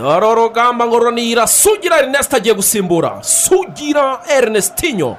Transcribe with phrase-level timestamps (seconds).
[0.00, 5.16] dore urugamba ngo runira sugira erineste agiye gusimbura sugira erinestinyo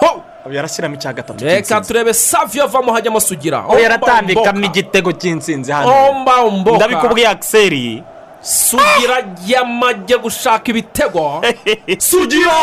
[0.00, 0.22] ho!
[0.50, 3.64] Yarashyiramo icya gatatu reka cy'intsinzi turebe saviyo avamo hajyamo sugira.
[3.68, 6.10] We yaratambikamo igitego cy'insinzi hano.
[6.10, 6.76] Omba mboka.
[6.76, 8.02] Ndabikubwiye akiseri
[8.42, 9.16] sugira
[9.46, 11.42] yamajye gushaka ibitego.
[12.10, 12.58] Sugira!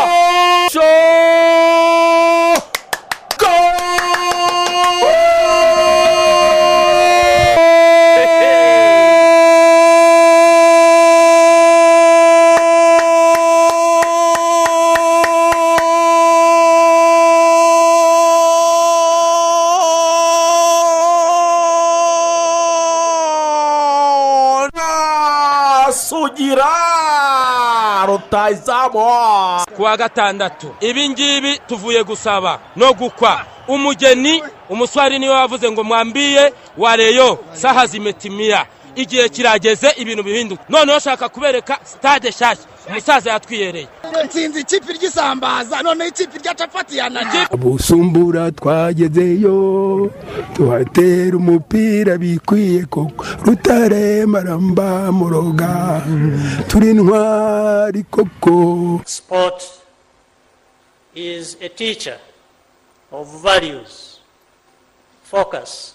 [28.30, 29.00] Rutayizamu
[29.76, 33.42] ku wa gatandatu ibi ngibi tuvuye gusaba no gukwa.
[33.68, 40.64] Umugeni umuswari ni we wavuze ngo mwambiye wareyo saha zimetimiya igihe kirageze ibintu bihinduka.
[40.70, 42.66] Noneho ushaka kubereka sitade nshyashya.
[42.90, 43.88] Umusaza yatwiyereye.
[44.26, 50.12] Nsinzi ikipe ry'isambaza noneho ikipe rya capati yananiye busumbura twagezeyo
[50.56, 53.26] tuhatera umupira bikwiye koko.
[53.46, 56.02] Rutare maramba muroga
[56.68, 59.02] turi intwari koko.
[59.06, 59.64] Sport
[61.16, 62.18] is a teacher
[63.12, 64.20] of values,
[65.24, 65.94] focus,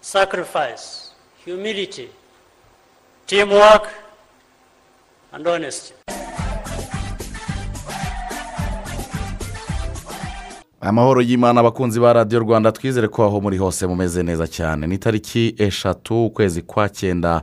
[0.00, 0.99] sacrifice,
[1.44, 2.08] humility,
[3.26, 3.88] teamwork,
[5.32, 5.94] and honesty.
[10.80, 14.86] Amahoro y'imana abakunzi ba radiyo rwanda twizere ko aho muri hose mumeze neza cyane.
[14.86, 17.42] Ni tariki eshatu ukwezi kwa cyenda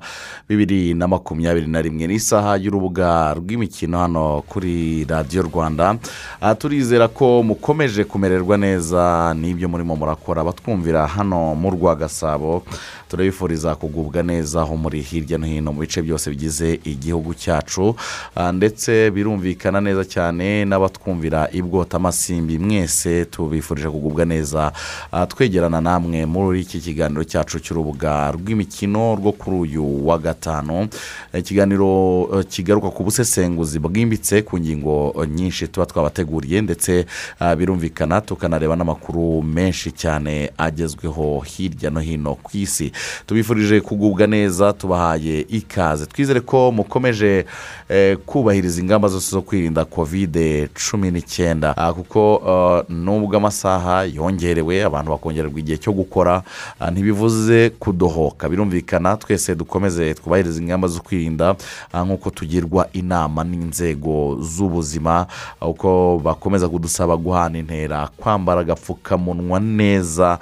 [0.50, 2.08] bibiri na makumyabiri na rimwe.
[2.08, 5.96] N'isaha y'urubuga rw'imikino hano kuri radiyo rwanda.
[6.42, 10.44] Aha turizera ko mukomeje kumererwa neza n'ibyo murimo murakora.
[10.44, 12.64] Batwumvira hano mu rwa gasabo
[13.10, 17.96] turabifuriza kugubwa neza aho muri hirya no hino mu bice byose bigize igihugu cyacu.
[18.36, 24.72] Ah, ndetse birumvikana neza cyane n'abatwumvira ibwotamasimbi mwese tubifurije kugubwa neza.
[25.12, 30.88] Ah, twegerana namwe muri iki kiganiro cyacu cy'urubuga rw'imikino rwo kuri uyu wa gatanu.
[31.34, 37.06] Ikiganiro eh, kigaruka ku busesenguzi bwimbitse ku ngingo nyinshi tuba twabateguriye ndetse
[37.40, 42.92] ah, birumvikana tukanareba n'amakuru menshi cyane agezweho hirya no hino ku isi.
[43.26, 46.06] Tubifurije kugubwa neza tubahaye ikaze.
[46.06, 47.46] Twizere ko mukomeje
[47.90, 52.84] eh, kubahiriza ingamba zose zo kwirinda kovide cumi n'icyenda Ah, kuko ah,
[53.20, 56.44] nubwo amasaha yongerewe abantu bakongererwa igihe cyo gukora
[56.80, 58.50] ah, ntibivuze kudohoka.
[58.50, 61.56] Birumvikana twese dukomeze twubahiriza ingamba zo kwirinda
[61.94, 65.26] ah, nk'uko tugirwa inama n'inzego z'ubuzima
[65.62, 70.40] ah, uko bakomeza kudusaba guhana intera kwambara agapfukamunwa neza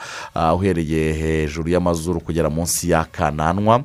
[0.56, 3.84] uhereye hejuru y'amazuru kugera munsi y'akananwa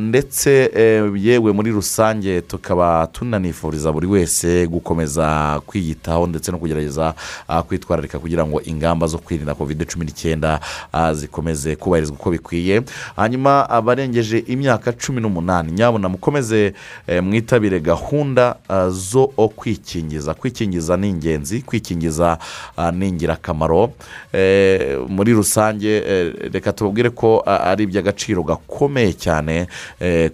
[0.00, 7.14] ndetse eh, yewe muri rusange tukaba tunanifuriza buri wese gukomeza kwiyitaho ndetse no kugerageza
[7.48, 7.62] ah,
[8.10, 10.60] kwitwararika kugira ngo ingamba zo kwirinda kovide cumi n'icyenda
[10.92, 12.82] ah, zikomeze kubahirizwa uko bikwiye.
[13.16, 16.72] Hanyuma abarengeje imyaka cumi n'umunani nyabuna mukomeze
[17.06, 20.34] eh, mwitabire gahunda ah, zo kwikingiza.
[20.34, 22.38] Kwikingiza ni ingenzi kwikingiza
[22.76, 23.92] ah, ni ingirakamaro.
[24.32, 29.66] Eh, muri rusange eh, reka tubabwire ko ari iby'agaciro gakomeye cyane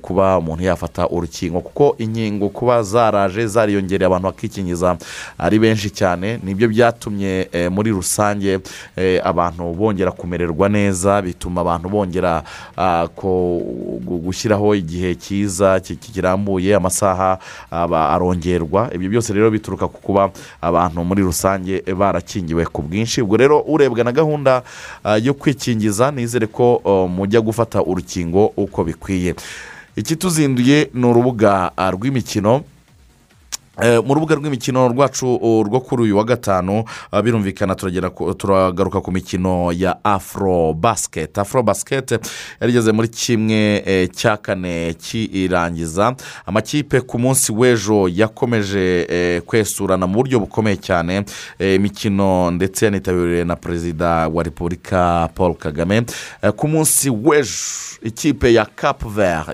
[0.03, 4.97] kuba umuntu yafata urukingo kuko inkingo kuba zaraje zariyongereye abantu bakikingiza
[5.39, 6.39] ari benshi cyane.
[6.43, 8.59] Nibyo byatumye muri rusange
[8.97, 12.43] eh, abantu bongera kumererwa neza bituma abantu bongera
[12.77, 13.07] ah,
[14.07, 17.39] gushyiraho igihe cyiza ki- ki- kirambuye amasaha
[17.71, 18.91] arongerwa.
[18.95, 23.23] Ibyo byose rero bituruka ku kuba abantu muri rusange barakingiwe ku bwinshi.
[23.23, 24.63] Ubwo rero urebwa na gahunda
[25.05, 29.35] ah, yo kwikingiza nizere ko oh, mujya gufata urukingo uko bikwiye.
[29.97, 32.55] Ikituzinduye ni urubuga ah, rw'imikino.
[32.57, 32.63] Eh,
[34.05, 35.27] mu rubuga rw'imikino rwacu
[35.67, 37.75] rwo kuri uyu wa gatanu uh, birumvikana
[38.39, 42.19] turagaruka ku mikino ya afro basiketi afro basiketi
[42.61, 50.15] yarigeze muri kimwe eh, cya kane cy'irangiza amakipe ku munsi w'ejo yakomeje eh, kwesurana mu
[50.15, 51.25] buryo bukomeye cyane.
[51.59, 56.03] Eh, imikino ndetse yanitabiriwe na perezida wa repubulika paul kagame.
[56.43, 57.53] Eh, ku munsi w'ejo
[58.03, 59.49] ikipe ya capu vert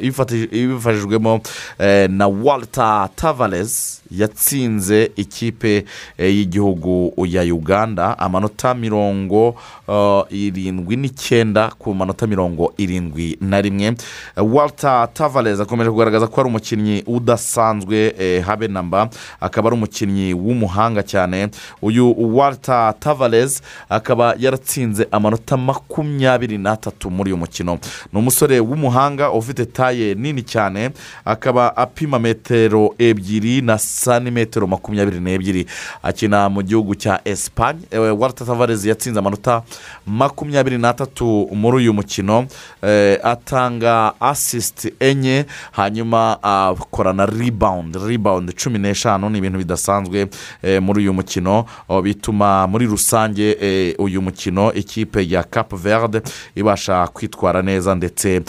[0.52, 1.40] ibifashijwemo
[1.78, 5.84] eh, na walter tavares yatsinze ikipe
[6.18, 8.18] eh, y'igihugu ya uganda.
[8.18, 9.54] Amanota mirongo
[9.88, 13.94] eh, irindwi n'icyenda ku manota mirongo irindwi na rimwe.
[14.36, 19.08] Walter tavares akomeje kugaragaza ko ari umukinnyi udasanzwe eh, habe namba
[19.40, 21.48] akaba ari umukinnyi w'umuhanga cyane.
[21.82, 27.78] Uyu walter tavares akaba yaratsinze amanota makumyabiri n'atatu muri uyu mukino.
[28.12, 30.90] Ni umusore w'umuhanga ufite taye nini cyane
[31.24, 35.66] akaba apima metero ebyiri na santimetero makumyabiri n'ebyiri.
[36.02, 37.86] Akina mu gihugu cya esipanye
[38.18, 39.62] walter tavares yatsinze amanota
[40.06, 42.46] makumyabiri n'atatu muri uyu mukino.
[42.82, 50.26] Eh, atanga asisiti enye hanyuma akora na ribawundi ribawundi cumi n'eshanu ni ibintu bidasanzwe
[50.62, 51.64] eh, muri uyu mukino.
[51.88, 56.22] Oh, bituma muri rusange eh, uyu mukino ikipe ya cape verde
[56.54, 58.42] ibasha kwitwara neza ndetse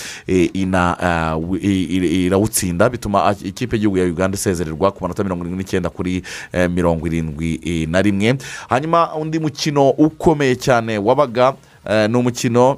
[0.74, 2.90] ah, irawutsinda.
[2.90, 7.07] Bituma ah, ikipe y'igihugu ya uganda isezererwa ku manota mirongo irindwi n'icyenda kuri eh, mirongo
[7.07, 8.36] irindwi eh, na rimwe.
[8.69, 11.54] Hanyuma undi mukino ukomeye cyane wabaga
[11.90, 12.78] eh, ni umukino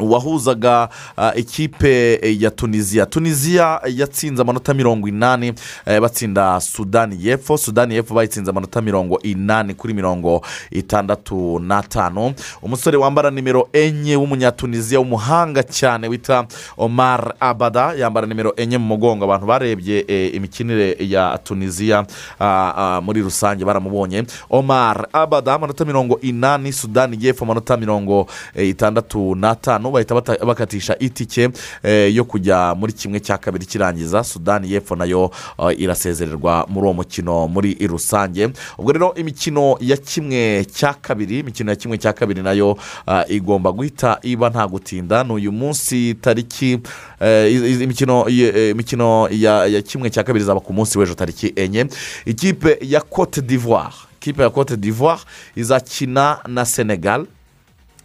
[0.00, 5.52] wahuzaga ah, ikipe eh, ya tunisiya tunisiya yatsinze amanota mirongo inani
[5.86, 12.34] eh, batsinda sudani y'epfo sudani y'epfo bayitsinze amanota mirongo inani kuri mirongo itandatu n'atanu.
[12.62, 17.94] Umusore wambara nimero enye w'umunyatuniziya w'umuhanga cyane wita omar abada.
[17.98, 19.24] Yambara nimero enye mu mugongo.
[19.24, 22.06] Abantu barebye eh, imikinire ya tunisiya
[22.40, 24.24] ah, ah, muri rusange baramubonye.
[24.50, 29.89] Omar abada amanota mirongo inani sudani y'epfo amanota mirongo eh, itandatu n'atanu.
[29.90, 31.48] Bahita bata- bakatisha itike
[31.82, 36.84] eh, yo kujya muri kimwe cya kabiri kirangiza sudani y'epfo na yo eh, irasezererwa muri
[36.84, 38.48] uwo mukino muri rusange.
[38.78, 42.76] Ubwo rero imikino ya kimwe cya kabiri imikino ya kimwe cya kabiri na yo
[43.06, 45.24] ah, igomba guhita iba nta gutinda.
[45.24, 46.78] Ni uyu munsi tariki
[47.20, 51.86] eh, imikino eh, ya kimwe cya kabiri izaba ku munsi w'ejo tariki enye.
[52.26, 55.20] Ikipe ya cote d'ivoire ikipe ya cote d'ivoire
[55.56, 57.26] izakina na senegal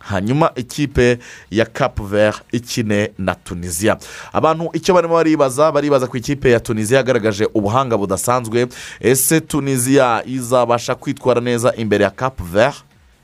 [0.10, 1.18] hanyuma ikipe
[1.52, 3.98] ya cape vert ikine na tunisiya
[4.34, 8.68] abantu icyo barimo baribaza baribaza ku ikipe ya tunisiya yagaragaje ubuhanga budasanzwe.
[9.00, 12.76] Ese tunisiya izabasha kwitwara neza imbere ya cape vert?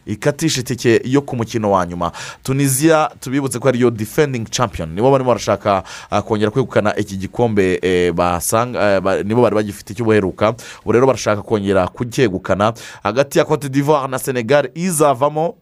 [0.05, 2.11] Ikatisha itike yo ku mukino wa nyuma.
[2.43, 4.89] Tunisiya tubibutse ko ariyo defending champion.
[4.89, 10.53] Nibo barimo barashaka ah, kongera kwegukana iki gikombe eh, basanga eh, nibo bari bagifite icy'ubuheruka
[10.81, 12.73] ubu rero barashaka kongera kucyegukana
[13.03, 15.55] hagati ya cote d'ivoire na senegal izavamo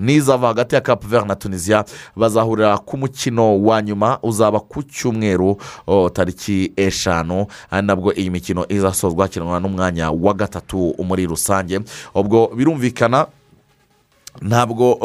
[0.00, 1.84] n'izava hagati ya cape vert na tunisiya
[2.16, 5.56] bazahurira ku mukino wa nyuma uzaba ku cyumweru
[6.12, 7.46] tariki eshanu.
[7.82, 11.80] Nabwo iyi mikino izasozwa hakinwa n'umwanya wa gatatu muri rusange.
[12.14, 13.26] Ubwo birumvikana
[14.42, 14.98] ntabwo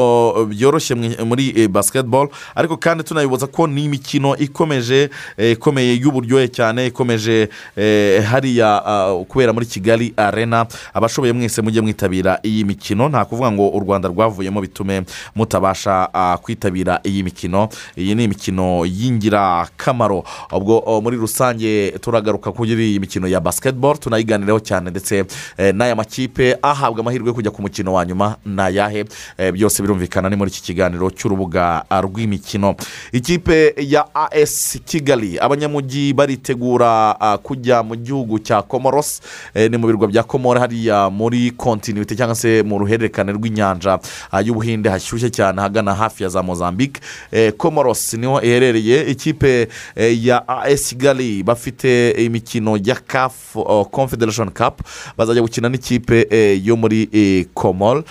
[0.49, 0.95] byoroshye
[1.25, 7.49] muri eh, basketball ariko kandi tunabibutsa ko ni imikino ikomeje eh, ikomeye y'uburyohe cyane ikomeje
[7.75, 8.81] eh, hariya
[9.27, 10.65] kubera muri kigali arena.
[10.93, 13.09] Abashoboye mwese mujye mwitabira iyi mikino.
[13.09, 15.03] Nta kuvuga ngo u rwanda rwavuyemo bitume
[15.35, 16.07] mutabasha
[16.41, 17.69] kwitabira iyi mikino.
[17.97, 20.23] Iyi ni imikino y'ingirakamaro.
[20.51, 25.25] Ubwo muri rusange turagaruka kuri iyi mikino ya basketball tunayiganiraho cyane ndetse
[25.73, 29.05] n'aya makipe ahabwa amahirwe yo kujya ku mukino wa nyuma ni ayahe
[29.53, 32.75] byose birumvikana ni muri iki kiganiro cy'urubuga rw'imikino.
[33.11, 39.21] Ikipe ya as kigali abanyamujyi baritegura ah, kujya mu gihugu cya comoros.
[39.53, 43.99] Eh, ni mu birwa bya komora hariya muri kontinuite cyangwa se mu ruhererekane rw'inyanja.
[44.31, 47.01] Ah, y'ubuhinde hashyushye cyane ahagana hafi ya za mozambique.
[47.31, 49.01] Eh, comoros ni ho iherereye.
[49.11, 54.81] Ikipe eh, ya as kigali bafite imikino ya caf oh, confederation cup.
[55.17, 58.03] Bazajya gukina n'ikipe eh, yo muri eh, komol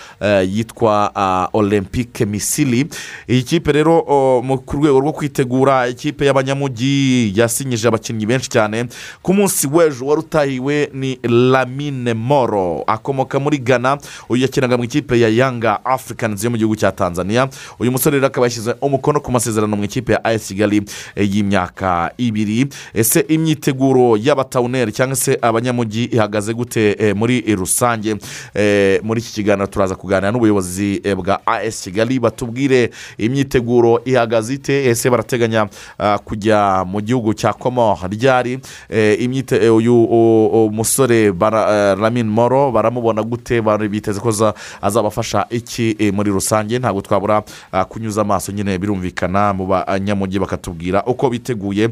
[0.94, 2.87] yitwa ah, olympique misili.
[3.29, 8.86] Iyi kipe rero mu- ku rwego rwo kwitegura ikipe y'abanyamujyi yasinyije abakinnyi benshi cyane.
[9.22, 13.98] Ku munsi w'ejo wari utahiwe ni lamine moro akomoka muri ghana.
[14.29, 17.48] Uyu yakinaga mu ikipe ya yanga africans yo mu gihugu cya tanzania.
[17.79, 20.82] Uyu musore rero akaba yashyize umukono ku masezerano mu ikipe ya as kigali
[21.17, 22.67] y'imyaka ibiri.
[22.94, 28.17] Ese imyiteguro y'abatawuneri cyangwa se abanyamujyi ihagaze gute eh, muri rusange?
[28.55, 34.84] Eh, muri iki kiganiro turaza kuganira n'ubuyobozi eh, bwa as kigali batubwire imyiteguro ihagaze ite?
[34.86, 38.58] Ese barateganya ah, kujya mu gihugu cya komo ryari
[38.91, 43.60] Eh, eh, uyu musore bara- eh, moro baramubona gute?
[43.88, 46.79] Biteze ko za- azabafasha iki muri rusange?
[46.79, 51.91] Ntabwo twabura ah, kunyuza amaso nyine birumvikana mu banyamujyi bakatubwira uko biteguye.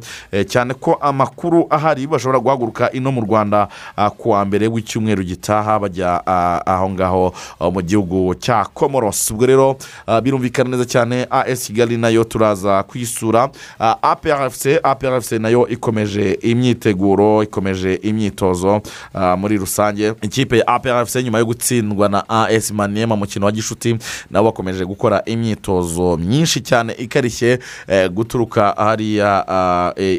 [0.48, 5.78] Cyane ko amakuru ahari bashobora guhaguruka ino mu rwanda ah, ku wa mbere w'icyumweru gitaha
[5.78, 11.26] bajya ah, aho ngaho ah, mu gihugu cya comoros ubwo rero ah, birumvikana neza cyane
[11.30, 18.80] as kigali na yo turaza kuyisura Ah, aprfc aprfc na yo ikomeje imyiteguro ikomeje imyitozo
[19.14, 20.12] ah, muri rusange.
[20.22, 23.96] Ikipe ya aprfc nyuma yo gutsindwa na as maniema mukino wa gishuti
[24.30, 27.58] nabo bakomeje gukora imyitozo myinshi cyane ikarishye
[27.88, 29.44] eh, guturuka hariya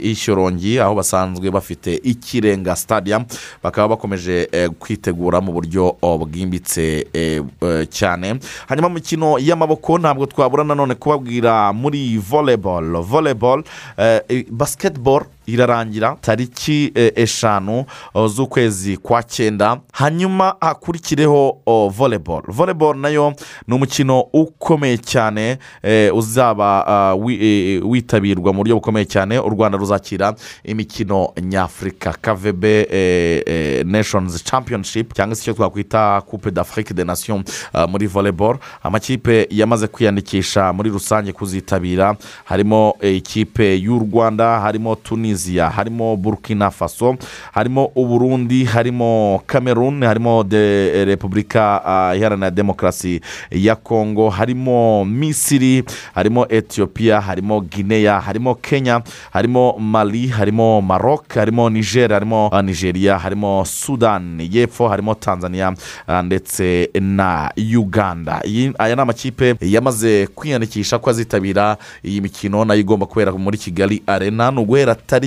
[0.03, 3.25] i shyorongi aho basanzwe bafite ikirenga stadium.
[3.63, 7.41] Bakaba bakomeje eh, kwitegura mu buryo oh, bwimbitse eh,
[7.89, 8.39] cyane.
[8.67, 13.01] Hanyuma mu mikino y'amaboko ntabwo twabura nanone kubabwira muri volleyball.
[13.01, 13.63] Volleyball
[13.97, 17.85] eh, basketball irarangira tariki eh, eshanu
[18.27, 21.57] z'ukwezi kwa cyenda hanyuma hakurikireho
[21.97, 22.41] volleyball.
[22.47, 23.33] Volleyball na yo
[23.67, 29.77] ni umukino ukomeye cyane eh, uzaba ah, eh, witabirwa mu buryo bukomeye cyane u rwanda
[29.77, 32.13] ruzakira imikino nyafurika.
[32.21, 38.57] Kavebe nations championship cyangwa se icyo twakwita coupe d'afrique de nation ah, muri volleyball.
[38.83, 42.15] Amakipe yamaze kwiyandikisha muri rusange kuzitabira.
[42.45, 44.95] Harimo ikipe y'u rwanda harimo
[45.33, 47.15] tunisia harimo burkina faso
[47.51, 53.21] harimo uburundi harimo cameroon harimo de eh, repubulika ah, iharanira demokarasi
[53.51, 55.83] ya kongo harimo misiri
[56.15, 63.17] harimo etiyopiya harimo guinea harimo kenya harimo mali harimo maroc harimo niger harimo ah, nigeria
[63.17, 65.73] harimo sudan y'epfo harimo tanzania
[66.07, 68.41] ah, ndetse na uganda
[68.79, 74.03] aya ni amakipe yamaze kwiyandikisha ko azitabira iyi mikino na yo igomba kubera muri kigali
[74.07, 75.22] arena ni uguhera tariki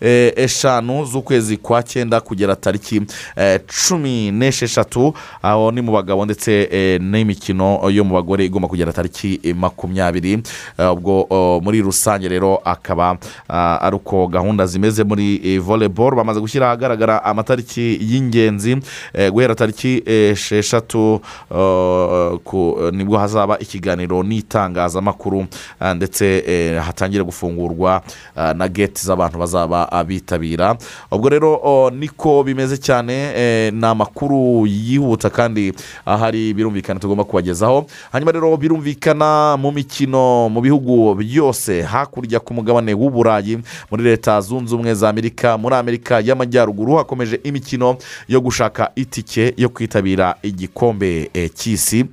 [0.00, 3.02] eh, eshanu z'ukwezi kwa cyenda kugera tariki
[3.36, 5.14] eh, cumi n'esheshatu.
[5.42, 10.42] Aho ni mu bagabo ndetse eh, n'imikino yo mu bagore igomba kugera tariki makumyabiri.
[10.92, 13.18] Ubwo oh, muri rusange rero akaba
[13.48, 16.14] ah, ari uko gahunda zimeze muri volleyball.
[16.16, 18.76] Bamaze gushyira ahagaragara amatariki y'ingenzi
[19.32, 21.20] guhera tariki esheshatu
[21.50, 25.46] eh, ni bwo hazaba ikiganiro n'itangazamakuru
[25.80, 26.42] ah, ndetse
[26.86, 28.02] hatangire gufungurwa
[28.36, 30.76] ah, na gate z'abantu bazaba ah, bitabira.
[31.10, 35.72] Ubwo rero niko bimeze cyane eh, ni amakuru yihuta kandi
[36.06, 37.86] ahari birumvikana tugomba kubagezaho.
[38.12, 43.58] Hanyuma rero birumvikana mu mikino mu bihugu byose hakurya ku mugabane w'uburayi
[43.90, 47.96] muri leta zunze ubumwe za amerika muri amerika y'amajyaruguru hakomeje imikino
[48.28, 52.04] yo gushaka itike yo kwitabira igikombe eh, cy'isi.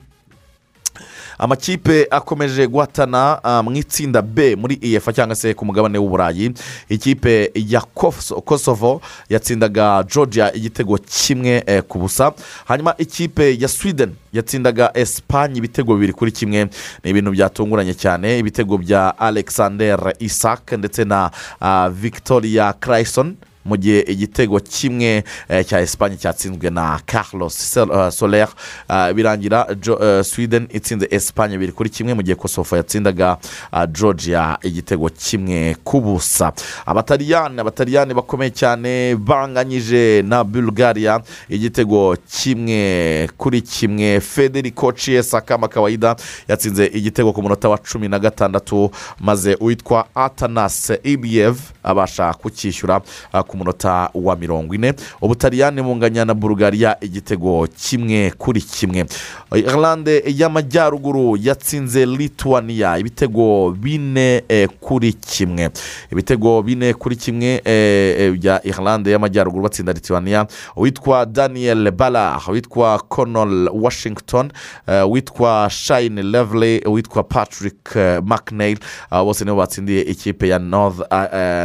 [1.37, 6.51] Amakipe akomeje guhatana ah, mu itsinda b muri efa cyangwa se ku mugabane w'uburayi
[6.89, 12.33] ikipe ya Kos- kosovo yatsindaga georgia igitego kimwe eh, ku busa.
[12.65, 16.65] Hanyuma ikipe ya sweden yatsindaga esipanye ibitego bibiri kuri kimwe.
[17.03, 18.39] Ni ibintu byatunguranye cyane.
[18.39, 25.81] Ibitego bya alexander isak ndetse na ah, victoria Cryson mu gihe igitego kimwe eh, cya
[25.81, 28.47] esipanye cyatsinzwe na carlos eh, soler.
[28.89, 29.67] Eh, birangira
[30.23, 33.37] sweden itsinze esipanye biri kuri kimwe mu gihe kosovo yatsindaga
[33.91, 36.53] georgia igitego kimwe ku busa.
[36.85, 41.19] Abataliyani abataliyani bakomeye cyane banganyije na bulgaria
[41.49, 44.19] igitego kimwe kuri kimwe.
[44.19, 46.15] Federico ciesa kamakawayida
[46.47, 53.01] yatsinze igitego ku munota wa cumi na gatandatu maze uwitwa atanas ibiyev abasha kucyishyura
[53.33, 54.93] ah, ku munota wa mirongo ine.
[55.21, 59.05] Ubutaliyani bunganya na bulgaria igitego kimwe kuri kimwe.
[59.55, 65.69] Irlande y'amajyaruguru yatsinze lituania ibitego bine eh, kuri kimwe.
[66.11, 70.45] Ibitego bine kuri kimwe eh, eh, bya irlande y'amajyaruguru batsinda lituania
[70.75, 74.51] uwitwa daniel bala uwitwa conol washington
[74.87, 78.77] eh, uwitwa shine levely uwitwa patrick eh, mcnail
[79.11, 80.99] bose nibo batsindiye ikipe ya north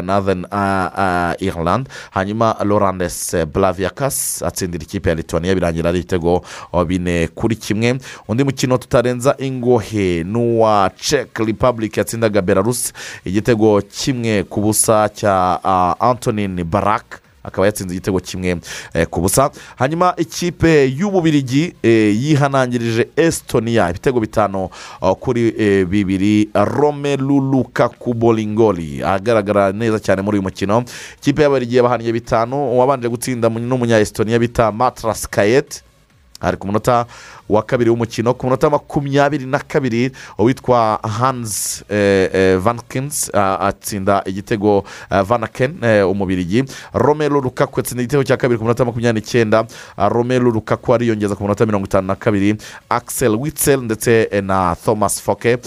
[0.04, 1.42] northern uh,
[1.80, 6.42] ireland hanyuma lorandes blaviakas atsindira ikipe ya lituania birangira ari ibitego
[6.86, 7.98] bine kuri kimwe.
[8.28, 12.92] Undi mukino tutarenza ingohe ni uwa czech republic yatsindaga belarus.
[13.24, 17.20] Igitego kimwe ku busa cya uh, antonin barak.
[17.44, 18.60] Akaba yatsinze igitego kimwe
[18.94, 19.50] eh, ku busa.
[19.76, 24.68] Hanyuma ikipe y'ububirigi eh, yihanangirije esitonia ibitego bitanu
[25.02, 26.48] uh, kuri eh, bibiri.
[26.54, 29.02] Romelu lukaku bolingoli.
[29.02, 30.84] Ahagaragara neza cyane muri uyu mukino.
[31.18, 32.72] Ikipe y'ababirigi yabahaniye bitanu.
[32.72, 35.82] Uwabanje gutsinda mu- n'umunya esitonia bita matras kayet.
[36.40, 37.06] Ari ku munota
[37.50, 44.22] wa kabiri w'umukino ku munota makumyabiri na kabiri uwitwa hans eh, eh, vankins ah, atsinda
[44.26, 46.64] igitego eh, vanaken umubirigi
[46.94, 49.66] romelu lukaku atsinda igitego cya kabiri ku munota makumyabiri n'icyenda.
[49.96, 52.56] Romelu lukaku ariyongeza ku munota mirongo itanu na kabiri.
[52.88, 55.58] Axel witzel ndetse na thomas foke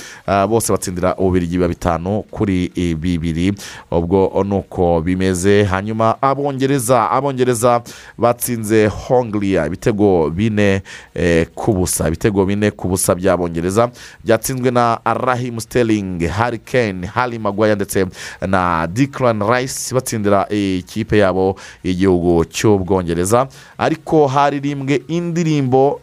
[0.49, 3.53] bose batsindira ububirigi biba bitanu kuri bibiri.
[3.91, 7.81] Ubwo ni uko bimeze hanyuma abongereza abongereza
[8.17, 10.81] batsinze hongiriya ibitego bine
[11.55, 13.89] ku ku busa ibitego bine ku busa by'abongereza
[14.24, 18.06] byatsinzwe na rahim sterling harry kane harry maguire ndetse
[18.48, 23.48] na declan rice batsindira ikipe yabo y'igihugu cy'ubwongereza.
[23.77, 26.00] Ariko haririmbwe indirimbo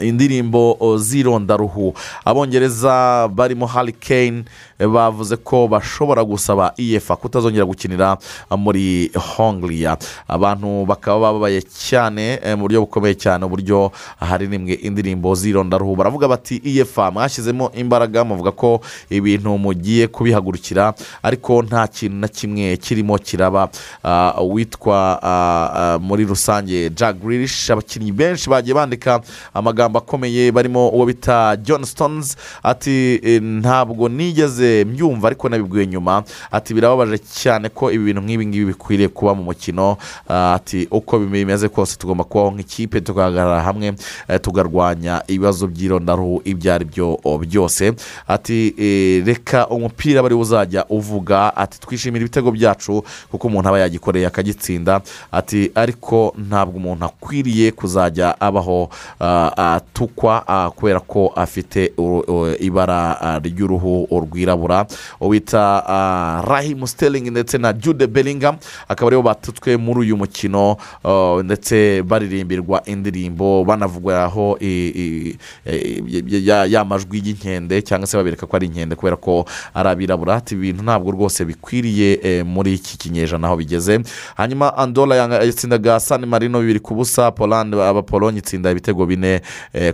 [0.00, 3.68] indirimbo z'irondaruhu abongereza barimo
[4.00, 4.44] kane
[4.78, 8.16] eh, bavuze ko bashobora gusaba efa kutazongera gukinira
[8.56, 9.98] muri hongiriya
[10.28, 16.62] abantu bakaba bababaye cyane eh, mu buryo bukomeye cyane uburyo haririmbwe indirimbo z'irondaruhu baravuga bati
[16.64, 23.68] efa mwashyizemo imbaraga muvuga ko ibintu mugiye kubihagurukira ariko nta kintu na kimwe kirimo kiraba
[24.02, 27.70] ah, muri rusange Grealish.
[27.70, 29.20] Abakinnyi benshi bagiye bandika
[29.54, 36.22] amagambo akomeye barimo uwo bita john stones ati "Eh, ntabwo nigeze mbyumva ariko nabibwiwe nyuma.
[36.50, 39.96] Ati birababaje cyane ko ibi bintu nk'ibi ngibi bikwiriye kuba mu mukino.
[40.28, 43.94] Ah, ati uko bimeze kose tugomba kubaho nk'ikipe tugahagarara hamwe
[44.28, 47.92] eh, tukarwanya ibibazo by'irondaruhu ibyo ari byo byose.
[48.28, 51.56] Ati eh, reka umupira bari uzajya uvuga.
[51.56, 55.00] Ati twishimira ibitego byacu kuko umuntu aba yagikoreye akagitsinda.
[55.32, 58.88] Ati ariko ntabwo umuntu akwiriye kuzajya abaho
[59.20, 60.40] ah, atukwa
[60.76, 61.92] kubera ko afite
[62.60, 64.86] ibara ry'uruhu rwirabura.
[65.20, 65.80] Wita
[66.46, 68.56] rahimu sterling ndetse na jude bellingham
[68.88, 70.76] akaba ari bo batutswe muri uyu mukino
[71.44, 74.58] ndetse baririmbirwa indirimbo banavugwaho
[76.68, 79.44] ya- majwi y'inkende cyangwa se babereka ko ari inkende kubera ko
[79.74, 80.34] ari abirabura.
[80.36, 84.00] Ati ibintu ntabwo rwose bikwiriye eh, muri iki kinyejana aho bigeze.
[84.36, 89.40] Hanyuma andora yatsindaga sani marino bibiri ku busa polande abapolonye itsinda ibitego bine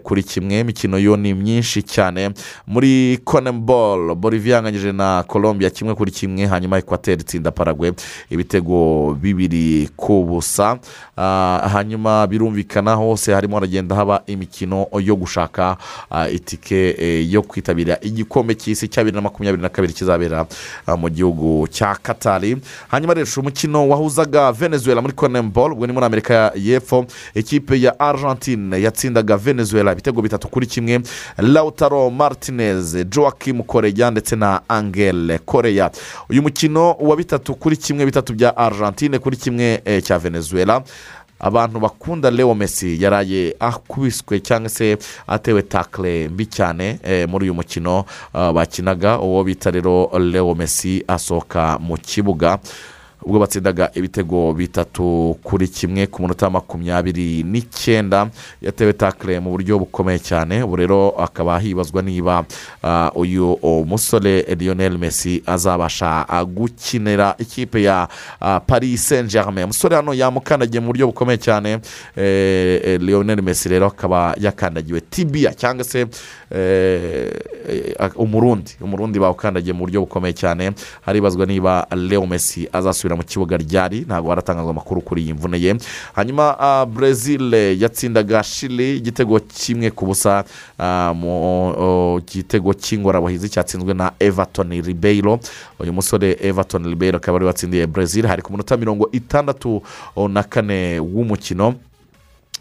[0.03, 2.31] kuri kimwe imikino yo ni myinshi cyane.
[2.67, 7.93] Muri konembol bolivia yanganyije na colombia kimwe kuri kimwe hanyuma ekwateri itsinda paragwe
[8.31, 10.79] ibitego bibiri ku busa.
[11.17, 15.77] Ah, hanyuma birumvikana hose harimo haragenda haba imikino yo gushaka
[16.11, 17.99] ah, itike eh, yo kwitabira.
[18.03, 20.47] Igikombe cy'isi cya bibiri na makumyabiri na kabiri kizabera
[20.87, 22.57] ah, mu gihugu cya katari
[22.89, 28.83] hanyuma rero umukino wahuzaga venezuela muri konembol ubwo ni muri amerika y'epfo ikipe ya argentine
[28.83, 29.50] yatsindaga venezuela
[29.93, 31.01] ibitego bitatu kuri kimwe
[31.39, 35.91] lautaro martinez joaquim koreya ndetse na angele koreya
[36.31, 40.83] uyu mukino wa bitatu kuri kimwe bitatu bya argentine kuri kimwe eh, cya venezuela.
[41.43, 43.03] Abantu bakunda leo messi.
[43.03, 48.05] Yaraye akubiswe cyangwa se atewe takle mbi cyane eh, muri uyu mukino
[48.35, 49.19] ah, bakinaga.
[49.19, 52.59] Uwo bita rero leo messi asohoka mu kibuga.
[53.23, 58.31] Ubwo batsindaga ibitego bitatu kuri kimwe ku munota makumyabiri n'icyenda.
[58.63, 60.63] Yatewe takle mu buryo bukomeye cyane.
[60.63, 62.45] Ubu rero akaba hibazwa niba
[63.15, 68.09] uyu musore lionel messi azabasha gukinira ikipe ya
[68.67, 71.79] paris saint germain umusore hano yamukandagiye mu buryo bukomeye cyane.
[72.17, 76.07] Eh, eh, lionel messi rero akaba yakandagiwe tibiya cyangwa se
[76.51, 77.31] eh,
[78.17, 78.77] umurundi.
[78.81, 80.73] Umurundi bawukandagiye mu buryo bukomeye cyane.
[81.07, 85.77] Haribazwa niba leo messi azasubira mu kibuga ryari ntabwo haratangazwa amakuru kuri iyi mvune ye.
[86.15, 90.45] Hanyuma ah, brezil yatsindaga shili igitego kimwe ku busa
[90.79, 95.41] ah, mu gitego cy'ingorabahizi cyatsinzwe na everton ribeiro.
[95.79, 99.83] Uyu musore everton ribeiro akaba ari watsindiye brezil hari ku munota mirongo itandatu
[100.17, 101.75] oh, na kane w'umukino.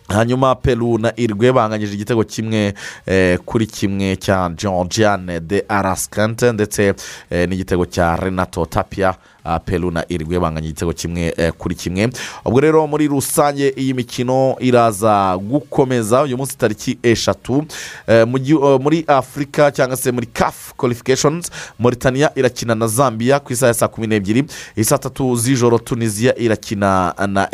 [0.10, 2.74] Hanyuma peru na irwe banganyije igitego kimwe
[3.06, 6.94] eh, kuri kimwe cya georgiane de araskante ndetse
[7.30, 12.10] eh, n'igitego cya renato tapia ah, peru na irwe banganya igitego kimwe eh, kuri kimwe.
[12.46, 17.66] Ubwo rero muri rusange iyi mikino iraza gukomeza uyu munsi tariki eshatu.
[18.08, 23.68] Eh, eh, muri afurika cyangwa se muri caf qualifications Mauritania irakina na zambia ku isaha
[23.68, 24.44] ya saa kumi n'ebyiri.
[24.76, 27.50] Isaa tatu z'ijoro tunisiya irakina na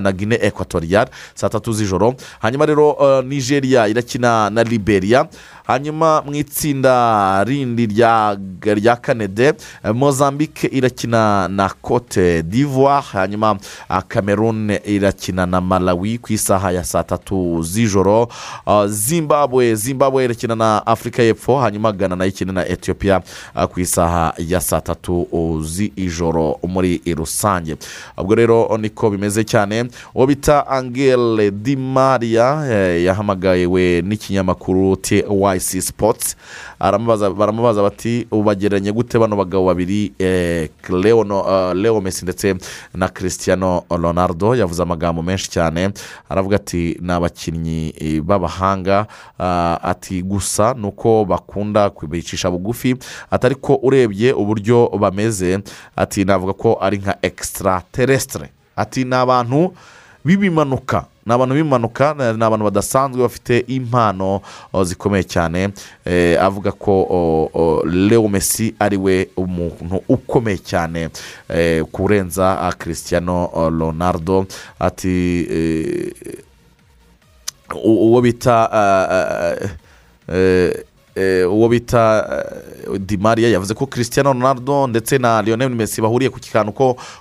[0.00, 2.14] na guinea equatorial saa tatu z'ijoro.
[2.40, 5.26] Hanyuma rero nigeria irakina na liberia.
[5.66, 9.52] Hanyuma mu itsinda rindi rya kane de
[9.84, 16.84] eh, mozambique irakina na cote d'ivoire hanyuma ah, cameroon irakina na malawi ku isaha ya
[16.84, 18.28] saa tatu z'ijoro.
[18.66, 23.20] Ah, zimbabwe zimbabwe irakina na afurika y'epfo hanyuma ghana na yo ikina na ethiopia
[23.54, 25.28] ah, ku isaha ya saa tatu
[25.64, 27.76] z'ijoro muri rusange.
[28.18, 29.84] Ubwo rero niko bimeze cyane.
[30.14, 35.24] Uwo bita angele di maria eh, yahamagawe n'ikinyamakuru tyc
[35.60, 36.36] sports.
[36.80, 39.18] Aramubaza baramubaza bati ubagereranye gute?
[39.18, 42.54] Bano bagabo babiri eh, eh, leo messi ndetse
[42.94, 44.54] na christiano ronaldo.
[44.54, 45.90] Yavuze amagambo menshi cyane.
[46.28, 49.06] Aravuga ati ni abakinnyi eh, b'abahanga.
[49.38, 52.96] Ah, ati gusa ni uko bakunda bicisha bugufi.
[53.30, 55.58] Ati ariko urebye uburyo bameze.
[55.96, 59.74] Ati navuga ko ari nka extra terrestre ati ni abantu
[60.24, 61.04] b'ibimanuka.
[61.26, 64.40] Ni abantu b'impanuka ni abantu badasanzwe bafite impano
[64.84, 65.68] zikomeye cyane.
[66.04, 71.08] Eh, avuga ko leo messi ari we umuntu ukomeye cyane
[71.48, 74.46] eh, kurenza ah, cristiano o, ronaldo.
[74.80, 75.46] Ati
[77.74, 78.68] u- uwo bita
[81.46, 86.40] uwo bita eh, di maria yavuze ko cristiano ronaldo ndetse na lionel messi bahuriye ku
[86.40, 86.72] kikantu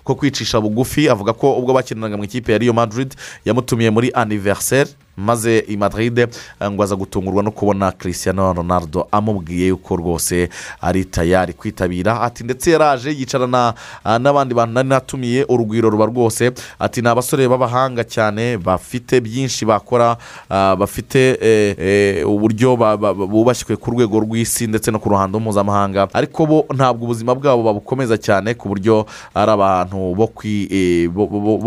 [0.04, 3.14] ko kwicisha bugufi avuga ko ubwo bakinanaga mu ikipe ya rio madrid
[3.46, 4.90] yamutumiye muri anniversaire.
[5.18, 6.28] Maze i madrid eh,
[6.72, 10.50] ngo aza gutungurwa no kubona cristiano ronaldo amubwiye yuko rwose
[10.82, 12.22] ari tayari kwitabira.
[12.22, 16.52] Ati ndetse yaraje yicarana ah, n'abandi bantu nari natumiye urugwiro ruba rwose.
[16.80, 20.18] Ati ni abasore b'abahanga cyane bafite byinshi bakora
[20.76, 25.40] bafite eh, eh, uburyo ba- ba- ba- bubashywe ku rwego rw'isi ndetse no ku ruhando
[25.40, 26.08] mpuzamahanga.
[26.14, 31.10] Ariko bo ntabwo ubuzima bwabo babukomeza cyane ku buryo ari abantu bo eh,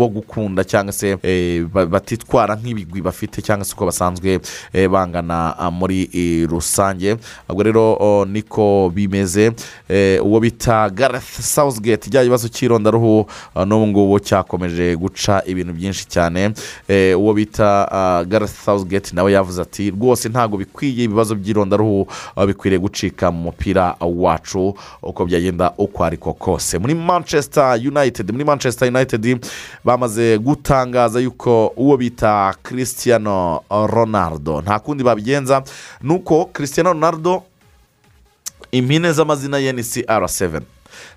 [0.09, 4.39] gukunda cyangwa se eh, ba- batitwara nk'ibigwi bafite cyangwa se uko basanzwe
[4.73, 7.17] eh, bangana ah, muri eh, rusange.
[7.49, 9.51] Ubwo rero niko bimeze
[9.89, 16.05] Eh, uwo bita gareth southgate rya kibazo cy'irondaruhu ah, n'ubu ngubu cyakomeje guca ibintu byinshi
[16.07, 16.51] cyane.
[17.17, 22.07] Uwo bita ah, gareth southgate nawe yavuze ati rwose ntabwo bikwiye ibibazo by'irondaruhu
[22.47, 26.77] bikwiriye gucika mu mupira wacu uko byagenda uko ariko kose.
[26.79, 29.45] Muri manchester united muri manchester united
[29.83, 32.53] bamaze gutangaza yuko uwo bita
[33.25, 34.61] cristiano ronaldo.
[34.61, 35.63] Nta kundi babigenza
[36.01, 37.43] ni uko cristiano ronaldo
[38.71, 40.61] impine z'amazina ye ni cr7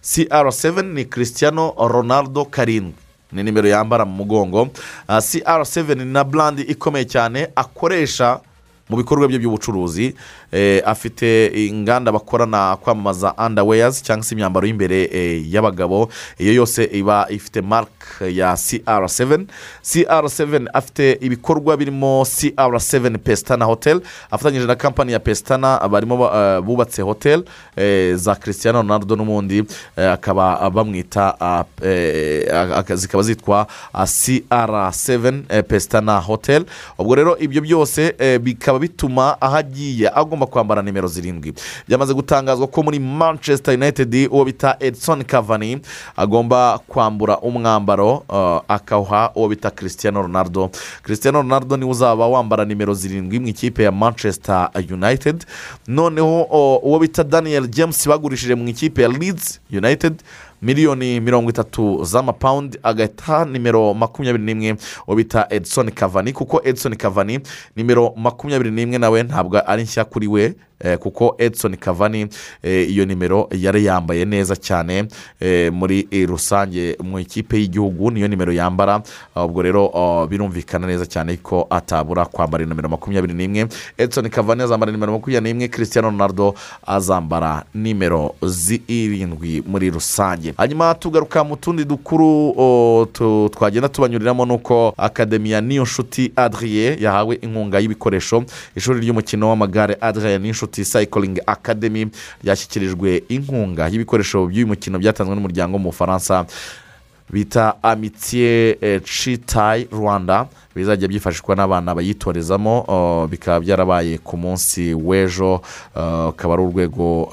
[0.03, 2.95] cr7 ni cristiano ronaldo karindwi
[3.33, 4.69] ni nimero yambara mu mugongo.
[5.09, 8.41] Ah, cr7 ni na burandi ikomeye cyane akoresha
[8.89, 10.15] mu bikorwa bye by'ubucuruzi.
[10.85, 16.09] Afite inganda bakorana kwamamaza andaweyazi cyangwa se imyambaro y'imbere eh, y'abagabo.
[16.39, 19.45] Iyo yose iba ifite marike ya cr7
[19.85, 24.01] cr7 afite ibikorwa birimo cr7 pesitana hotel.
[24.31, 27.45] Afatanyije na kampani ya pesitana barimo ba- eh, bubatse hotel
[27.77, 29.65] eh, za cristiano ronaldo n'ubundi
[29.97, 31.35] eh, akaba bamwita
[31.85, 36.65] eh, zikaba zitwa cr7 eh, pesitana hotel.
[36.99, 41.53] Ubwo rero ibyo byose eh, bikaba bituma aho agiye agomba kwambara nimero zirindwi.
[41.89, 45.81] Byamaze gutangazwa ko muri manchester united uwo bita edison cavani
[46.17, 50.71] agomba kwambura umwambaro uh, akawuha uwo bita cristiano ronaldo.
[51.03, 55.45] Cristiano ronaldo ni we uzaba wambara nimero zirindwi mu ikipe ya manchester united.
[55.87, 60.23] Noneho uh, uwo bita daniel james bagurishije mu ikipe ya leeds united.
[60.63, 67.41] Miliyoni mirongo itatu z'amapawundi agahita nimero makumyabiri n'imwe uwo bita edison cavani kuko edison cavani
[67.77, 70.55] nimero makumyabiri n'imwe nawe ntabwo ari nshya kuri we.
[70.99, 72.27] Kuko edison cavani
[72.63, 75.05] eh, iyo nimero yari yambaye neza cyane
[75.41, 79.03] eh, muri eh, rusange mu ikipe y'igihugu niyo nimero yambara.
[79.37, 83.69] Ubwo rero ah, birumvikana neza cyane ko atabura kwambara nimero makumyabiri n'imwe.
[83.99, 86.55] Edison cavani azambara nimero makumyabiri n'imwe cristiano ronaldo
[86.87, 90.55] azambara nimero zirindwi muri rusange.
[90.57, 96.97] Hanyuma tugaruka mu tundi dukuru o, tu- twagenda tubanyuriramo ni uko akademiya niyo nshuti adriye
[97.01, 98.45] yahawe inkunga y'ibikoresho.
[98.77, 102.11] Ishuri ry'umukino w'amagare adriye niyo nshuti sayikiringi akademi
[102.45, 106.45] ryashyikirijwe inkunga y'ibikoresho by'uyu mukino byatanzwe n'umuryango mu bufaransa.
[107.31, 110.47] Bita amitiye eh, citayi rwanda.
[110.77, 115.55] Bizajya byifashishwa n'abana bayitorezamo uh, bikaba byarabaye ku munsi w'ejo
[115.97, 117.27] uh, akaba ari urwego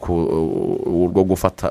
[0.00, 1.08] ku-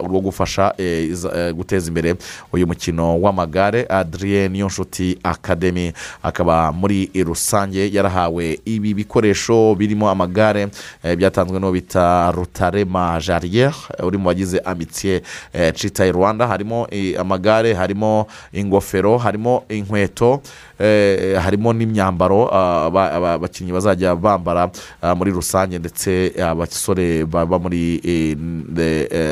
[0.07, 2.15] rwo gufasha eh, eh, guteza imbere
[2.53, 3.85] uyu mukino w'amagare.
[3.89, 10.67] Adrien niyonshuti akademi akaba muri rusange yarahawe ibi bikoresho birimo amagare
[11.17, 15.21] byatanzwe n'uwo bita rutarema jariyeri uri mu bagize amitiye
[15.73, 16.47] citayi rwanda.
[16.47, 20.41] Harimo eh, amagare harimo ingofero harimo inkweto
[21.41, 27.99] harimo n'imyambaro ah, aba- aba- abakinnyi bazajya bambara ah, muri rusange ndetse abasore baba muri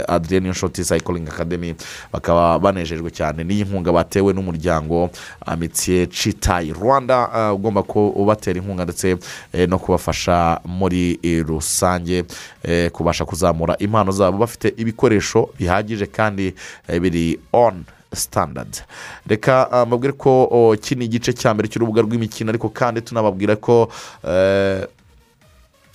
[0.08, 1.76] adrien nshoti sayikiringi akademi
[2.14, 5.10] bakaba banejejwe cyane n'iyi nkunga batewe n'umuryango
[5.46, 9.18] amitiye citayi rwanda ah, ugomba kubatera inkunga ndetse
[9.54, 12.24] eh, no kubafasha muri eh, rusange
[12.64, 14.38] eh, kubasha kuzamura impano zabo.
[14.38, 16.54] Bafite ibikoresho bihagije kandi
[16.88, 17.84] eh, biri on
[18.16, 18.80] sitandadi
[19.28, 23.56] reka ah, mbabwire ko oh, iki ni igice cya mbere cy'urubuga rw'imikino ariko kandi tunababwira
[23.56, 23.90] ko
[24.28, 24.88] eh,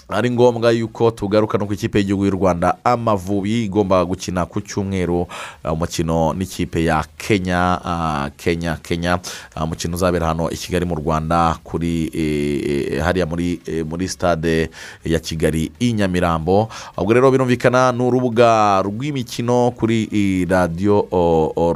[0.08, 5.26] ari ngombwa yuko tugaruka no ku ikipe y'igihugu y'u rwanda amavubi igomba gukina ku cyumweru.
[5.64, 9.20] Umukino n'ikipe ya kenya uh, kenya kenya.
[9.56, 14.70] Uh, umukino uzabera hano i kigali mu rwanda kuri eh, hariya muri eh, muri stade
[15.04, 16.68] ya kigali i nyamirambo.
[16.96, 21.04] Ubwo rero birumvikana ni urubuga rw'imikino kuri eh, radiyo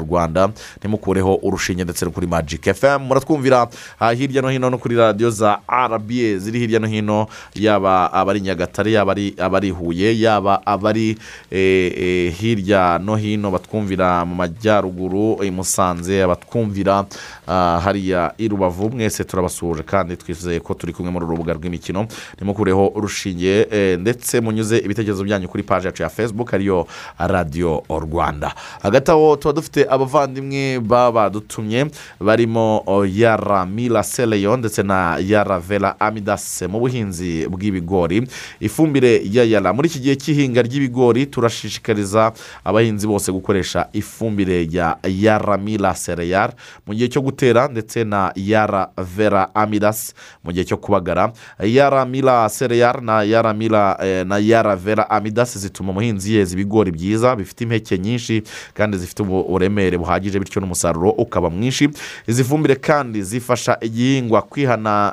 [0.08, 0.48] rwanda.
[0.80, 3.68] Ntimukureho urushinge ndetse no kuri magic fm muratwumvira
[4.00, 8.40] ah, hirya no hino no kuri radiyo za rba ziri hirya no hino yaba abari
[8.40, 9.12] nyagatare yaba
[9.56, 11.18] ari huye yaba abari
[11.50, 17.04] eh, eh, hirya no hino batwumvira mu majyaruguru i musanze abatwumvira
[17.48, 22.06] ah, hariya i rubavu mwese turabasuhuje kandi twizeye ko turi kumwe muri rubuga rw'imikino.
[22.36, 26.86] Ntimukureho urushinge eh, ndetse munyuze ibitekerezo byanyu kuri paji yacu ya facebook ariyo
[27.18, 28.54] radiyo rwanda.
[28.82, 31.86] Hagati aho tuba dufite abavandimwe baba badutumye
[32.20, 38.11] barimo oh, yara mila seleyo ndetse na yara vera amidase mu buhinzi bw'ibigori.
[38.60, 42.32] Ifumbire ya yara muri iki gihe cy'ihinga ry'ibigori turashishikariza
[42.64, 46.52] abahinzi bose gukoresha ifumbire ya yara mila sereyari
[46.86, 50.12] mu gihe cyo gutera ndetse na yara vera amidase
[50.44, 51.32] mu gihe cyo kubagara.
[51.62, 56.90] Yara mila sereyari na yara mila eh, na yara vera amidase zituma umuhinzi yeza ibigori
[56.92, 58.42] byiza bifite impeke nyinshi
[58.74, 61.88] kandi zifite ubu- uburemere buhagije bityo n'umusaruro ukaba mwinshi.
[62.26, 64.42] Izi fumbire kandi zifasha igihingwa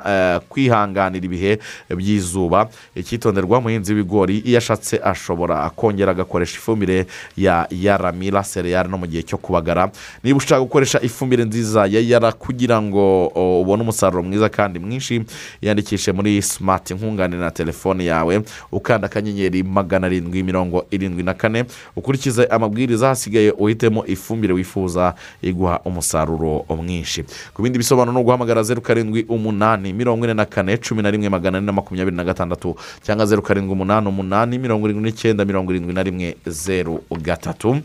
[0.06, 1.58] eh, kwihanganira ibihe
[1.96, 2.68] by'izuba.
[2.94, 9.06] Icyitonderwa umuhinzi w'ibigori iyo ashatse ashobora kongera agakoresha ifumbire ya yara mila sereyari no mu
[9.06, 9.90] gihe cyo kubagara.
[10.24, 13.26] Niba ushaka gukoresha ifumbire nziza ya yara kugira ngo
[13.60, 15.22] ubone umusaruro mwiza kandi mwinshi
[15.62, 21.64] yandikishe muri simati nkunganire na telefone yawe ukanda akanyenyeri magana arindwi mirongo irindwi na kane
[21.96, 27.24] ukurikize amabwiriza hasigaye uhitemo ifumbire wifuza iguha umusaruro mwinshi.
[27.54, 31.28] Ku bindi bisobanuro ni uguhamagara zeru karindwi umunani mirongo ine na kane cumi na rimwe
[31.28, 35.72] magana ane na makumyabiri na gatandatu cyangwa zeru karindwi umunani umunani mirongo irindwi n'icyenda mirongo
[35.72, 37.80] irindwi na rimwe zeru gatatu.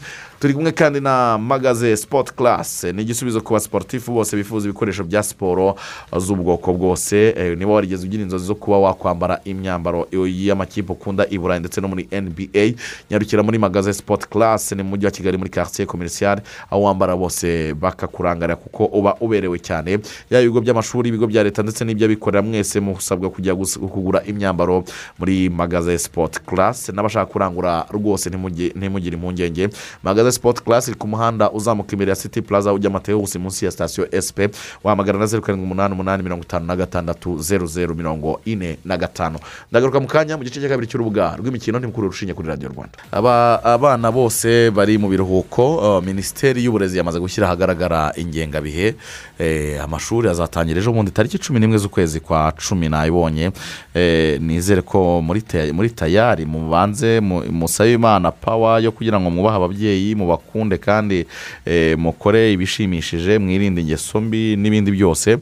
[0.45, 5.23] Turi kumwe kandi na magaze sipoti karasi ni igisubizo ku basiporutifu bose bifuza ibikoresho bya
[5.23, 5.75] siporo
[6.17, 7.33] z'ubwoko bwose.
[7.37, 11.87] Eh, niba warigeze ugira inzozi zo kuba wakwambara imyambaro y'amakipe ukunda i burayi ndetse no
[11.87, 12.77] muri nba
[13.09, 17.15] nyarukira muri magaze sipoti karasi ni mu mujyi wa kigali muri karitsiye komerisiyare aho wambara
[17.15, 19.91] bose bakakurangarira kuko uba uberewe cyane.
[20.29, 24.83] Yaba ibigo by'amashuri ibigo bya leta ndetse n'iby'abikorera mwese musabwa kujya kugura imyambaro
[25.19, 29.69] muri magaze sipoti karasi n'abashaka kurangura rwose ntimugire impungenge
[30.03, 33.71] magaze sipoti karasi iri ku muhanda uzamuka imbere ya siti puraza ujya amatewusi munsi ya
[33.71, 34.49] sitasiyo esipe
[34.83, 38.97] wahamagara na zeru karindwi umunani umunani mirongo itanu na gatandatu zeru zeru mirongo ine na
[38.97, 39.39] gatanu.
[39.71, 42.97] Ndagaruka mu kanya mu gice cya kabiri cy'urubuga rw'imikino ntimukuru urushinge kuri radiyo rwanda.
[43.11, 45.63] Aba- abana bose bari mu biruhuko
[45.97, 48.95] uh, minisiteri y'uburezi yamaze gushyira ahagaragara ingengabihe
[49.39, 53.51] Eh, amashuri azatangira ejo bundi tariki cumi n'imwe z'ukwezi kwa cumi nayibonye
[53.93, 55.43] Eh, nizere ko muri
[55.73, 61.25] muri tayari mubanze mu- musabe imana pawa yo kugira ngo mwubahe ababyeyi mubakunde kandi
[61.65, 65.37] eh, mukore ibishimishije mwirinde ingeso mbi n'ibindi byose.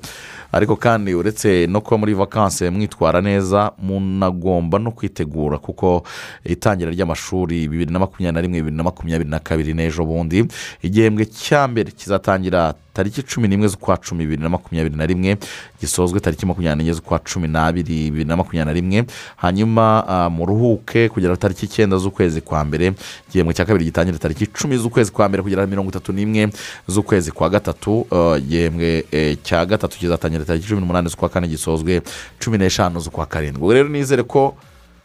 [0.53, 6.03] Ariko kandi uretse no kuba muri vakansi mwitwara neza munagomba no kwitegura kuko
[6.45, 10.45] itangira ry'amashuri bibiri na makumyabiri na rimwe bibiri na makumyabiri na kabiri n'ejo bundi
[10.83, 15.37] igihembwe cya mbere kizatangira tariki cumi n'imwe z'ukwa cumi bibiri na makumyabiri na rimwe
[15.81, 19.05] gisozwe tariki makumyabiri n'enye z'ukwa cumi n'abiri bibiri na makumyabiri na rimwe.
[19.35, 22.93] Hanyuma muruhuke kugera tariki icyenda z'ukwezi kwa mbere
[23.29, 26.49] igihembwe cya kabiri gitangira tariki icumi z'ukwezi kwa mbere kugera mirongo itatu n'imwe
[26.87, 28.05] z'ukwezi kwa gatatu
[28.37, 32.01] igihembwe eh, cya gatatu kizatangira tariki cumi n'umunani z'ukwa kane gisozwe
[32.39, 33.73] cumi n'eshanu z'ukwa karindwi.
[33.73, 34.55] Rero nizere ko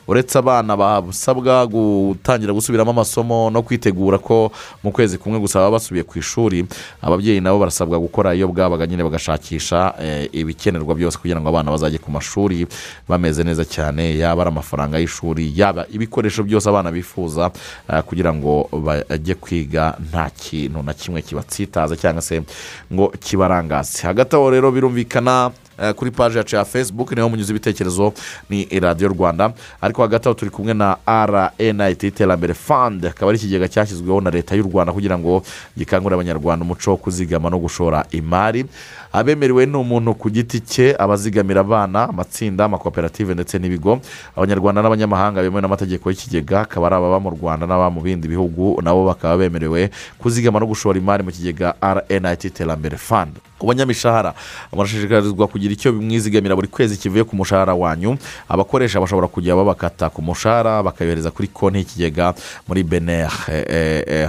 [0.09, 4.51] uretse abana basabwa gutangira gusubiramo amasomo no kwitegura ko
[4.83, 6.65] mu kwezi kumwe gusa baba basubiye ku ishuri
[7.03, 11.99] ababyeyi nabo barasabwa gukora iyo bwabaga nyine bagashakisha eh, ibikenerwa byose kugira ngo abana bazajye
[11.99, 12.67] ku mashuri
[13.09, 17.51] bameze neza cyane yaba ari amafaranga y'ishuri yaba ibikoresho byose abana bifuza
[17.93, 22.43] eh, kugira ngo bajye kwiga nta kintu na kimwe kibatsitaza cyangwa se
[22.93, 24.03] ngo kibarangaze.
[24.09, 25.51] Hagati aho rero birumvikana
[25.97, 28.13] kuri paji yacu ya facebook ni ho munyuze ibitekerezo
[28.51, 29.53] ni radiyo rwanda.
[29.81, 34.55] Ariko hagati aho turi kumwe na rnit iterambere fund akaba ari ikigega cyashyizweho na leta
[34.57, 35.43] y'u rwanda kugira ngo
[35.77, 38.65] gikangurire abanyarwanda umuco wo kuzigama no gushora imari.
[39.19, 44.01] Abemerewe ni umuntu ku giti cye abazigamira abana amatsinda amakoperative ndetse n'ibigo.
[44.37, 49.05] Abanyarwanda n'abanyamahanga bemewe n'amategeko y'ikigega akaba ari ababa mu rwanda n'ababa mu bindi bihugu nabo
[49.07, 53.35] bakaba bemerewe kuzigama no gushora imari mu kigega rnit iterambere fund.
[53.59, 54.35] Ku banyamishahara
[54.73, 58.15] barashishikarizwa kugira icyo bimwizigamira buri kwezi kivuye ku mushahara wanyu.
[58.49, 62.35] Abakoresha bashobora kujya babakata ku mushahara bakayohereza kuri konti y'ikigega
[62.71, 63.27] muri beneri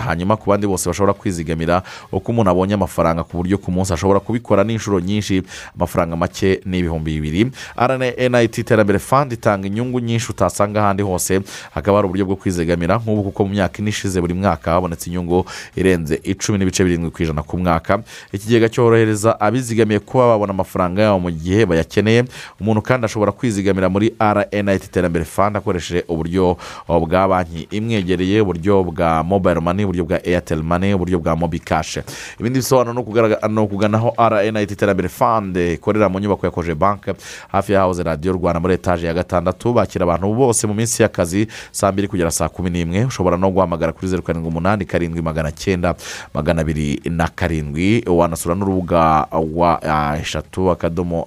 [0.01, 4.19] hanyuma ku bandi bose bashobora kwizigamira uko umuntu abonye amafaranga ku buryo ku munsi ashobora
[4.19, 5.43] kubikora nijoro inshuro nyinshi
[5.75, 11.41] amafaranga make ni ibihumbi bibiri rnit iterambere fund itanga inyungu nyinshi utasanga ahandi hose.
[11.73, 15.45] Hakaba hari uburyo bwo kwizigamira nk'ubu kuko mu myaka ine ishize buri mwaka habonetse inyungu
[15.75, 17.99] irenze icumi n'ibice birindwi ku ijana ku mwaka.
[18.33, 22.23] Ikigega cyorohereza abizigamiye kuba babona amafaranga yabo mu gihe bayakeneye.
[22.61, 27.67] Umuntu kandi ashobora kwizigamira muri rnit iterambere fund akoresheje uburyo bwa banki.
[27.71, 31.99] Imwegereye uburyo bwa mobile money uburyo bwa airtel money uburyo bwa mobi cash.
[32.39, 32.93] Ibindi bisobanuro
[33.49, 37.13] ni ukuganaho rnit iterambere fund ikorera mu nyubako ya koje banke
[37.47, 41.91] hafi y'ahahoze radiyo rwanda muri etaje ya gatandatu bakira abantu bose mu minsi y'akazi saa
[41.91, 45.95] mbiri kugera saa kumi n'imwe ushobora no guhamagara kuri zeru karindwi umunani karindwi magana cyenda
[46.33, 51.21] magana abiri na karindwi wanasura n'urubuga wa eshatu akadomo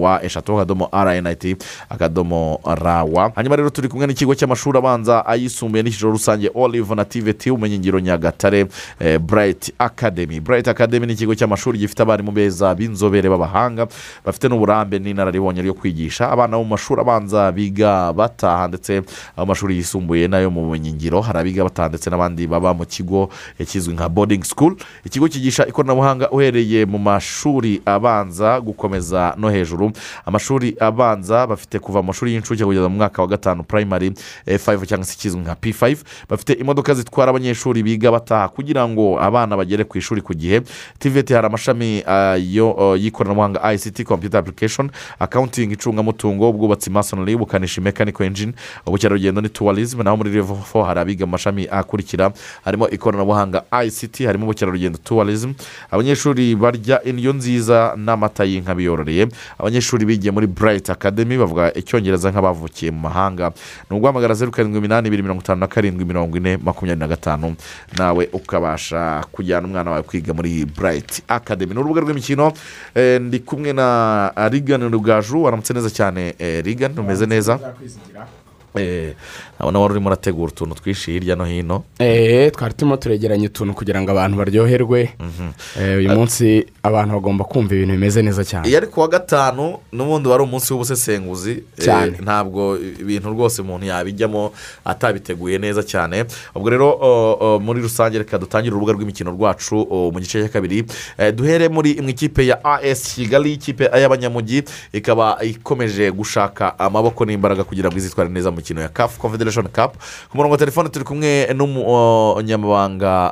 [0.00, 1.56] wa eshatu akadomo rnit
[1.90, 3.32] akadomo rawa.
[3.34, 8.66] Hanyuma rero turi kumwe n'ikigo cy'amashuri abanza ayisumbuye n'icyiciro rusange olive na tiveti ubumenyingiro nyagatare
[9.00, 10.40] eh, bright academy.
[10.40, 13.86] Bright academy ni ikigo cy'amashuri gifite abarimu beza b'inzobere b'abahanga
[14.24, 19.02] bafite n'uburambe n'inararibonye ryo kwigisha abana bo mu mashuri abanza biga bataha ndetse
[19.36, 23.28] amashuri yisumbuye na yo mu bumenyingiro hari abiga bataha ndetse n'abandi baba mu kigo
[23.66, 24.76] kizwi nka boarding school.
[25.04, 29.92] Ikigo kigisha ikoranabuhanga uhereye mu mashuri abanza gukomeza no hejuru.
[30.26, 34.12] Amashuri abanza bafite kuva mu mashuri y'incuke kugeza mu mwaka wa gatanu primary
[34.58, 35.96] five cyangwa se ikizwi nka p5
[36.28, 40.60] bafite imodoka zitwara abanyeshuri biga bataha kugira ngo abana bagere ku ishuri ku gihe.
[40.98, 47.80] Tvt hari amashami ah, yo, oh, y'ikoranabuhanga ict computer application accounting icungamutungo ubwubatsi masonry ubukanishi
[47.80, 48.52] mechanical engine
[48.86, 52.32] ubukerarugendo ni tourism naho muri level 4 hari abiga amashami akurikira.
[52.64, 55.52] Harimo ikoranabuhanga ict harimo ubukerarugendo tourism.
[55.90, 59.28] Abanyeshuri barya indyo nziza n'amata y'inka biyororeye.
[59.58, 63.52] Abanyeshuri bigiye muri bright academy bavuga icyongereza nk'abavukiye mu mahanga.
[63.90, 67.56] Ni uguhamagara zeru karindwi iminani ibiri mirongo itanu na karindwi mirongo ine makumyabiri na gatanu.
[67.98, 71.74] Nawe ukabasha kujyana umwana wawe kwiga muri bright academy.
[71.74, 72.23] Ni urubuga rw'imikino
[72.94, 77.58] eh, ndi kumwe na rigani rugaju waramutse neza cyane eh, rigani umeze neza.
[78.76, 79.14] Eh,
[79.58, 81.84] nabona wari urimo urategura utuntu twinshi hirya no hino.
[82.00, 85.10] Eee twari turimo turegeranya utuntu kugira ngo abantu baryoherwe.
[85.80, 88.68] Eh, uyu munsi abantu bagomba kumva ibintu bimeze neza cyane.
[88.68, 92.18] Iyo ari kuwa gatanu n'ubundi wari umunsi w'ubusesenguzi eh, Cyane.
[92.22, 94.52] ntabwo ibintu rwose umuntu yabijyamo
[94.84, 96.24] atabiteguye neza cyane.
[96.54, 100.84] Ubwo rero muri rusange reka dutangire urubuga rw'imikino rwacu mu gice cya kabiri.
[101.18, 107.62] Eh, duhere muri mu ikipe ya as kigali ikipe y'abanyamujyi ikaba ikomeje gushaka amaboko n'imbaraga
[107.64, 109.96] kugira ngo izitware neza mu mikino ya kafu confederation cup
[110.28, 113.30] ku murongo wa telefone turi kumwe n'umunyamabanga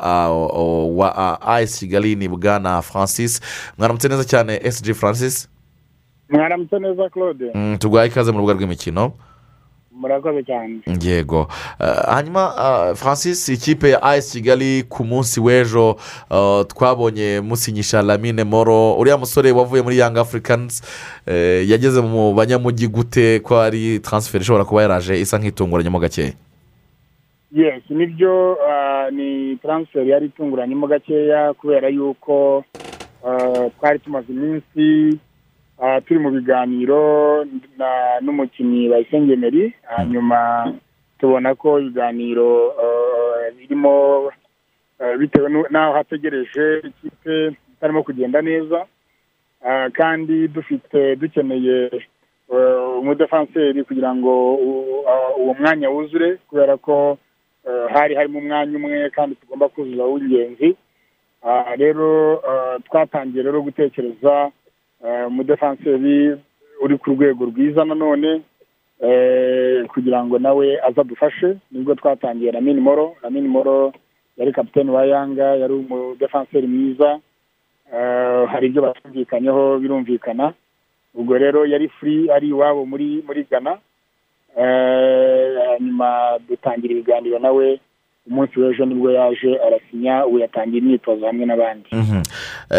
[0.97, 3.41] wa as kigali ni bwana francis.
[3.79, 5.49] Mwaramutse neza cyane sg francis?
[6.31, 9.13] Mwaramutse neza claude Mm, tuguhaye ikaze mu rubuga rw'imikino
[9.95, 11.49] murakoze cyane yego
[12.09, 15.97] hanyuma ah, francis ikipe ya as kigali ku munsi w'ejo
[16.31, 20.83] ah, twabonye musinyisha lamine moro uriya musore wavuye muri young africans
[21.27, 26.33] eh, yageze mu banyamujyi gute ko ari taransiferi ishobora kuba yaraje isa nk'itunguranyemo gakeya
[27.53, 28.57] yes ni byo
[29.13, 32.65] ni taransiferi yari itunguranyemo gakeya kubera yuko
[33.79, 35.19] twari tumaze iminsi
[36.07, 37.01] turi mu biganiro
[38.23, 40.73] n'umukinnyi bayisenge meri hanyuma
[41.19, 44.31] tubona ko ibiganiro ah, birimo
[45.01, 48.87] ah, bitewe n'aho hategereje ikipe itarimo kugenda neza.
[49.65, 51.91] Ah, kandi dufite dukeneye
[52.53, 54.33] eh, umudefanseri kugira ngo
[55.09, 57.19] ah, uwo mwanya wuzure kubera ko
[57.67, 60.77] eh, hari harimo umwanya umwe kandi tugomba kuzuza w'ingenzi
[61.45, 64.53] Ah, rero ah, twatangiye rero gutekereza eh,
[65.27, 66.37] umudefanseri
[66.83, 68.43] uri ku rwego rwiza nanone
[69.03, 73.15] eh, kugira ngo nawe azadufashe ni bwo twatangiye ramini moro.
[73.23, 73.93] Ramini moro
[74.37, 77.19] yari kapitene wa yanga yari umudefanseri mwiza.
[77.95, 80.53] Eh, hari ibyo batumvikanyeho birumvikana.
[81.15, 83.79] Ubwo rero yari furi ari iwabo muri muri ghana.
[84.57, 87.81] Eh, hanyuma dutangira ibiganiro nawe
[88.27, 91.89] umunsi w'ejo ni bwo yaje arasinya ubu yatangiye imyitozo hamwe n'abandi.
[91.93, 92.17] Mhm.
[92.17, 92.23] Eh,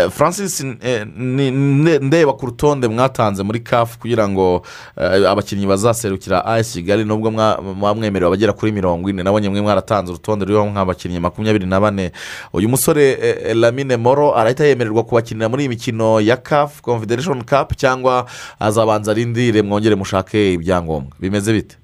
[0.09, 4.61] francis eh, ni- ne- ndeba ku rutonde mwatanze muri kafu kugira ngo
[4.97, 9.23] eh, abakinnyi bazaserukira as kigali nubwo mwa- mwamwemerewe abagera kuri mirongo ine.
[9.23, 12.11] Nabonye mwe mwaratanze urutonde ruriho nk'abakinnyi makumyabiri na bane.
[12.53, 17.43] Uyu musore eh, eh, lamine moro arahita yemererwa kubakinira muri iyi mikino ya kafu confederation
[17.43, 18.25] cup cyangwa
[18.59, 21.11] azabanza arindire mwongere mushake ibyangombwa.
[21.19, 21.77] Bimeze bite?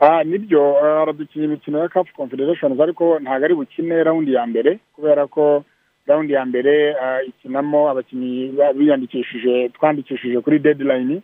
[0.00, 4.78] Ah, ni byo aradukina imikino ya kafu confederations ariko ntabwo ari bukine rawundi ya mbere
[4.96, 5.64] kubera ko
[6.06, 11.22] rawundi ya mbere ah, ikinamo abakinnyi ba- biyandikishije twandikishije kuri deadline.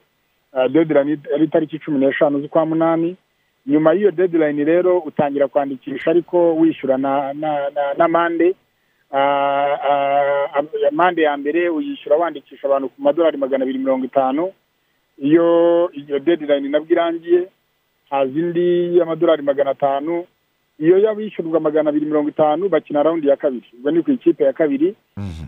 [0.53, 3.17] Ah, deadline ari itariki cumi n'eshanu z'ukwa munani.
[3.67, 7.33] Nyuma y'iyo deadline rero utangira kwandikisha ariko wishyura na
[7.99, 8.55] n'amande
[9.13, 14.53] ah, amande ya mbere uyishyura wandikisha abantu ku madolari magana abiri mirongo itanu.
[15.19, 17.49] Iyo iyo dedirayini nabwo irangiye
[18.11, 20.25] haza indi y'amadolari magana atanu.
[20.79, 23.67] Iyo y'abishyurwa magana abiri mirongo itanu bakina rawundi ya kabiri.
[23.79, 24.95] Ubwo ni ku ikipe ya kabiri.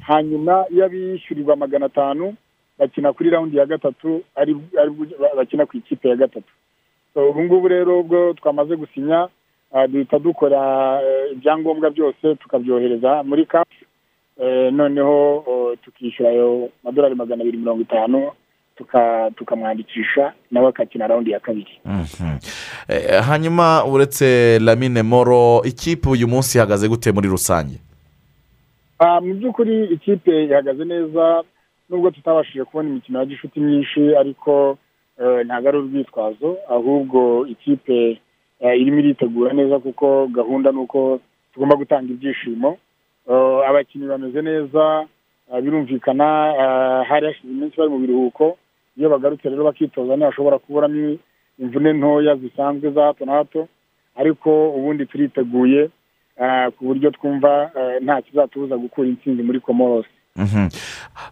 [0.07, 2.35] Hanyuma iyo abishyurirwa magana atanu
[2.79, 4.23] bakina kuri rawundi ya gatatu
[5.37, 6.53] bakina ku ikipe ya gatatu.
[7.15, 9.29] Ubu ngubu rero ubwo twamaze gusinya
[9.73, 13.75] ah, duhita dukora eh, ibyangombwa byose tukabyohereza muri kapu
[14.73, 18.31] noneho oh, tukishyura ayo madolari magana abiri mirongo itanu
[19.37, 21.81] tukamwandikisha nawe akakina rawundi ya kabiri.
[21.85, 22.39] Mhm.
[22.89, 27.79] Eh, hanyuma uretse lamine moro ikipe uyu munsi ihagaze gute muri rusange?
[28.99, 31.43] Ah, mu by'ukuri ikipe ihagaze neza
[31.91, 34.79] nubwo tutabashije kubona imikino ya gishuti myinshi ariko
[35.21, 38.21] eh, ntabwo ari urwitwazo ahubwo ikipe
[38.61, 41.21] eh, irimo iritegura neza kuko gahunda ni uko
[41.55, 42.79] tugomba gutanga ibyishimo.
[43.69, 45.07] Abakinnyi bameze neza
[45.63, 46.25] birumvikana
[47.09, 48.57] hari hashize iminsi bari mu biruhuko
[48.97, 51.17] iyo bagarutse rero bakitoza ntibashobora kuburamo
[51.59, 53.69] imvune ntoya zisanzwe za hato na hato
[54.17, 55.91] ariko ubundi turiteguye
[56.39, 60.09] ah, ku buryo twumva ah, nta kizatubuza gukura intsinzi muri komorosi.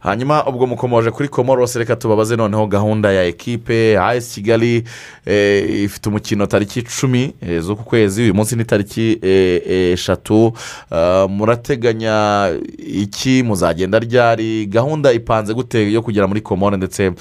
[0.00, 4.84] Hanyuma ubwo mukomoje kuri komoros reka tubabaze noneho gahunda ya ekipe ayesi kigali
[5.26, 10.52] eh, ifite umukino tariki icumi eh, z'uku kwezi uyu munsi ni tariki eh, eshatu.
[10.90, 12.48] Ah, murateganya
[12.78, 13.42] iki?
[13.42, 14.66] Muzagenda ryari?
[14.66, 17.12] Gahunda ipanze gute yo kugera muri komore ndetse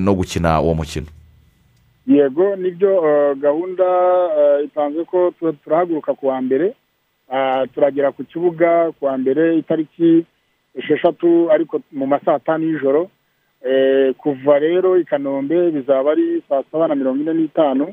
[0.00, 1.06] no gukina uwo mukino?
[2.06, 3.00] Yego ni byo
[3.40, 3.84] gahunda
[4.64, 6.74] ipanze ko tu- turahaguruka ku wa mbere.
[7.32, 10.24] Ah, turagera ku kibuga ku wa mbere itariki
[10.74, 13.10] esheshatu ariko mu ma saa tanu y'ijoro
[13.60, 17.92] Eh, kuva rero i kanombe bizaba ari saa saba na mirongo ine n'itanu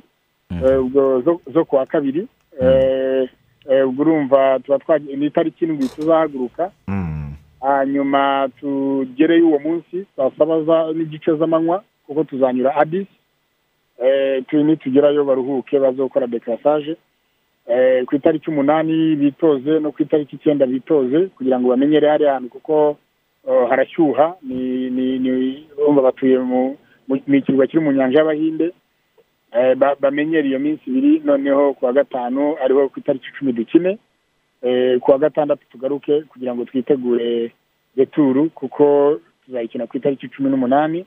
[0.51, 2.27] Eh, ubwo zo- ku wa kabiri
[2.61, 3.29] Eh,
[3.69, 7.33] eh, ubwo urumva tuba twagiye ni itariki indwi tuzahaguruka Mm.
[7.61, 10.55] hanyuma tugereyo uwo munsi saa saba
[10.95, 13.11] n'igice z'amanywa kuko tuzanyura adisi
[14.03, 16.97] Eh, tu- nitugerayo baruhuke bazokora dekarasaje Eh,
[18.05, 22.97] ku itariki umunani bitoze no ku itariki icyenda bitoze kugira ngo bamenyere hariya hantu kuko
[23.47, 26.77] eh, harashyuha ni ni ni urumva batuye mu
[27.27, 28.71] ikirwa kiri mu nyanja y'abahinde.
[29.51, 33.97] Eh, ba- bamenyere iyo minsi ibiri noneho ku wa gatanu ariho ku itariki icumi dukine.
[34.63, 37.51] Eh, ku wa gatandatu tugaruke kugira ngo twitegure
[37.97, 41.05] returu kuko tuzayikina ku itariki cumi n'umunani.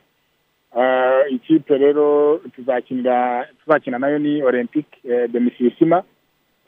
[0.77, 6.03] Ah, ikipe rero tuzakinira tuzakina na yo ni olympique eh, de misisima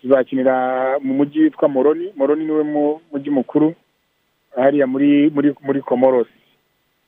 [0.02, 2.12] tuzakinira mu mujyi witwa moroni.
[2.16, 3.74] Moroni ni we mu- mujyi mukuru
[4.56, 6.30] hariya muri muri muri komorosi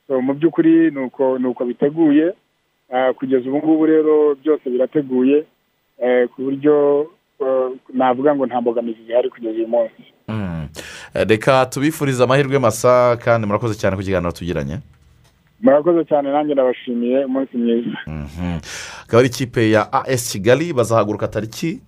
[0.06, 2.32] so mu by'ukuri ni uko ni uko biteguye.
[2.92, 5.44] Ah, kugeza ubu ngubu rero byose birateguye
[5.98, 7.06] eh, ku buryo
[7.40, 10.02] eh, navuga ngo nta mbogamizi zihari kugeza uyu munsi.
[10.28, 10.68] Mm.
[11.14, 14.78] Eh, reka tubifurize amahirwe masa kandi murakoze cyane ku kiganiro tugiranye.
[15.62, 17.98] Murakoze cyane nanjye ndabashimiye umunsi mwiza.
[18.06, 18.58] Mhm.
[19.04, 21.80] akaba ari ikipe ya as kigali bazahaguruka tariki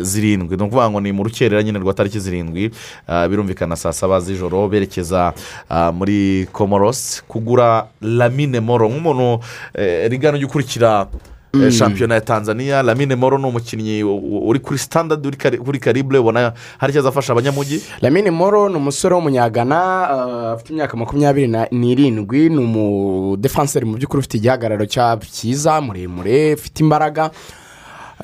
[0.00, 0.56] zirindwi.
[0.56, 2.70] Ni ukuvuga ngo ni mu rukerera nyine rwa tariki zirindwi
[3.08, 5.32] ah, birumvikana saa saba z'ijoro berekeza
[5.70, 8.88] ah, muri komoros kugura lamine moro.
[8.88, 9.40] Nk'umuntu
[9.74, 11.06] eh, rigana ujya ukurikira
[11.54, 15.28] eh, shampiyona ya tanzania lamine moro ni umukinnyi uri kuri sitandadi
[15.66, 20.08] uri karibure ubona hari icyo azafasha abanyamujyi lamine moro ni umusore w'umunyagana
[20.52, 24.86] afite imyaka makumyabiri n'irindwi ni umudefanseri mu by'ukuri ufite igihagararo
[25.32, 27.24] cyiza muremure ufite imbaraga.
[27.24, 27.61] Eh,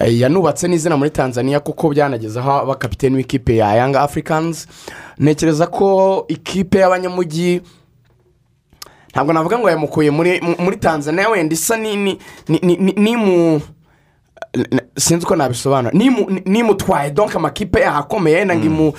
[0.06, 4.66] yanubatse n'izina muri tanzania kuko byanageze aho aba kapitene w'ikipe ya yanga afurikanizi
[5.18, 7.60] ntekereza ko ikipe y'abanyamujyi
[9.10, 13.60] ntabwo navuga ngo yamukuye muri mu- muri tanzania wenda isa ni mu
[14.96, 15.94] sinzi uko nabisobanura.
[15.94, 18.94] Nimu- ni- nimutwaye donke amakipe yahakomeye yenda ngo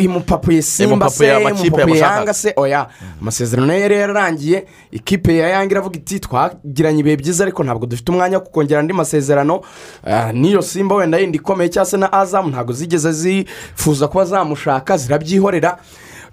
[0.00, 1.24] imupapuye simba se
[1.66, 2.52] imupapuye yanga se.
[2.56, 2.88] Oya.
[3.20, 4.66] Amasezerano ye yari yararangiye.
[4.90, 8.92] Ikipe ya yanga iravuga iti twagiranye ibihe byiza ariko ntabwo dufite umwanya wo kongera andi
[8.92, 9.60] masezerano.
[10.04, 14.96] Ah, n'iyo simba wenda yindi ikomeye cyangwa se na azamu ntabwo zigeze zifuza kuba zamushaka
[14.96, 15.78] zirabyihorera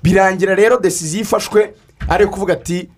[0.04, 1.74] birangira rero desiziyo ifashwe
[2.10, 2.89] ari kuvuga ati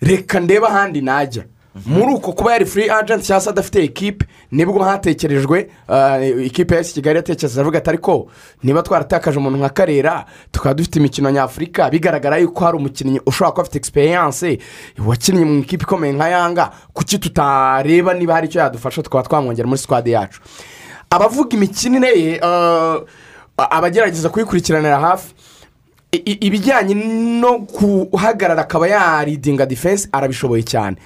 [0.00, 1.44] reka ndebe ahandi najya.
[1.86, 6.74] Muri uko kuba yari furi agenti cyangwa se adafite ekipe ni bwo hatekerejwe ah, ikipe
[6.74, 8.26] ya kigali yatekereza avuga ati ariko
[8.62, 11.90] niba twaratakaje umuntu nka karera tukaba dufite imikino nyafurika.
[11.90, 14.58] Bigaragara yuko hari umukinnyi ushobora kuba afite egisperiyanse
[15.06, 19.78] wakinnye mu ikipe ikomeye nka yanga kuki tutareba niba hari icyo yadufasha tukaba twamwongera muri
[19.80, 20.40] sikwadi yacu.
[21.10, 22.98] Abavuga imikinire ye ah,
[23.56, 25.34] abagerageza kuyikurikiranira hafi
[26.40, 26.94] ibijyanye
[27.40, 30.96] no guhagarara akaba yaridinga defense arabishoboye cyane.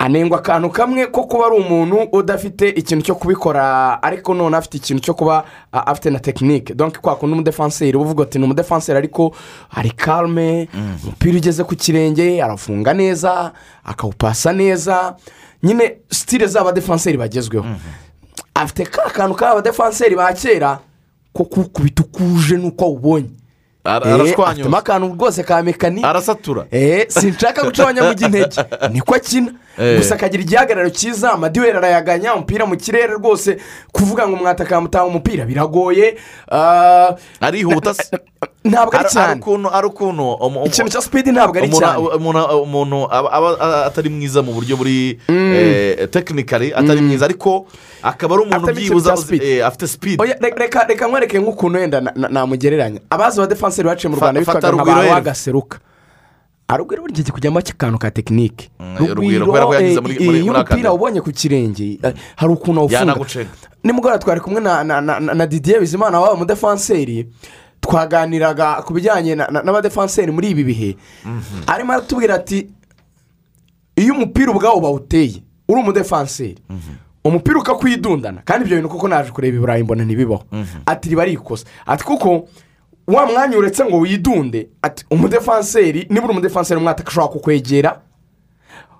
[0.00, 5.02] Anengwa akantu kamwe ko kuba ari umuntu udafite ikintu cyo kubikora ariko none afite ikintu
[5.02, 9.34] cyo kuba afite na tekinike donke kwa kundi umudefanseri uba uvuga ati ni umudefanseri ariko
[9.70, 10.68] ari karume
[11.04, 13.52] umupira ugeze ku kirenge arafunga neza
[13.84, 15.16] akawupasa neza.
[15.62, 17.66] Nyine sitire z'abadefanseri bagezweho.
[18.54, 20.78] Afite ka kantu k'abadefanseri ba kera
[21.32, 23.30] ko kukubita uko uje n'uko awubonye.
[23.84, 24.78] Eh, arashwanyuza.
[24.78, 26.06] akantu rwose ka mekanike.
[26.06, 26.66] Arasatura.
[26.70, 29.52] Eh, sinshaka guca abanyamujyi intege niko akina.
[29.98, 33.56] Gusa akagira igihagararo cyiza amadiweri arayaganya umupira mu kirere rwose
[33.92, 36.16] kuvuga ngo umwataka yamutanga umupira biragoye.
[36.50, 38.12] Ah, arihuta se
[38.64, 39.40] ntabwo ari cyane.
[39.72, 40.26] ari ukuntu
[40.68, 41.98] ikintu cya sipidi ntabwo ari cyane.
[42.64, 43.48] umuntu aba
[43.88, 45.16] atari mwiza mu buryo buri
[46.10, 47.24] tekinikari atari mwiza.
[47.24, 47.66] Ariko
[48.02, 52.28] akaba ari umuntu byibuza eh, afite sipidi Oya, re- reka nkwereke nk'ukuntu wenda na- na-
[52.28, 53.00] namugereranya.
[53.10, 55.78] Abazi abadefanseri baciye mu rwanda bitwaga nka ba wagaseruka.
[56.70, 58.70] Arugwiro burya kijya kujyamo akantu ka tekinike
[59.14, 63.14] Rugwiro ko yagize muri- muri- iyo umupira ubonye ku kirenge eh, hari ukuntu awufunga
[63.84, 67.26] nimugoroba twari kumwe na didiye bizimana waba umudefanseri
[67.80, 70.90] twaganiraga ku bijyanye na- na- n'abadefanseri muri ibi bihe.
[71.66, 72.68] Arimo aratubwira ati
[73.96, 76.58] iyo umupira ubwawo bawuteye uri umudefanseri
[77.24, 78.42] umupira ukakwidundana.
[78.44, 80.44] Kandi ibyo bintu kuko naje kureba i burayi mbona ntibibaho.
[80.86, 82.48] Ati riba ari ikosa ati kuko
[83.14, 84.68] wa mwanya uretse ngo widunde.
[84.82, 88.00] Ati umudefanseri niba uri umudefanseri umwataka ashobora kukwegera.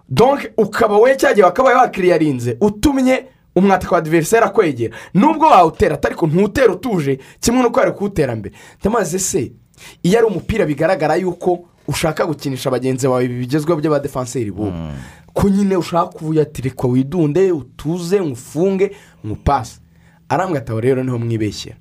[0.08, 2.56] Donke ukaba we cyagiye wakabaye wakiriyarinze.
[2.60, 3.24] Utumye
[3.56, 8.54] umwataka wa diveriseri akwegera nubwo wawutera ariko ntutera utuje kimwe n'uko wari kuwutera mbere.
[8.80, 9.52] Ndamaze se
[10.02, 14.72] iyo ari umupira bigaragara yuko ushaka gukinisha bagenzi bawe bigezweho by'abadefanseri bubu.
[15.32, 18.90] Ko nyine ushaka kuyatirikwa widunde utuze ngufunge
[19.26, 19.80] ngupase
[20.28, 21.76] arambwira ati aho rero ni ho mwibeshyera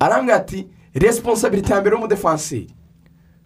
[0.00, 0.66] arambwira ati
[0.98, 2.66] resiponsabiriti ya mbere y'umudefanseri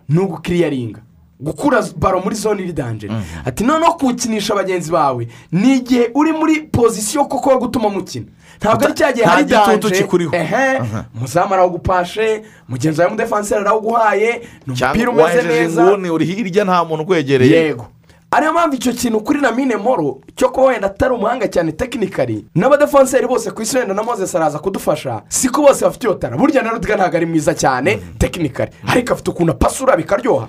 [0.09, 1.01] ni ugukiriyaringa
[1.41, 3.13] gukura baro muri zone iri danjeri
[3.45, 8.27] ati noneho kuwukinisha bagenzi bawe ni igihe uri muri pozisiyo koko yo gutuma mukina.
[8.61, 9.99] Ntabwo ari cya gihe hari danje.
[10.37, 10.81] ehe.
[11.15, 14.31] Muzamu arawugupashe mugenzi wawe w'umudefanseri arawuguhaye
[14.67, 15.83] ni umupira cyangwa umeze wahejeje neza.
[15.83, 17.57] inguni uri hirya nta muntu ukwegereye.
[17.57, 17.87] Yego.
[18.33, 22.45] Ariyo mpamvu icyo kintu kuri na mine moro cyo kuba wenda atari umuhanga cyane tekinikari
[22.55, 26.62] n'abadefanseri bose ku isi wenda na moses araza kudufasha siko bose bafite iyo tara burya
[26.62, 30.49] na rudiga ntabwo ari mwiza cyane tekinikari ariko afite ukuntu apasura bikaryoha.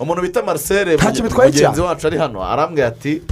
[0.00, 0.98] Umuntu bita marcel
[1.62, 3.22] mugenzi wacu ari hano arambwira ati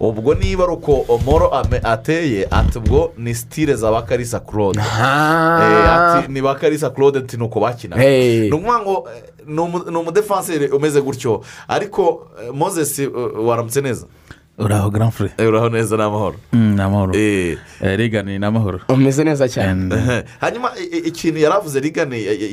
[0.00, 4.78] ubwo niba ari uko omoro ame- ateye ati ubwo ni sitire za bakarisa claude.
[4.78, 7.96] Eh, ati ni bakarisa claude ati ni uko bakina.
[7.96, 8.40] Hey.
[8.50, 11.40] ni ukuvuga ngo eh, ni umudefanseri umeze gutyo.
[11.68, 13.10] Ariko eh, moses eh,
[13.46, 14.06] waramutse neza
[14.58, 19.48] uraho garamfure Eh, uraho neza ni amahoro ni amahoro Eh, rigani ni amahoro umeze neza
[19.48, 19.70] cyane.
[19.70, 20.24] And, ehe.
[20.40, 21.80] hanyuma i- i- ikintu yari avuze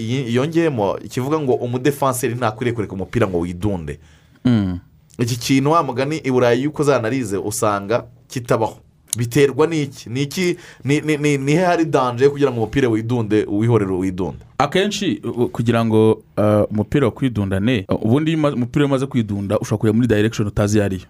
[0.09, 3.99] y- yongeyemo kivuga ngo umudefanseri ntakwiriye kureka umupira ngo widunde.
[4.45, 4.79] Mm,
[5.19, 8.77] iki kintu wa mugani i burayi yuko uzanarize usanga kitabaho.
[9.17, 10.09] Biterwa n'iki?
[10.09, 14.37] Ni iki ni he hari danje kugira ngo umupira widunde wihorere widunde?
[14.57, 15.15] Akenshi
[15.51, 20.47] kugira ngo uh, umupira uh, ubundi iyo uma- umupira umaze kwidunda ushobora kujya muri direction
[20.47, 21.01] utazi iyo ariyo.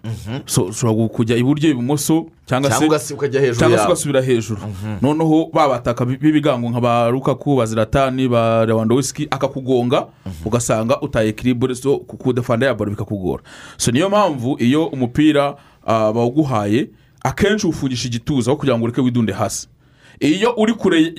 [0.46, 4.60] So ushobora kujya iburyo ibumoso cyangwa se ukajya hejuru cyangwa se ugasubira hejuru.
[5.02, 10.06] Noneho babataka b'ibigango nka ba rukaku ba ziratani ba rewandowski akakugonga
[10.44, 13.42] ugasanga utaye kiribure so kudefanda ya baro bikakugora.
[13.76, 16.88] So niyo mpamvu iyo umupira ah, bawuguhaye
[17.24, 19.68] akenshi uwufungisha igituza aho kugira ngo ureke widunde hasi.
[20.20, 21.12] Iyo uri kure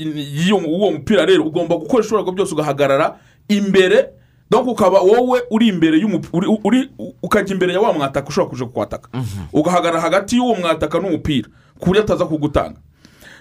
[0.48, 4.10] y'uwo uwo mupira rero ugomba gukoresha ibishoboka byose ugahagarara imbere
[4.52, 6.90] donc ukaba wowe uri imbere y'umu- uri- uri-
[7.24, 9.10] ukajya imbere ya wa mwataka ushobora kuja kukwataka
[9.54, 11.50] ugahagarara hagati y'uwo mwataka n'umupira
[11.80, 12.78] ku buryo ataza kugutanga.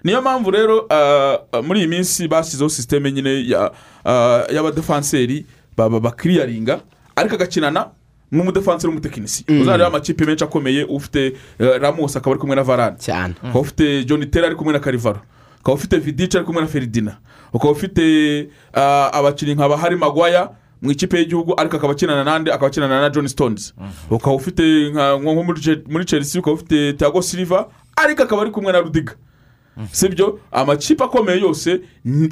[0.04, 3.70] Niyo mpamvu rero ah, ah, muri iyi minsi bashyizeho sisiteme nyine ya,
[4.04, 5.46] ah, y'abadefanseri
[5.76, 6.80] ba- ba- bakiriyaringa
[7.16, 7.90] ariko agakinana
[8.32, 9.60] n'umudefanseri w'umutekinisiye.
[9.62, 12.96] Uzareba amakipe menshi akomeye ufite eh, ramos akaba ari kumwe na varane.
[12.98, 13.34] Cyane.
[13.42, 15.20] Ukaba ufite john terry ari kumwe na karivaro
[15.60, 17.16] ukaba ufite vidice ari kumwe na feridina.
[17.52, 20.50] Ukaba ufite ah, abakinnyi nka bahari magwaya
[20.82, 23.74] mu ikipe y'igihugu ariko akaba akinana n'andi akaba akinana na john stones.
[24.10, 24.62] Ukaba ufite
[24.92, 25.44] nko
[25.88, 29.12] muri chelsea ukaba ufite tiago silva ariko akaba ari kumwe na rudiga
[29.92, 31.80] sibyo amakipe akomeye yose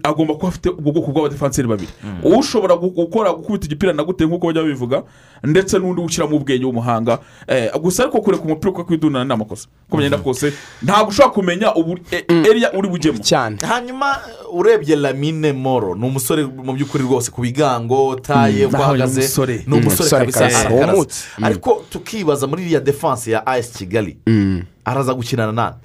[0.02, 1.88] agomba kuba afite ubwo bwoko bw'abadefanseri babiri.
[2.22, 5.02] Ushobora gu- gukora gukubita igipira na gute nk'uko bajya babivuga
[5.44, 7.18] ndetse n'undi ushyiramo ubwenge w'umuhanga.
[7.46, 9.68] Eh, gusa ariko kureka umupira ukakwidundana ni amakosa.
[9.88, 13.56] Uko bigenda kose ntabwo ushobora kumenya ubu- e- eriya uri bujyemo cyane.
[13.62, 14.18] Hanyuma
[14.52, 19.20] urebye lamine moro ni umusore mu by'ukuri rwose ku bigango taye uko naho ni ahagaze
[19.20, 19.64] umusore.
[19.66, 21.06] ni umusore Umusore kabisa
[21.42, 24.16] ariko tukibaza muri iriya defanse ya ayesi kigali
[24.84, 25.76] araza gukinana nande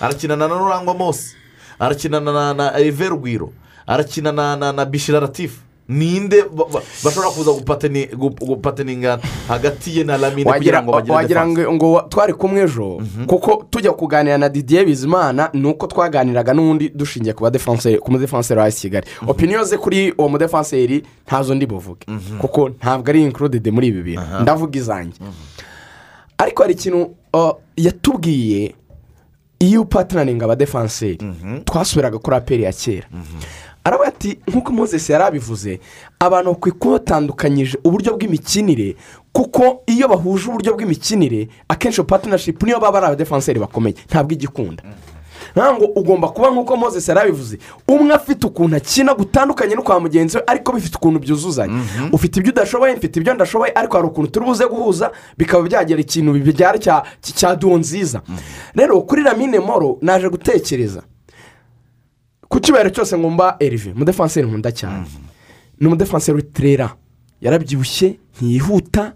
[0.00, 1.34] arakinana na rurangwa mose
[1.78, 2.72] arakinana na
[3.08, 3.52] rugwiro
[3.86, 10.04] arakinana na na bishira latifu ninde ba- ba- bashobora kuza gupateni- gup- gupateninga hagati ye
[10.04, 14.84] na lamine kugira ngo bagire wagira ngo twari kumwe ejo kuko tujya kuganira na didier
[14.86, 19.06] bizimana ni uko twaganiraga n'ubundi dushingiye ku badefanseri ku mudefanseri wa kigali.
[19.26, 22.06] Opiniyo ze kuri uwo mudefanseri ntazo ndi buvuge.
[22.38, 24.22] Kuko ntabwo ari inkurudede muri ibi bintu.
[24.42, 25.18] Ndavuga izanjye.
[26.38, 28.74] Ariko hari ikintu uh, yatubwiye
[29.60, 31.18] iyo upatanaringa abadefanseri
[31.64, 33.06] twasubiraga kuri aperi ya kera.
[33.84, 35.80] Aravuga ati nk'uko mozesi yari abivuze
[36.18, 38.96] abantu bakwiye kuba batandukanyije uburyo bw'imikinire
[39.32, 43.94] kuko iyo bahuje uburyo bw'imikinire akenshi patinashipu niyo baba ari abadefanseri bakomeye.
[44.08, 44.82] Ntabwo igikunda.
[45.56, 47.58] Ntabwo ugomba kuba nk'uko mozesi yari abivuze.
[47.88, 51.82] Umwe afite ukuntu akina gutandukanye no kwa mugenzi we ariko bifite ukuntu byuzuzanya
[52.12, 56.32] ufite ibyo udashoboye mfite ibyo ndashoboye ariko hari ukuntu turi buze guhuza bikaba byagira ikintu
[56.32, 58.22] bibyara cya cya duwo nziza
[58.74, 61.02] rero kuri ramine moro naje gutekereza
[62.48, 65.06] ku kibero cyose ngomba erive umudefanseri nkunda cyane.
[65.80, 66.90] Ni umudefanseri w'itirera
[67.40, 69.12] yarabyibushye ntiyihuta.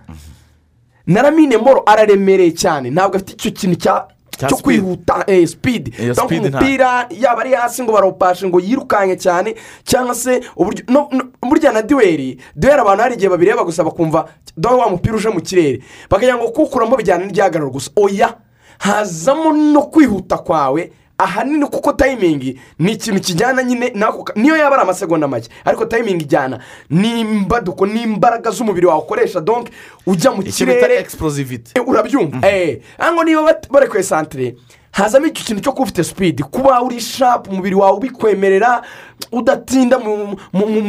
[1.06, 2.90] Na ramine moro araremereye cyane.
[2.90, 4.06] Ntabwo afite icyo kintu Cya
[4.36, 5.94] cyo kwihuta eh, speed.
[6.12, 6.22] Nta-
[6.58, 9.54] umupira yaba ari hasi ngo barawupashe ngo yirukanke cyane
[9.84, 10.40] cyangwa se
[11.42, 15.40] burya na duweri duweri abantu hari igihe babireba gusa bakumva dore wa mupira uje mu
[15.40, 15.82] kirere.
[16.10, 17.90] Bakagira ngo kuwukuramo bijyana n'igihagararo gusa.
[17.96, 18.34] Oya
[18.78, 24.82] hazamo no kwihuta kwawe ahanini kuko tayimingi ni ikintu kijyana nyine n'ako niyo yaba ari
[24.82, 26.58] amasegonda make ariko tayimingi ijyana
[26.90, 29.40] n'imbaduko n'imbaraga z'umubiri wawe ukoresha.
[29.40, 29.72] Donke
[30.06, 30.80] ujya mu kirere
[31.74, 32.38] Eh, urabyumva.
[32.48, 32.80] Eee
[33.12, 34.56] ngo niba bat- bari ku esantire
[34.92, 38.82] hazamo icyo kintu cyo kuba ufite sipidi kuba uri shapu umubiri wawe ubikwemerera
[39.32, 40.36] udatinda mu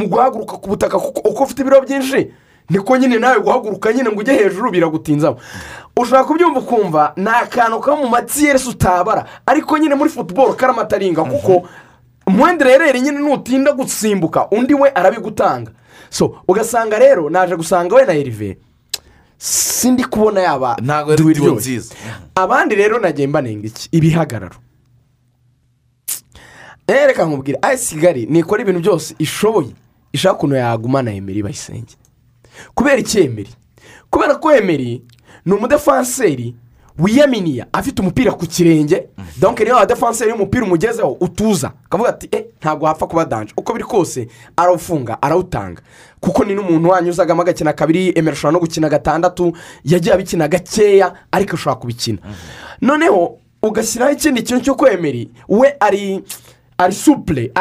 [0.08, 2.32] guhaguruka ku butaka kuko uko ufite ibiro byinshi.
[2.70, 5.38] Niko nyine nawe guhaguruka nyine ngo ujye hejuru biragutinzamo
[5.98, 9.26] ushobora kubyumva ukumva ni akantu kaba mu matiyeresi utabara.
[9.46, 11.68] Ariko nyine muri futuboro karamataringa kuko
[12.28, 15.72] umwendererere nyine nutinda gusimbuka undi we arabigutanga.
[16.10, 18.58] So ugasanga rero naje gusanga we na erive
[19.38, 21.96] sindi kubona yaba Ntabwo ari duwe nziza.
[22.36, 23.90] abandi rero nagiye mbanenga iki?
[23.92, 24.56] Ibihagararo.
[26.88, 27.60] Eh, reka nkubwire.
[27.62, 29.70] Ayesi kigali nikora ibintu byose ishoboye.
[30.14, 31.96] Ishaka ukuntu yagumana emeri bayisenge.
[32.76, 33.50] Kubera iki emeri
[34.10, 35.04] kubera ko emeri
[35.46, 36.56] ni umudefanseri
[37.00, 39.10] wiyaminiya afite umupira ku kirenge.
[39.40, 41.72] Donke niyo abadefanseri y'umupira umugezeho utuza.
[41.86, 44.28] Akavuga ati eh ntabwo wapfa kuba danje uko biri kose
[44.58, 45.82] arawufunga arawutanga.
[46.20, 49.54] Kuko ni n'umuntu wanyuzagamo agakina kabiri emera ashobora no gukina gatandatu
[49.84, 52.18] yagiye abikina gakeya ariko ashobora kubikina.
[52.82, 56.24] Noneho ugashyiraho ikindi kintu cyo kwemeri we ari
[56.78, 57.52] ari supure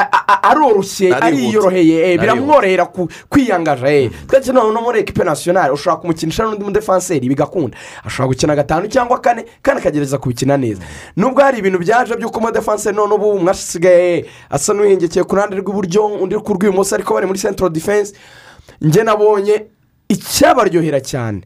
[0.42, 2.86] aroroshye ariyoroheye eh, biramworohera
[3.28, 4.10] kwiyangaja eh.
[4.26, 7.76] twese no no muri ekipe nasiyonari ushobora kumukinisha n'undi mudefanseri bigakunda.
[8.04, 10.82] Ashobora gukina gatanu cyangwa kane kandi akagerageza kubikina neza.
[11.16, 16.06] Nubwo hari ibintu byaje by'uko umudefanseri none ubu umwe asigaye asa n'uhengekeye ku ruhande rw'iburyo
[16.06, 18.14] undi ku rw'ibumoso ariko bari muri central defense
[18.80, 19.66] njye nabonye
[20.08, 21.40] icyabaryohera cyane.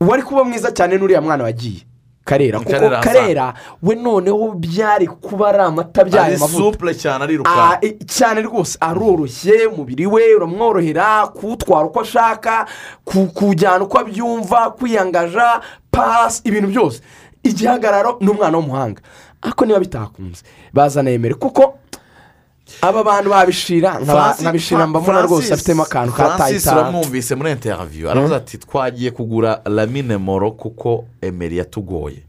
[0.00, 1.91] Uwari kuba mwiza cyane n'uriya mwana wagiye.
[2.24, 2.58] Karera.
[2.58, 2.70] Kuko
[3.02, 6.58] Karera we noneho byari kuba ari amata byayo ari amavuta.
[6.72, 12.66] supure cyane Ah, ariruka eh, cyane rwose aroroshye umubiri we uramworohera kuwutwara uko ashaka
[13.04, 15.60] ku- kuwujyana uko abyumva kwiyangaja
[15.90, 17.00] pasi ibintu byose.
[17.42, 19.02] Igihagararo ni umwana w'umuhanga.
[19.42, 20.42] Ariko niba bitakunze
[20.72, 21.74] bazana yemere kuko
[22.80, 27.50] aba bantu babishira Francis- nkabishira mbabona Francis- rwose afitemo akantu ka francis tayitani uramwumvise muri
[27.52, 32.22] interiviyu aravuze ati twagiye kugura lamine moro kuko emeri yatugoye.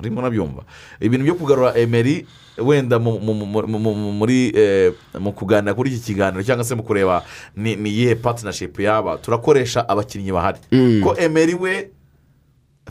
[0.00, 0.62] Urimo urabyumva.
[1.00, 2.26] Ibintu byo kugarura emeri
[2.58, 6.64] wenda mu- mu- mu- mu- mu- mu- muri eh, mu kuganira kuri iki kiganiro cyangwa
[6.64, 7.22] se mu kureba
[7.56, 10.58] ni iyihe patinashipu yaba turakoresha abakinnyi bahari.
[11.02, 11.90] Ko emeri we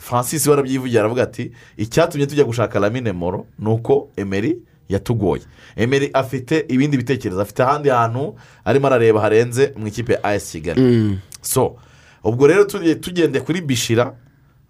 [0.00, 4.56] francis we arabyivugira aravuga ati icyatumye tujya gushaka lamine moro ni uko emeri
[4.88, 5.42] yatugoye
[5.76, 11.18] emeri afite ibindi bitekerezo afite ahandi hantu arimo arareba harenze mu ikipe ya ayesi kigali.
[11.42, 11.76] So
[12.24, 12.64] ubwo rero
[13.00, 14.14] tugende kuri bishira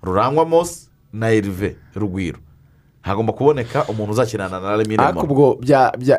[0.03, 2.39] rurangwa mose na erive rugwiro.
[3.03, 5.61] Hagomba kuboneka umuntu uzakinana na lamine ariko moro ubwo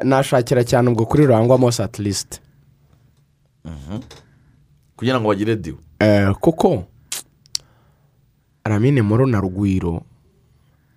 [0.03, 2.39] nashakira cyane ubwo kuri rurangwa mose ati lisite
[4.95, 6.83] kugira ngo bagire diwe Eh, kuko
[8.63, 10.03] aramine muro na rugwiro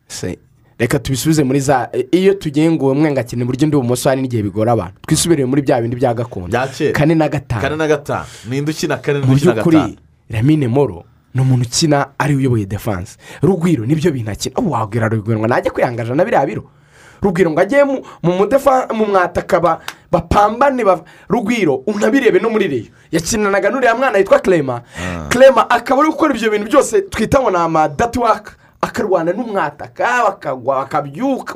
[0.09, 0.39] se
[0.79, 4.73] reka tubisubize muri za iyo tugiye ngo umwe ngakina iburyo undi ibumoso hari n'igihe bigora
[4.73, 4.95] abantu.
[5.07, 6.49] Twisubire muri bya bindi bya gakondo.
[6.93, 9.97] Kane na kane gatanu na gatanu ninde ukina kane n'undi ukina gatanu
[10.31, 11.05] ramine moro
[11.35, 14.55] ni umuntu ukina ari we uyoboye defanse rugwiro ni byo bintu akina.
[14.63, 16.65] Wabwira rugwiro ngo najye kwiyangaja na biriya biro.
[17.23, 19.81] Rugwiro ngo ajye mu mu mudefa mu mwataka ba-
[20.13, 24.83] bapambane ba- rugwiro unabirebe no muri reyo yakinanaga n'uriya mwana yitwa clema
[25.29, 31.55] clema akaba ari gukora ibyo bintu byose twita ngo ni amadatiwaka akarwana n'umwataka bakagwa bakabyuka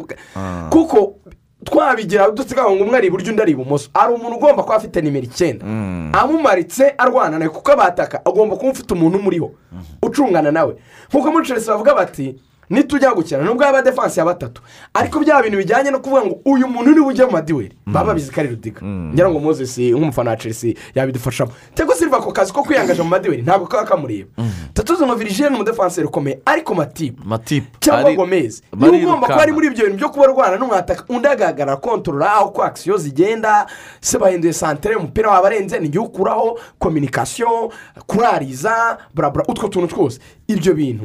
[0.71, 1.15] kuko
[1.65, 3.91] twabigira dusigaho ngo umwe ari iburyo undi ari ibumoso.
[3.95, 5.65] Hari umuntu ugomba kuba afite nimero icyenda.
[6.19, 9.51] Amumaritse arwana nawe kuko abataka agomba kuba ufite umuntu umuriho
[10.03, 10.75] ucungana nawe.
[11.11, 12.35] Nk'uko muri chelsea bavuga bati
[12.71, 13.43] nitujya gukina.
[13.45, 14.63] Nubwo yaba defanse ya batatu
[14.95, 18.07] ariko bya bintu bijyanye no kuvuga ngo uyu muntu ni we ujya mu madiweri baba
[18.07, 18.81] babizi ko ari rudiga.
[18.83, 21.53] Ngira ngo moses nk'umufana wa chelsea yabidufashamo.
[21.75, 24.31] Cyangwa silva ako kazi ko kwiyangaje mu madiweri ntabwo kaba kamureba.
[24.85, 28.63] Tatuzi ngo virigile ni umudefanseri ukomeye ariko matipu matipu cyangwa ari- gomez.
[28.77, 31.05] Bari ni we ugomba kuba ari muri ibyo bintu byo kuba arwana n'umwataka.
[31.09, 33.67] Undi agaragara kontorora uko akisiyo zigenda.
[34.01, 37.73] Se bahinduye santere umupira waba arenze n'igihe ukuraho kominikasiyo
[38.07, 40.21] kurariza burabura utwo tuntu twose.
[40.49, 41.05] Ibyo bintu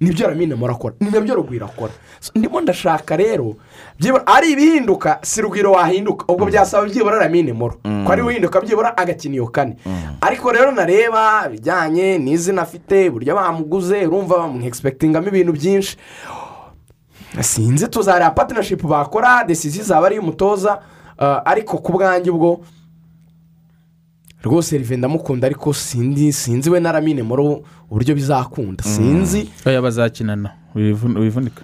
[0.00, 1.92] ni byo ramine murakora ni na byo rugwiro akora.
[2.34, 3.56] Ndimo ndashaka rero
[4.26, 6.24] ari ibihinduka si rugwiro wahinduka.
[6.32, 7.76] Ubwo byasaba byibura ramine muro
[8.06, 9.76] ko ari uhinduka byibura agakina iyo kane.
[10.20, 15.96] Ariko rero nareba ibijyanye n'izina afite uburyo bamuguze urumva bamwegispektingamo ibintu byinshi.
[17.40, 20.80] Sinzi tuzareba patinashipu bakora desizi zaba ari iy'umutoza
[21.18, 22.60] uh, ariko ku bwanjye ubwo
[24.42, 28.84] rwose rive ndamukunda ariko sindi sinzi we na ramine muri uburyo bizakunda.
[28.84, 29.48] Sinzi.
[29.66, 30.50] Oya bazakinana.
[30.74, 31.62] Wivun- wivunika.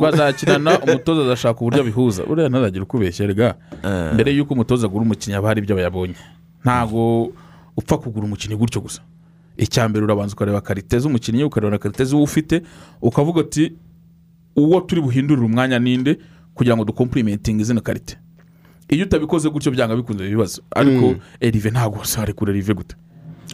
[0.00, 2.24] Bazakinana umutoza azashaka uburyo abihuza.
[2.24, 3.54] Uriya ntazagire ukubeshya rega
[4.14, 6.14] mbere y'uko umutoza agura umukinnyi haba hari ibyo yabonye
[6.64, 7.32] ntabwo
[7.76, 9.00] upfa kugura umukinnyi gutyo gusa.
[9.56, 12.62] Icya mbere urabanza ukareba karite z'umukinnyi ukareba na karite z'uwo ufite
[13.02, 13.72] ukavuga ati
[14.56, 16.18] uwo turi buhindurire umwanya ninde?
[16.54, 18.18] kugira ngo dukompurimentinge izina karite.
[18.90, 20.62] Iyo utabikoze gutyo byanga bikunze ibibazo.
[20.70, 22.96] Ariko erive ntabwo wasarekura rive gute?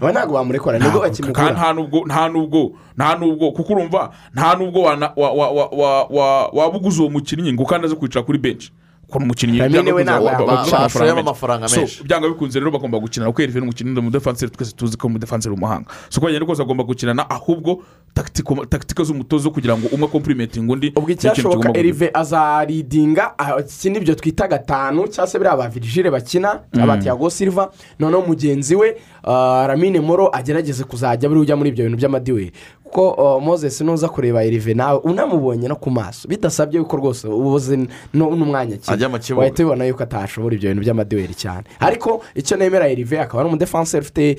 [0.00, 3.52] Aba ntabwo bamurekura ni bwo kandi bakimugura nta nubwo nta nubwo nta nubwo.
[3.52, 7.64] Kuko urumva nta nubwo wana- wa- wa- wa- wa- wa- waba uguze uwo mukinnyi ngo
[7.64, 8.72] kandi aze kwicara kuri benshi.
[9.06, 12.02] Kuko umukinnyi Lamine byanga we bikunze ntabwo ba- ba- yaba- bagura bashoyemo amafaranga menshi.
[12.04, 15.86] byanga bikunze rero bagomba gukina kuko ni umukinnyi ni umudefanseri twese tuzi ko umudefanseri w'umuhanga.
[16.10, 17.82] So uko bagenda kose agomba gukinana ahubwo
[18.14, 24.14] tactical z'umutozo kugira ngo umwe kompurimentinge undi ubwo icyashoboka erive azaridinga ah, iki ni byo
[24.14, 29.66] twita gatanu cyangwa se biriya ba virigile bakina aba tiago silva noneho mugenzi we ah,
[29.68, 32.52] ramine moro agerageze kuzajya buri ujya muri ibyo bintu by'amadiweri
[32.90, 36.28] kuko moses nuza kureba erive nawe unamubonye no ku maso.
[36.28, 37.76] Bidasabye yuko rwose ubuze
[38.14, 39.40] n'umwanya kibuga.
[39.40, 41.64] wahita ubibona yuko atashobora ibyo bintu by'amadiweri cyane.
[41.80, 44.36] Ariko icyo nemera erive akaba ari umudefanseri ufite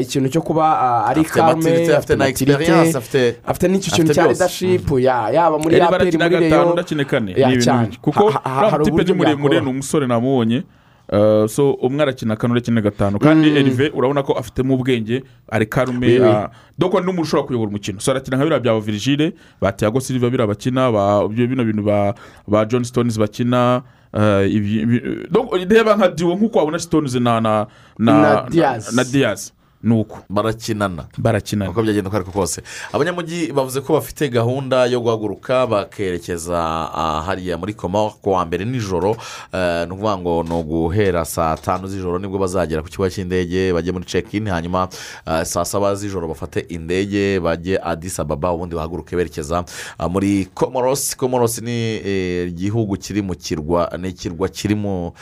[0.00, 3.34] ikintu cyo kuba ari karme afite na experience, afite-
[3.68, 6.38] n'icyo kintu cya leadership ya- yaba muri aperi muri
[7.34, 7.88] reyo cyane.
[8.02, 8.40] kuko uriya
[8.70, 10.62] hari mutipe uburyo ni muremure ni umusore namubonye.
[11.48, 13.18] So umwe arakina kane undi akina gatanu.
[13.18, 16.46] Kandi erive urabona ko afitemo ubwenge ari karume uh,
[16.78, 18.00] doko n'umuntu ushobora kuyobora umukino.
[18.00, 20.90] So arakina nka biriya bya virigile ba tiago silva biriya bakina
[21.28, 22.14] bino bintu ba
[22.48, 23.82] ba john stones bakina
[24.46, 27.66] ibi- donc reba nka diwo nk'uko wabona stones na na
[28.94, 29.52] Na Diaz.
[29.82, 31.04] Ni uko barakinana.
[31.18, 31.70] Barakinana.
[31.70, 32.62] Uko byagenda uko ariko kose.
[32.92, 36.58] Abanyamujyi bavuze ko bafite gahunda yo guhaguruka bakerekeza
[36.94, 39.16] ah, hariya muri koma ku wa mbere nijoro.
[39.52, 43.72] Eh, ni ukuvuga ngo ni uguhera saa tanu z'ijoro ni bwo bazagera ku kibuga cy'indege
[43.72, 44.88] bajye muri cekin hanyuma
[45.26, 49.64] eh, saa saba z'ijoro bafate indege bajye adisi ababa ubundi bahaguruke berekeza
[49.98, 55.12] ah, muri komorosi komorosi ni eh, igihugu kiri mu kirwa ni ikirwa kiri mu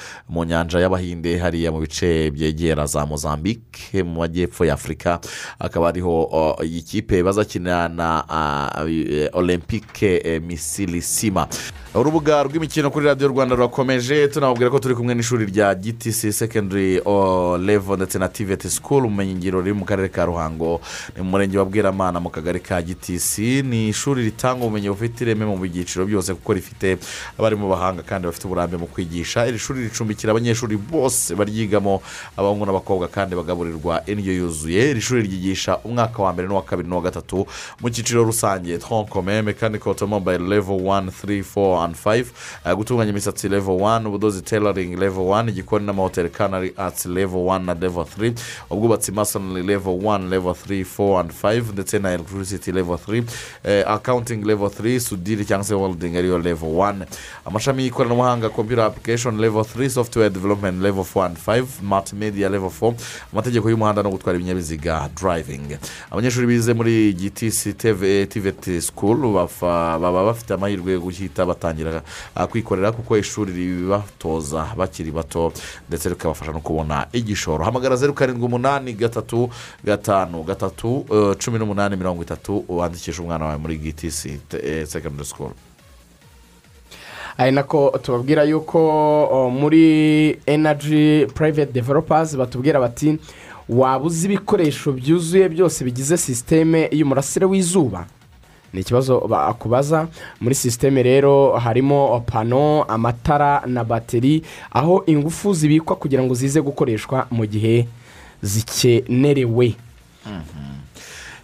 [0.47, 5.21] nyanja y'abahinde hariya mu bice byegera za mozambique mu majyepfo y'afurika
[5.59, 8.25] akaba ariho iyi kipe bazakinira na
[9.33, 11.49] olympique eh, misilisima
[11.95, 17.01] urubuga rw'imikino kuri radiyo rwanda rurakomeje tunababwira ko turi kumwe n'ishuri rya gtc secondary
[17.65, 20.81] level ndetse na tiveti school ubumenyingiro riri mu karere ka ruhango
[21.17, 25.45] ni mu murenge wa bweramana mu kagari ka gtc ni ishuri ritanga ubumenyi bufite ireme
[25.49, 26.99] mu byiciro byose kuko rifite
[27.39, 29.47] abarimu bahanga kandi bafite uburambe mu kwigisha.
[29.49, 32.03] Iri shuri ricumbikira abanyeshuri bose baryigamo
[32.37, 34.91] abahungu n'abakobwa kandi bagaburirwa indyo yuzuye.
[34.91, 37.47] Iri shuri ryigisha umwaka wa mbere n'uwa kabiri n'uwa gatatu
[37.81, 38.79] mu cyiciro rusange.
[38.79, 41.78] Tronkomeme mechanical automobile level one three four.
[41.85, 42.33] And five.
[42.67, 47.65] Eh, gutunganya imisatsi level one ubudozi tailoring level one igikoni n'amahoteli canary arts level one
[47.67, 48.35] na level three
[48.71, 53.23] ubwubatsi masonry level one level three four and five ndetse na electricity level three.
[53.65, 57.05] Eh, accounting level three sudiri cyangwa se welding ariyo level one.
[57.45, 62.95] Amashami y'ikoranabuhanga computer application level three software development level four and five multimedia level four.
[63.33, 65.79] Amategeko y'umuhanda no gutwara ibinyabiziga driving.
[66.11, 68.69] Abanyeshuri bize muri gtc tvt
[69.35, 72.03] bafa- baba bafite amahirwe yo guhita batangira
[72.35, 75.53] ah, kwikorera kuko ishuri ribatoza bakiri bato
[75.89, 77.65] ndetse rikabafasha no kubona igishoro.
[77.65, 79.51] Hamagara zeru karindwi umunani gatatu
[79.85, 84.27] gatanu gatatu eh, cumi n'umunani mirongo itatu wandikisha umwana wawe muri gtc
[84.63, 85.51] eh, secondary school.
[87.39, 88.79] Ari nako tubabwira yuko
[89.33, 93.19] o, muri energy private developers batubwira bati
[93.69, 98.07] waba uzi ibikoresho byuzuye byose bigize sisiteme y'umurasire w'izuba?
[98.73, 100.09] Ni ikibazo bakubaza
[100.41, 104.43] muri sisiteme rero harimo pano amatara na bateri
[104.73, 107.89] aho ingufu zibikwa kugira ngo zize gukoreshwa mu gihe
[108.43, 109.75] zikenerewe.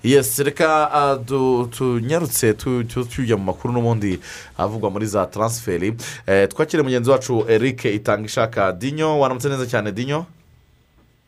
[0.05, 4.21] Yesi reka du- tunyarutse tu- tu- tujya mu makuru n'ubundi
[4.59, 5.95] avugwa muri za taransiferi
[6.27, 10.27] Eh, twakire mugenzi wacu eric itanga ishaka dinyo waramutse neza cyane dinyo?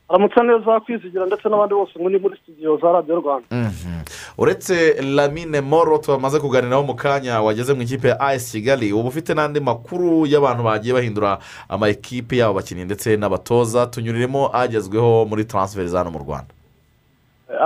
[0.09, 4.02] Aramutse neza kwizigira ndetse n'abandi bose muri muri studio za radiyo rwanda Mhm.
[4.38, 9.34] uretse lamine moro tumaze kuganiraho mu kanya wageze mu ikipe ya ayesi kigali uba ufite
[9.34, 11.38] n'andi makuru y'abantu bagiye bahindura
[11.68, 16.54] ama ekipe yabo abakinnyi ndetse n'abatoza tunyuriremo agezweho muri taransiferi za hano mu rwanda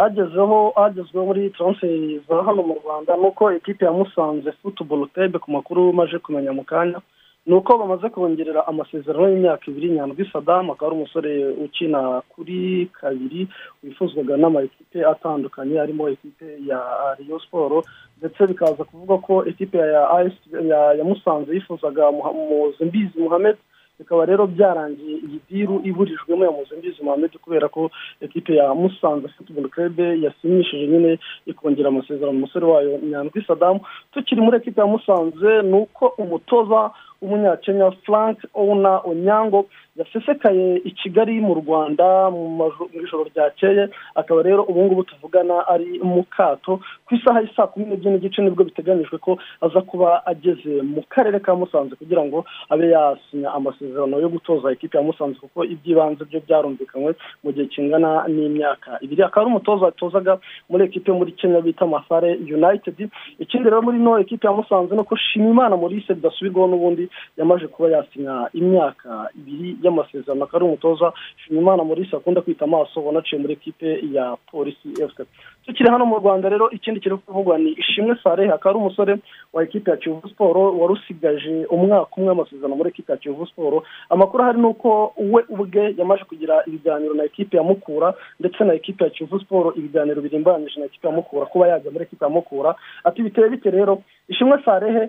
[0.05, 5.39] agezeho agezweho muri taransiferi za hano mu rwanda ni uko ekipi ya musanze futuboro tebe
[5.39, 7.01] ku makuru maje kumenya mu kanya
[7.47, 11.33] ni uko bamaze kongerera amasezerano y'imyaka ibiri nyandwi sadamu akaba ari umusore
[11.65, 13.49] ukina kuri kabiri
[13.85, 16.81] wifuzwaga n'amakipe atandukanye harimo ekipe ya
[17.19, 17.83] riyo siporo
[18.19, 23.57] ndetse bikaza kuvuga ko ekipe ya musanze yifuzaga muzimbizi muhammed
[23.99, 29.69] bikaba rero byarangiye iyi diru iburijwemo ya muzimbizi muhammed kubera ko ekipe ya musanze futuboro
[29.69, 32.37] kerebe yasinyishije nyine ikongera amasezerano.
[32.39, 33.81] Umusore wayo nyandwi sadamu
[34.13, 36.91] tukiri muri ekipe ya musanze ni uko umutoza
[37.23, 39.67] w'umunyakenya frank ona onyango
[40.01, 42.67] yasesekaye i kigali mu rwanda mu
[43.05, 48.11] ijoro ryakeye akaba rero ubu ngubu tuvugana ari mu kato ku isaha saa kumi n'ebyiri
[48.17, 52.89] n'igice ni bwo biteganyijwe ko aza kuba ageze mu karere ka musanze kugira ngo abe
[52.91, 57.13] yasinya amasezerano yo gutoza ikipe ya musanze kuko iby'ibanze byo byarumvikanywe
[57.45, 59.23] mu gihe kingana n'imyaka ibiri.
[59.23, 60.39] Akaba ari umutoza watozaga
[60.71, 62.97] muri ekipe muri kenya bita masare united.
[63.39, 67.89] Ikindi rero muri ino ekipe ya musanze ni uko shimimana maurice bidasubirwaho n'ubundi yamaze kuba
[67.91, 74.01] yasinya imyaka ibiri y'amasezerano akaba ari umutoza shimimana maurice akunda kwita amaso wanaciye muri ekipe
[74.13, 75.25] ya polisi efuse
[75.67, 79.17] tukiri hano mu rwanda rero ikindi kiri kuvugwa ni ishimwe sarehe akaba ari umusore
[79.53, 83.83] wa ekipe ya kiyovu siporo wari usigaje umwaka umwe w'amasezerano muri ekipe ya kiyovu siporo
[84.11, 88.75] amakuru ahari ni uko we ubwe yamaze kugira ibiganiro na ekipe ya mukura ndetse na
[88.75, 92.31] ekipe ya kiyovu siporo ibiganiro birimbanyije na ekipe ya mukura kuba yajya muri ekipe ya
[92.31, 92.75] mukura.
[93.05, 95.09] Ati biteye bite rero ishimwe sarehe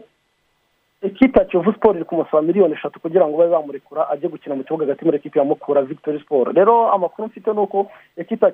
[1.02, 4.64] ekipe ya kiyovu siporo iri kumusaba miliyoni eshatu kugira ngo babe bamurekura ajye gukina mu
[4.64, 7.88] kibuga hagati muri ekipe ya mukura victory siporo rero amakuru mfite ni uko
[8.18, 8.46] ekipe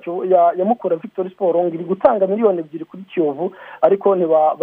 [0.56, 4.16] ya mukura victory siporo ngo iri gutanga miliyoni ebyiri kuri kiyovu ariko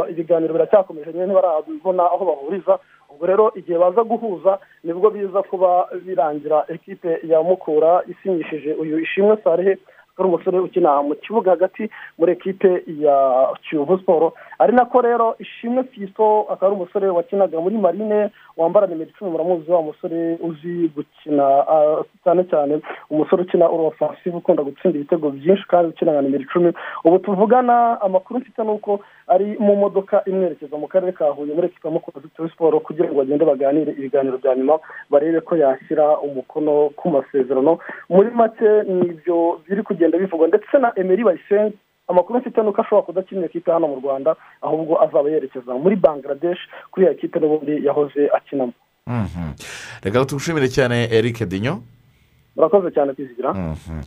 [0.09, 2.79] ibiganiro biracyakomeje nyine ntibarabona aho bahuriza
[3.11, 8.99] ubwo rero igihe baza guhuza ni bwo biza kuba birangira ekipe ya mukura isinyishije uyu
[8.99, 9.77] ishimwe sarehe
[10.19, 15.83] ari umusore ukina mu kibuga hagati muri ekipe ya kiyovu siporo ari nako rero ishimwe
[15.83, 21.45] fiso akaba ari umusore wakinaga muri marine wambara nimero icumi muramuzi wa musore uzi gukina
[21.69, 26.73] ah, cyane cyane umusore ukina urofasive ukunda gutsinda ibitego byinshi kandi ukina nka nimero icumi.
[27.03, 31.53] Ubu tuvugana amakuru mfite ni uko ari mu modoka imwerekeza mu karere ka huye.
[31.53, 36.89] Muri ekipa mukuru siporo kugira ngo bagende baganire ibiganiro bya nyuma barebe ko yashyira umukono
[36.95, 37.79] ku masezerano.
[38.09, 41.73] Muri make ni ibyo biri kugenda bivugwa ndetse na emeri bayisenga
[42.07, 46.59] amakuru mfite ni uko ashobora kudakinira ekipe hano mu rwanda ahubwo azaba yerekeza muri bangladesh
[46.91, 48.73] kuri iyo ekipe n'ubundi yahoze akinamo.
[49.07, 49.53] Mhm.
[50.03, 51.81] reka tugushimire cyane eric dinyo
[52.55, 53.53] murakoze cyane kwizigira.
[53.53, 54.01] Mhm.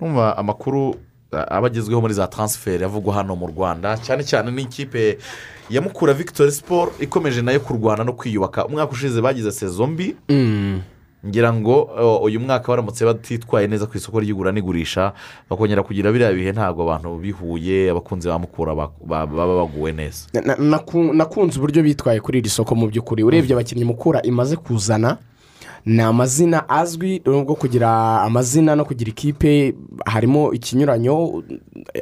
[0.00, 0.94] urumva amakuru
[1.32, 5.18] aba agezweho muri za taransiferi avugwa hano mu rwanda cyane cyane n'ikipe
[5.70, 8.66] ya mukura victoire siporo ikomeje na yo kurwana no kwiyubaka.
[8.66, 10.16] Umwaka ushize bagize sezo mbi
[11.26, 11.82] ngira ngo
[12.22, 15.12] uyu mwaka baramutse batitwaye neza ku isoko ry'igura n'igurisha
[15.50, 20.30] bakongera kugira biriya bihe ntabwo abantu bihuye abakunzi ba mukura ba- ba- baba baguwe neza.
[20.32, 23.22] Na- naku- nakunze uburyo bitwaye kuri iri soko mu by'ukuri.
[23.26, 25.18] Urebye abakinnyi mukura imaze kuzana
[25.88, 29.74] ni amazina azwi nubwo kugira amazina no kugira ikipe
[30.06, 31.42] harimo ikinyuranyo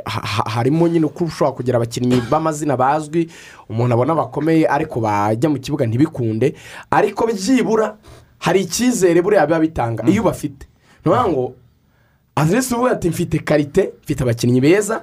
[0.05, 3.31] ha- ha- harimo nyine uko ushobora kugira abakinnyi b'amazina bazwi
[3.71, 6.55] umuntu abona bakomeye ariko bajya mu kibuga ntibikunde
[6.91, 7.97] ariko byibura
[8.39, 10.67] hari icyizere buriya biba bitanga iyo ubafite.
[11.05, 11.55] Ni ukuvuga ngo
[12.37, 15.03] aderesi uvuga ati mfite karite mfite abakinnyi beza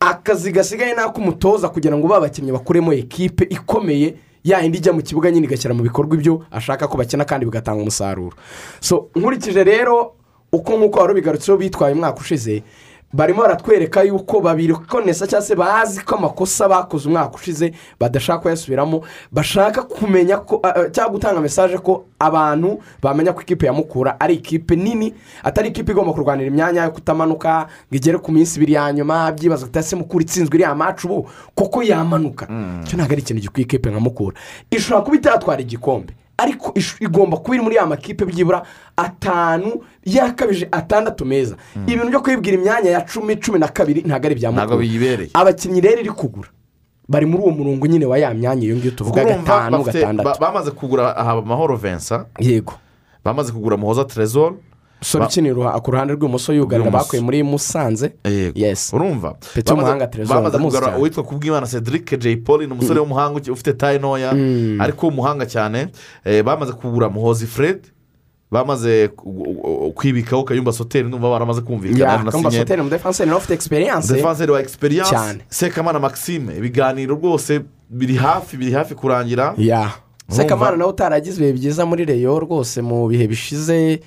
[0.00, 4.14] akazi gasigaye ni ak'umutoza kugira ngo ba bakinnyi bakuremo ekipe ikomeye
[4.46, 8.36] yayindi ijya mu kibuga nyine igashyira mu bikorwa ibyo ashaka ko bakina kandi bigatanga umusaruro.
[8.80, 10.14] So nkurikije rero
[10.52, 12.62] uko nk'uko wari ubigarutseho bitwaye umwaka ushize
[13.12, 19.02] barimo baratwereka yuko babikonesa cyangwa se bazi ko amakosa bakoze umwaka ushize badashaka kuyasubiramo
[19.32, 20.60] bashaka kumenya ko
[20.92, 25.92] cyangwa gutanga mesaje ko abantu bamenya ko ikipe ya mukura ari ikipe nini atari ikipe
[25.92, 29.96] igomba kurwanira imyanya yo kutamanuka ngo igere ku minsi ibiri ya nyuma byibaza ko se
[29.96, 32.44] mukura itsinzwe iriya macu ubu kuko yamanuka.
[32.84, 34.36] Icyo ntabwo ari ikintu gikwiye ikipe nka mukura
[34.70, 36.12] ishobora kuba itatwara igikombe.
[36.38, 38.62] Ariko igomba kuba iri muri ya makipe byibura
[38.96, 41.56] atanu yakabije atandatu meza.
[41.86, 44.52] Ibintu byo kwibwira imyanya ya cumi cumi na kabiri ntabwo ari ibya
[45.34, 46.48] abakinnyi rero iri kugura
[47.08, 50.70] bari muri uwo murongo nyine wa ya myanya iyo ngiyo tuvuga gatanu gatandatu ba- bamaze
[50.70, 52.26] kugura aha amahoro vincent.
[52.40, 52.74] Yego.
[53.24, 54.54] Bamaze kugura muhoza trezor.
[55.18, 56.52] Ba- ukinira ku ruhande rw'ibumoso
[56.86, 57.04] Rw'ibumoso.
[57.04, 58.12] bakuye muri musanze.
[58.24, 58.58] Yego.
[58.58, 58.92] Yes.
[58.92, 59.36] urumva?
[59.68, 59.72] Bamaze-
[60.32, 64.30] w'umuhanga kugura uwitwa kubwimana cedric jay paul ni umusore w'umuhanga uki- ufite taye ntoya
[64.80, 65.88] ariko w'umuhanga cyane.
[66.24, 67.80] Eh, bamaze kugura muhozi fred
[68.50, 69.08] bamaze
[69.94, 74.60] kwibikaho kayumba soteri numva baramaze kumvikana na sinye soteri umudefanseri nawe ufite egisperiyanse defanseri wa
[74.60, 75.14] egisperiyanse
[75.48, 79.54] sekamana maxime ibiganiro rwose biri hafi biri hafi kurangira.
[80.28, 84.00] Sekamana nawe utaragize ibihe byiza muri reyo rwose mu bihe bishize.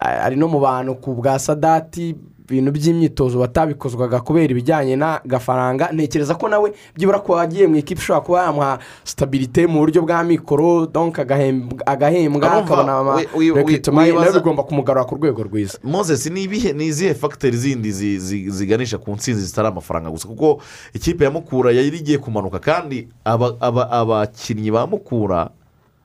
[0.00, 2.16] Ari no mu bantu ku bwa sadati
[2.50, 5.94] ibintu by'imyitozo batabikozwaga kubera ibijyanye n'agafaranga.
[5.94, 10.18] Ntekereza ko nawe byibura ko wagiye mu ikipe ishobora kuba yamuha sitabirite mu buryo bwa
[10.26, 15.78] mikoro donka agahembwa akabona amarekitoma ye nawe bigomba kumugarura ku rwego rwiza.
[15.86, 20.26] Moses ni ibihe ni izihe fagiteri zindi zi- zi- ziganisha ku nsinzi zitari amafaranga gusa?
[20.28, 20.58] Kuko
[20.94, 25.50] ikipe ya mukura yari igiye kumanuka kandi aba- aba- abakinnyi ba mukura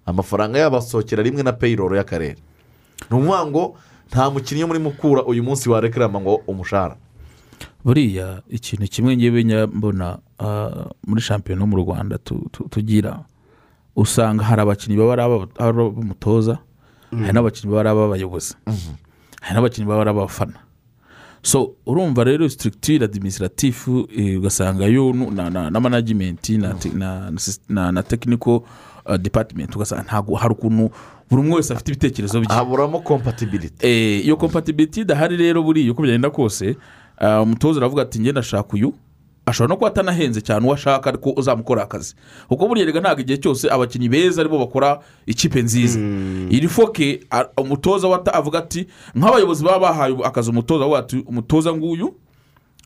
[0.05, 2.37] amafaranga yabo asohokera rimwe na peyiroro y'akarere.
[3.11, 3.75] Ni ukuvuga ngo
[4.11, 6.95] nta mukinnyi mukura uyu munsi warekerama ngo umushahara.
[7.85, 13.19] Buriya ikintu kimwe ngewe nyabona ah, muri shampiyona yo mu rwanda tu- tu- tugira
[13.95, 15.23] usanga hari abakinnyi baba ari
[15.57, 16.57] ab'umutoza
[17.11, 18.55] hari n'abakinnyi baba ari ab'abayobozi
[19.41, 20.59] hari n'abakinnyi baba ari abafana.
[21.45, 26.57] So urumva rero sitirigitire adimisiratifu ugasanga yo na- na na manajimenti
[27.69, 28.65] na tekiniko
[29.21, 30.89] dipatimenti ugasanga ntabwo hari ukuntu
[31.29, 32.55] buri umwe wese afite ibitekerezo bye.
[32.55, 36.75] Haburamo kompatibilite Eh, iyo kompatibiliti idahari rero buriya uko byagenda kose
[37.17, 38.93] ah, umutoza aravuga ati ngenda ashaka uyu.
[39.45, 42.15] Ashobora no kuba atanahenze cyane uwo ashaka ariko uzamukora akazi.
[42.47, 45.99] Kuko buriya rega ntabwo igihe cyose abakinnyi beza ari bo bakora ikipe nziza.
[46.49, 47.19] Iri foke
[47.57, 52.13] umutoza wata avuga ati nk'abayobozi baba bahaye akazi umutoza avuga ati umutoza nguyu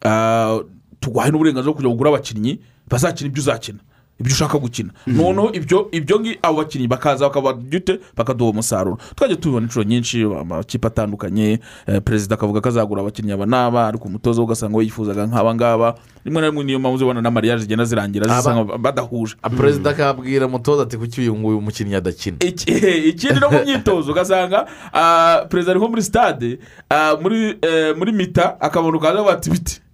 [0.05, 0.59] ah,
[0.99, 2.59] tuguhaye n'uburenganzira bwo kujya kugura abakinnyi
[2.91, 3.79] bazakina ibyo uzakina.
[4.19, 4.89] Ibyo ushaka gukina.
[5.07, 8.97] Noneho ibyo ibyo abo bakinnyi bakaza bakabagite bakaduha umusaruro.
[9.15, 14.07] Twajya tubibona inshuro nyinshi amakipe atandukanye eh, perezida akavuga ko azagura abakinnyi aba n'aba ariko
[14.07, 15.95] umutoza ugasanga we yifuzaga nk'aba ngaba.
[16.25, 19.35] Rimwe na rimwe niyo mpamvu uzibona na mariage zigenda zirangira zisanga badahuje.
[19.57, 22.37] Perezida akabwira umutoza ati kuki uyu nguyu mukinnyi adakina?
[22.39, 26.59] Iki- ikindi no mu myitozo ugasanga ah, perezida ari nko muri sitade
[26.89, 29.75] ah, muri eh, muri mita akabona ukaza bati biti.
[29.75, 29.88] Eh,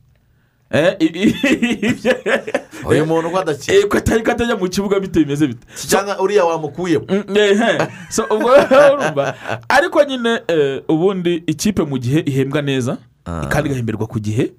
[2.90, 5.66] uyu muntu uko adakina Eh, ko atari ko atajya mu kibuga bite bimeze bite?
[5.88, 7.06] Cyangwa uriya wamukuyemo.
[7.10, 7.88] Mm, ehe.
[8.10, 8.50] So, ubwo
[9.70, 12.98] ariko nyine eh, ubundi ikipe mu gihe ihembwa neza
[13.50, 14.52] kandi igahemberwa ku gihe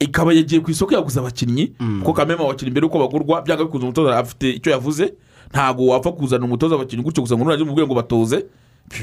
[0.00, 1.72] ikaba yagiye ku isoko yaguze abakinnyi
[2.02, 5.14] kuko kameme abakinnyi mbere yuko bagurwa byanga bikuza umutoza afite icyo yavuze
[5.50, 8.44] ntabwo wapfa kuzana umutoza abakinnyi gutyo gusa ngo nurajye mubwire ngo batoze.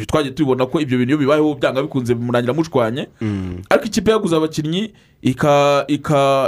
[0.08, 3.08] Twagiye tubibona ko ibyo bintu iyo bibayeho byanga bikunze murangira mushwanye
[3.70, 4.94] ariko ikipe yaguze abakinnyi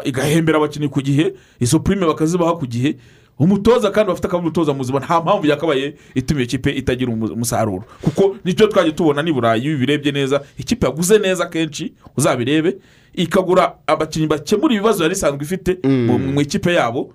[0.05, 2.95] igahembera abakinnyi ku gihe izo purime bakazibaha ku gihe.
[3.39, 7.83] Umutoza kandi bafite akaba umutoza muzima nta mpamvu yakabaye ituma iyo kipe itagira umu- umusaruro.
[8.01, 12.77] Kuko ni cyo twagiye tubona ni burayi iyo ubirebye neza ikipe yaguze neza kenshi uzabirebe
[13.13, 17.09] ikagura abakinnyi bakemura ibibazo yari isanzwe ifite mu mu ikipe yabo.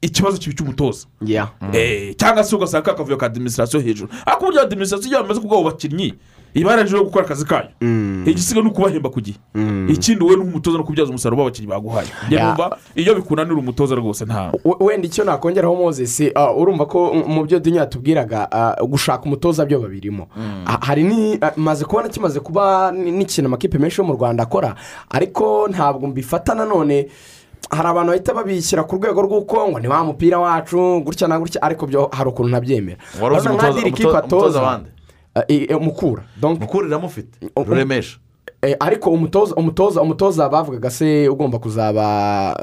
[0.00, 4.08] Ikibazo kiba icy'umutoza ya Eh, cyangwa se ugasanga ka kavuyo ka adimisirasiyo hejuru.
[4.26, 6.14] Ariko burya adimisirasiyo iyo bamaze kubwabo bakinnyi
[6.54, 7.68] iba yarangije gukora akazi kayo.
[8.26, 9.36] Igisigaye ni ukubahemba ku gihe.
[9.88, 12.08] Ikindi wowe n'umutoza no kubyaza umusaruro w'abakinnyi baguhaye.
[12.30, 17.44] Numva iyo bikunanira umutoza rwose nta We- wenda icyo nakongeraho moses ah, urumva ko mu
[17.44, 20.26] byo dunya tubwiraga ah, gushaka umutoza byo babirimo.
[20.80, 21.04] Hari
[21.56, 24.74] maze kubona kimaze kuba ni- n'ikintu amakipe menshi yo mu rwanda akora
[25.10, 27.08] ariko ntabwo mbifata nanone
[27.70, 31.62] hari abantu bahita babishyira ku rwego rw'uko ngo ni wa mupira wacu gutya na gutya
[31.62, 34.80] ariko byo hari ukuntu ntabyemera wari uzi umutoza
[35.34, 36.22] ah, eh, eh, mukura.
[36.40, 37.38] Donc, mukuru iramufite.
[37.56, 38.18] Um- ruremesha.
[38.62, 42.56] Eh, ariko umutoza umutoza umutoza bavugaga se ugomba kuzaba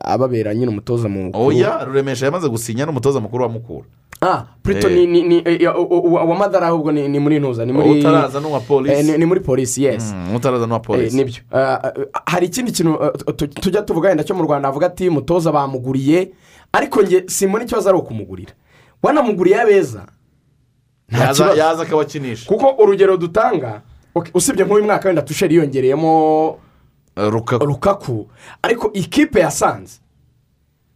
[0.00, 3.86] ababera nyine umutoza mukuru oya ruremesha yamaze gusinya n'umutoza mukuru wa mukura.
[4.22, 4.94] Ah purito Eh.
[4.96, 5.74] ni ni ni eh,
[6.12, 9.24] uwa madara ahubwo ni ni muri ntuza ni muri utaraza n'uwa eh, ni- polisi ni
[9.26, 11.40] muri polisi yesi Mm, utaraza n'uwa polisi ni byo.
[11.52, 11.92] Ah, ah,
[12.26, 16.32] hari ikindi kintu tu- tu- tujya tuvuga wenda cyo mu rwanda avuga ati umutoza bamuguriye.
[16.72, 18.52] Ariko nge simbona ikibazo ari ukumugurira.
[19.02, 20.06] Wanamuguriye abeza
[21.08, 21.56] nta kibazo.
[21.56, 22.46] yaza akabakinisha.
[22.48, 23.82] Kuko urugero dutanga
[24.34, 26.58] usibye nk'uyu mwaka wenda tusheri yiyongereyemo
[27.16, 27.64] rukaku.
[27.66, 28.28] Rukaku.
[28.62, 29.99] Ariko ikipe yasanze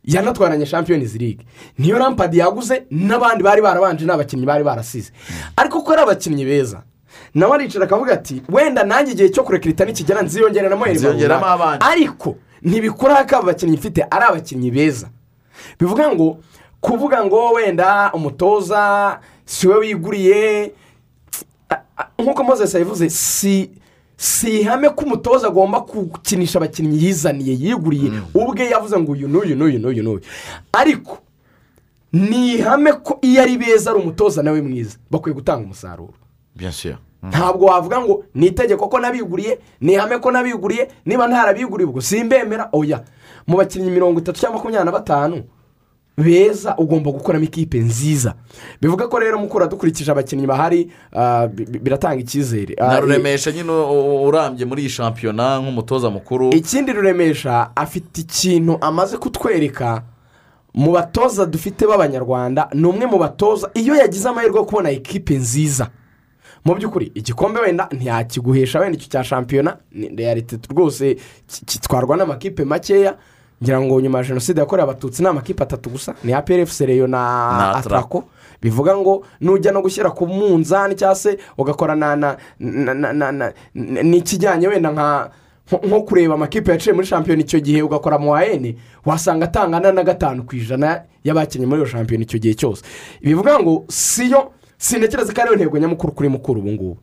[0.04, 1.46] yanatwaranye champions league.
[1.78, 5.12] Niyo rampadi yaguze n'abandi bari barabanje n'abakinnyi bari barasize.
[5.56, 6.82] Ariko ko ari abakinnyi beza.
[7.34, 13.36] Nawe aricara akavuga ati wenda nanjye igihe cyo kurekirita nikigera Nziyongeramo abandi." ariko ntibikora ko
[13.36, 15.08] aba bakinnyi mfite ari abakinnyi beza.
[15.80, 16.38] Bivuga ngo
[16.80, 20.72] kuvuga ngo wenda umutoza si we wiguriye
[22.18, 22.42] nk'uko
[22.78, 23.70] yabivuze si
[24.16, 29.78] si ihame ko umutoza agomba gukinisha abakinnyi yizaniye yiguriye ubwe yavuze ngo uyu n'uyu n'uyu
[29.78, 30.20] n'uyu n'uyu.
[30.72, 31.18] Ariko
[32.12, 36.14] ni ihame ko iyo ari beza ari umutoza nawe mwiza bakwiye gutanga umusaruro.
[36.56, 36.96] Bien sûr.
[37.22, 42.68] Ntabwo wavuga ngo ni itegeko ko nabiguriye ni ihame ko nabiguriye niba ntarabiguriye ubwo simbemera.
[42.72, 43.04] Oya
[43.46, 45.42] mu bakinnyi mirongo itatu cyangwa makumyabiri na batanu
[46.18, 48.34] beza ugomba gukoramo ikipe nziza.
[48.82, 52.74] Bivuga ko rero mukura dukurikije abakinnyi bahari ah, bi- bi- biratanga icyizere.
[52.78, 53.70] Ah, na ruremesha nyine
[54.26, 56.50] urambye muri iyi shampiyona nk'umutoza mukuru.
[56.54, 60.02] Ikindi ruremesha afite ikintu amaze kutwereka
[60.74, 65.90] mu batoza dufite b'abanyarwanda ni umwe mu batoza iyo yagize amahirwe yo kubona ekipe nziza.
[66.64, 71.16] Mu by'ukuri igikombe wenda ntiyakiguhesha wenda icyo cya shampiyona ni realite rwose
[71.66, 73.14] kitwarwa n'amakipe makeya
[73.62, 77.74] ngira ngo nyuma ya jenoside yakorewe abatutsi ni amakipe atatu gusa ni APRFC reyo na
[77.76, 78.24] atrako
[78.62, 83.32] bivuga ngo nujya no gushyira ku munzani cyangwa se ugakora na na na na na
[83.32, 83.52] na
[84.02, 85.30] n'ikijyanye wenda nka
[85.72, 90.42] nko- kureba amakipe yaciye muri shampiyona icyo gihe ugakora mu wayeni wasanga atangana na gatanu
[90.44, 92.82] ku ijana y'abakinnyi muri iyo shampiyona icyo gihe cyose.
[93.22, 96.96] Bivuga ngo siyo sintekereza ko ariyo ntego nyamukuru kuri mukuru ubu ngubu.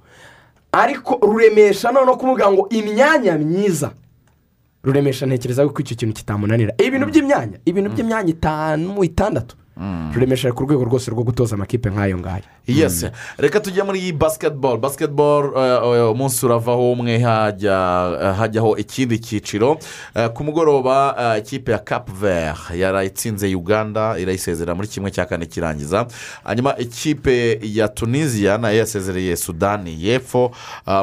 [0.71, 3.91] Ariko ruremesha noneho kuvuga ngo imyanya myiza
[4.83, 6.73] ruremesha ntekereza ko icyo kintu kitamunanira.
[6.77, 9.55] Ibintu by'imyanya ibintu by'imyanya itanu itandatu.
[10.13, 12.43] Ruremesha ari ku rwego rwose rwo gutoza amakipe nk'ayo ngayo.
[12.67, 17.75] Yesi reka tujye muri iyi basiketiboro basiketiboro umunsi uravaho umwe hajya
[18.37, 19.77] hajyaho ikindi cyiciro.
[20.15, 25.45] Eh, ku mugoroba eh, ikipe ya kapu veri yarayitsinze uganda irayisezera muri kimwe cya kane
[25.45, 26.07] kirangiza.
[26.43, 30.51] Hanyuma ikipe ya tunisiya na yo yasezereye sudani y'epfo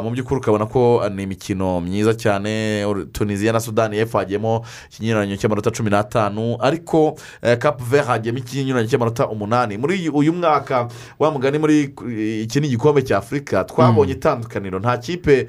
[0.02, 2.84] mu by'ukuri ukabona ko ni imikino myiza cyane.
[3.12, 6.56] Tunisiya na sudani y'epfo hagiyemo ikinyuranyo cy'amanota cumi n'atanu.
[6.60, 7.18] Ariko
[7.58, 9.76] kapu veri hagiyemo ikinyuranyo cy'amanota umunani.
[9.78, 10.88] Muri uyu- mwaka
[11.18, 11.82] wa mugani muri
[12.42, 14.78] iki ni igikombe cya afurika twabonye itandukaniro.
[14.78, 15.46] Nta kipe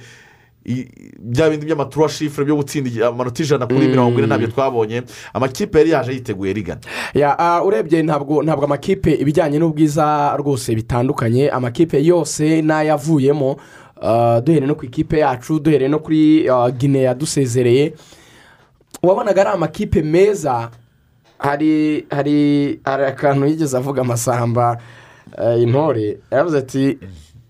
[1.19, 5.03] bya bindi by'amaturo shifure byo gutsinda amanota ijana kuri mirongo ine ntabyo twabonye.
[5.33, 6.81] Amakipe yari yaje yiteguye rigana
[7.65, 11.49] urebye ntabwo ntabwo amakipe ibijyanye n'ubwiza rwose bitandukanye.
[11.49, 13.55] Amakipe yose n'ayavuyemo
[14.43, 17.93] duhereye no ku ikipe yacu duhereye no kuri ah, gine yadusezereye.
[19.03, 20.69] Wabonaga ari amakipe meza
[21.39, 24.77] hari hari hari akantu yigeze avuga amasamba
[25.37, 26.97] eh, intore yaravuze ati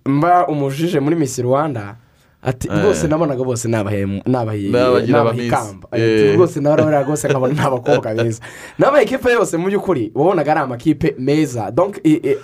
[0.05, 1.95] mba umujije muri misi rwanda
[2.43, 2.83] ati Eh.
[2.83, 5.47] rwose nabonaga bose nabahe nabahe N'abagira nabahe abamiss.
[5.47, 6.03] ikamba Eh.
[6.29, 8.41] Ati, rwose nabarabona rwose nkabona ni abakobwa beza
[8.79, 11.71] n'amakipe yose mu by'ukuri wabonaga ari amakipe meza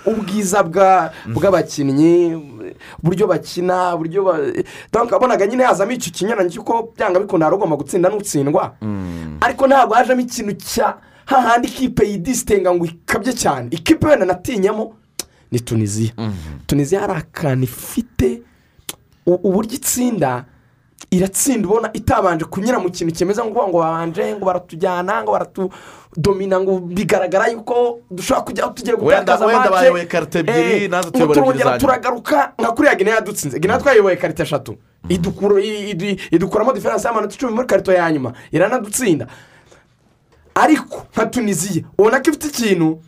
[0.06, 2.34] ubwiza bwa- bw'abakinnyi
[3.02, 4.24] uburyo bakina uburyo
[5.12, 8.74] wabonaga nyine hazamo icyo kinyuranye cy'uko byanga bikunda hari ugomba gutsinda n'utsindwa
[9.40, 10.94] ariko ntabwo hajemo ikintu cya
[11.26, 13.68] hahandi ikipe yidisitenga ngo ikabye cyane.
[13.70, 14.94] Ikipe wenda natinyamo
[15.52, 16.12] ni tunisiya
[16.66, 18.42] tunisiya hari akantu ifite
[19.26, 20.44] uburyo itsinda
[21.10, 26.78] iratsinda ubona itabanje kunyura mu kintu kimeze ngo ngo babanje ngo baratujyana ngo baratudomina ngo
[26.80, 29.72] bigaragara yuko dushobora kujya aho tugiye gutakaza wenda match.
[29.72, 33.58] bayoboye karite ebyiri, Eh, ngo tuyobora turongera turagaruka nka kuriya gine yadutsinze.
[33.60, 34.76] Gine twayoboye karite eshatu.
[35.08, 38.32] I- idukuramo diferanse y'amanota icumi muri karito ya nyuma.
[38.52, 39.26] Iranadutsinda.
[40.56, 42.98] Ariko nka tunisiya ubona ko ifite ikintu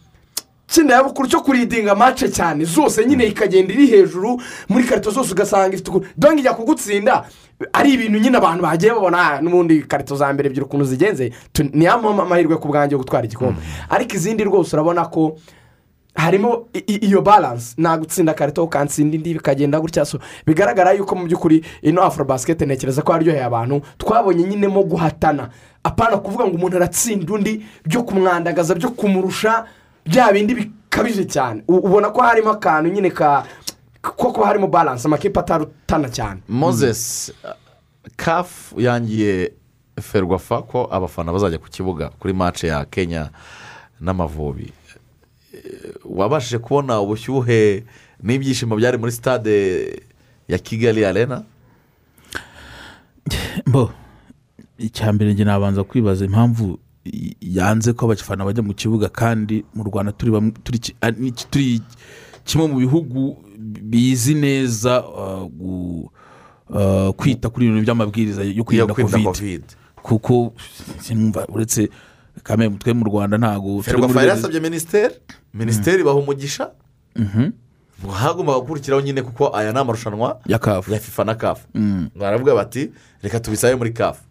[0.69, 2.65] cy'indayabukuru cyo kuridinga mace cyane.
[2.65, 4.37] Zose nyine ikagenda iri hejuru
[4.69, 6.07] muri karito zose ugasanga ifite ukuntu.
[6.17, 7.25] Donge ijya kugutsinda.
[7.73, 11.33] Ari ibintu nyine abantu bagiye babona "Ah, n'ubundi karito za mbere ebyiri ukuntu zigenze.
[11.53, 13.61] Tu- ni amahirwe amahirwe ku bwanjye yo gutwara igikombe.
[13.89, 15.39] Ariko izindi rwose urabona ko
[16.19, 20.05] harimo iyo baranse nta gutsinda karito ukansinda indi bikagenda gutya.
[20.05, 24.83] So bigaragara yuko mu by'ukuri ino afro basiketi ntekereza ko yaryoheye abantu twabonye nyine mo
[24.83, 25.51] guhatana.
[25.85, 29.64] Apana kuvuga ngo umuntu aratsinda undi byo kumwandagaza byo kumurusha
[30.05, 31.62] bya bindi bikabije cyane.
[31.69, 33.47] Ubona ko harimo akantu nyine ka
[34.03, 36.41] koko harimo baranse amakipe atarutana cyane.
[36.49, 37.33] Moses
[38.16, 39.53] kafu yangiye
[40.03, 43.31] ferwafa ko abafana bazajya ku kibuga kuri mace ya kenya
[44.01, 44.73] n'amavubi.
[46.19, 47.85] Wabashije kubona ubushyuhe
[48.23, 49.55] n'ibyishimo byari muri stade
[50.49, 51.43] ya kigali arena?
[53.66, 53.91] Mbo
[54.79, 56.79] icya mbere njye nabanza kwibaza impamvu
[57.41, 60.33] yanze ko abafana bajya mu kibuga kandi mu rwanda turi
[61.51, 61.83] turi
[62.45, 63.37] kimwe mu bihugu
[63.83, 65.01] bizi neza
[65.59, 66.11] gu-
[66.71, 70.53] uh, kwita kuri ibintu by'amabwiriza yo kwirinda kovide kuko
[71.49, 71.91] uretse
[72.43, 75.14] kamwe twe mu rwanda ntabwo ferwafa yasabye minisiteri
[75.55, 76.70] minisiteri ibaha umugisha.
[77.16, 77.51] Mhm.
[78.12, 81.66] hagomba gukurikiraho nyine kuko aya ni amarushanwa ya kafu ya fifa na kafu
[82.16, 82.91] baravuga bati
[83.22, 84.22] reka tubisabe muri kafu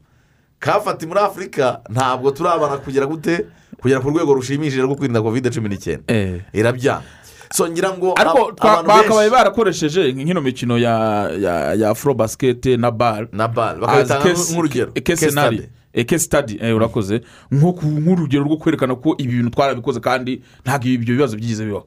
[0.60, 3.46] kafu ati muri afurika ntabwo turabana kugera gute
[3.82, 6.42] kugera ku rwego rushimishije rwo kwirinda kovide cumi n'icyenda Eh.
[6.54, 7.04] irabyanga
[7.52, 8.52] so ngira ngo ariko
[8.88, 14.92] bakabaye barakoresheje nk'ino mikino ya ya ya furo basikete na bare na bare bakabitanga nk'urugero.
[14.96, 15.16] Ke
[16.04, 16.54] Case senari study.
[16.58, 17.22] ke sitadi urakoze.
[17.52, 21.86] Nko ku- nk'urugero rwo kwerekana ko ibi bintu twarabikoze kandi ntabwo ibyo bibazo byigeze bibaho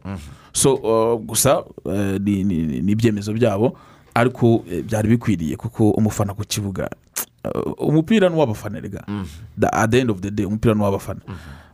[0.53, 3.77] so uh, gusa uh, ni- ibyemezo byabo
[4.15, 6.91] ariko eh, byari bikwiriye kuko umufana ku kibuga
[7.79, 9.05] umupira ni uw'abafana rega
[9.73, 11.21] at the end of the day umupira ni uw'abafana.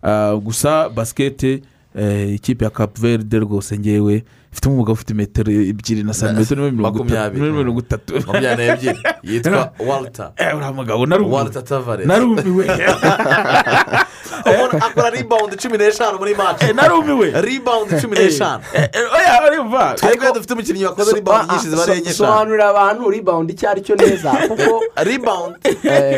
[0.02, 1.62] Uh, gusa basikete
[1.96, 4.24] eh, ikipe ya kapu verde rwose ngewe
[4.56, 7.52] ifite umugabo ufite metero ebyiri na santimetero Makumyabiri.
[7.52, 8.14] mirongo itatu.
[8.16, 9.00] Makumyabiri n'ebyiri.
[9.22, 10.32] Yitwa walter.
[10.56, 12.64] Uriya mugabo narumiwe
[14.44, 20.52] akora ribawundi cumi n'eshanu muri maci Eh, narumiwe ribawundi cumi n'eshanu Eh, eh, twebwe dufite
[20.52, 24.30] umukinnyi wakoze ribawundi nyinshi ziba ari enye eshanu sobanurira abantu ribawundi icyo ari cyo neza
[24.48, 25.58] kuko ribawundi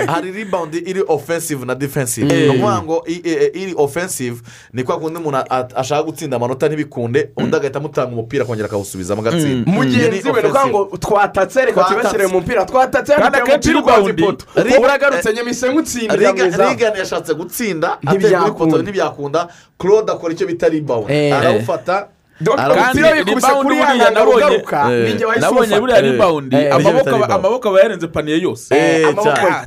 [0.07, 2.27] hari ribawundi iri ofensive na defensive.
[2.27, 4.41] Ni ukuvuga ngo iri ofensive
[4.73, 5.39] ni kwa kundi umuntu
[5.75, 10.49] ashaka gutsinda amanota ntibikunde undi agahita amutanga umupira akongera akawusubizamo agatsinda mugenzi Iyo we ni
[10.49, 15.33] ukuvuga ngo twatatse reka tubashyire mu mupira twatatse reka akenshi umupira ukoze rebound- ipoto uragarutse
[15.33, 19.49] nyemise ngutsindira mu Riga- yashatse gutsinda Ntibyakunda.
[19.79, 21.37] claude akora icyo bita ribawundi Eh.
[21.37, 22.07] arawufata.
[22.41, 24.93] Umupira wikubise rebound kuri buriya ya nabonye- ugaruka.
[24.93, 25.05] Eh.
[25.09, 26.75] ninjye wahise nabonye buriya ribawundi Eh.
[26.75, 27.35] amaboko aba-
[27.79, 28.75] yarenze paniye yose.
[28.75, 29.67] Ah,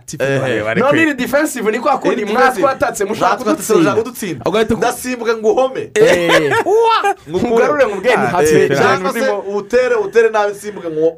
[0.75, 2.21] none iri defensive ni kwa kundi.
[2.21, 4.43] Iri mwatwatatse mushaka kudutsinda
[4.77, 5.91] ndasimbuka ngo uhome.
[7.27, 8.27] Nkugarure mu bwenge.
[8.31, 11.13] Hatse cyangwa se utere utere nabi simbuke ngo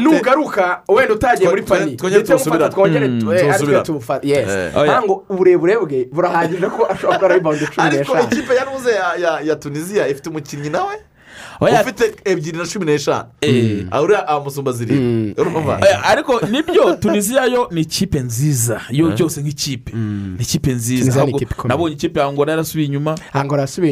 [0.00, 3.84] nugaruka wenda utagiye muri pani twongere ndetse mufata twongere twe tuwusubirane.
[3.84, 4.48] tuwufata yes.
[4.48, 4.76] Eh.
[4.76, 4.92] Oya.
[4.92, 9.14] ntabwo uburebure bwe burahagije ko ashobora gukora ribawundi cumi ariko n'eshanu ikipe ya nuze ya-
[9.20, 10.94] ya- ya tunisiya ifite umukinnyi nawe
[11.60, 13.24] ufite ebyiri na cumi n'eshanu.
[13.40, 13.86] Eh.
[13.90, 15.80] aho uriya amusumba zirindwi urumva?
[15.80, 18.80] Eh, ariko ni byo tunisiya yo ni ikipe nziza.
[18.90, 19.92] Yo cyose nk'ikipe.
[19.92, 21.00] Ni ikipe nziza.
[21.02, 21.68] Tunisia ni ikipe ikomeye.
[21.68, 23.14] nabonye ikipe ya ngora yarasubiye inyuma.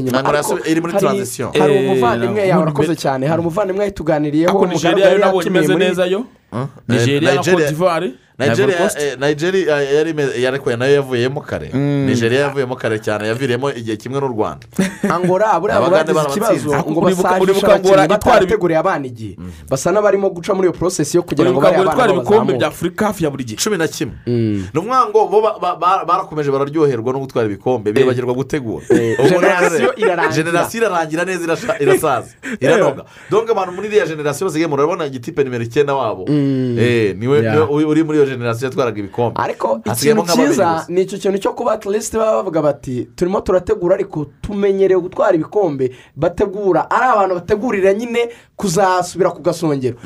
[0.00, 0.18] Inyuma.
[0.18, 1.50] Angola ariko yasubiye- iri muri transition.
[1.58, 3.26] hari Eh, umuvandimwe na- yawe urakoze cyane.
[3.26, 6.24] Hari umuvandimwe ariko nigeria yo nabonye imeze muri- neza yo.
[6.52, 8.12] Eh, nigeria na cote d'ivoire.
[8.38, 11.68] Nigeria eh, eh, yari na yo yavuyemo kare.
[11.72, 14.66] Nigeria yavuyemo kare cyane yaviriyemo igihe kimwe n'u rwanda.
[15.14, 19.36] Angora buriya bagize ikibazo ngo basajishe abakinnyi batarateguriye abana igihe.
[19.70, 22.52] Basa n'abarimo guca muri iyo porosesi yo kugira ngo uribuka ngo bariya itwara bana ibikombe
[22.58, 23.56] bya afurika hafi ya buri gihe.
[23.62, 24.14] Cumi na kimwe.
[24.26, 28.86] Ni ukuvuga ngo bo ba- ba- ba- barakomeje bararyoherwa no gutwara ibikombe bibagirwa gutegura.
[28.90, 30.34] Generasiyo irarangira.
[30.44, 31.44] generasiyo irarangira neza
[31.82, 32.34] irasaza.
[32.60, 33.04] Iranoga.
[33.30, 36.26] Donke abantu muri iriya generasiyo basigaye murabona igitipe nimero icyenda wabo.
[36.28, 37.38] Eh, ni we
[37.70, 42.18] uri muri iyo generasiyo yatwaraga ibikombe ariko ikintu cyiza ni icyo kintu cyo kuba atilisite
[42.18, 49.30] baba bavuga bati turimo turategura ariko tumenyereye gutwara ibikombe bategura ari abantu bategurira nyine kuzasubira
[49.30, 49.96] ku gasongero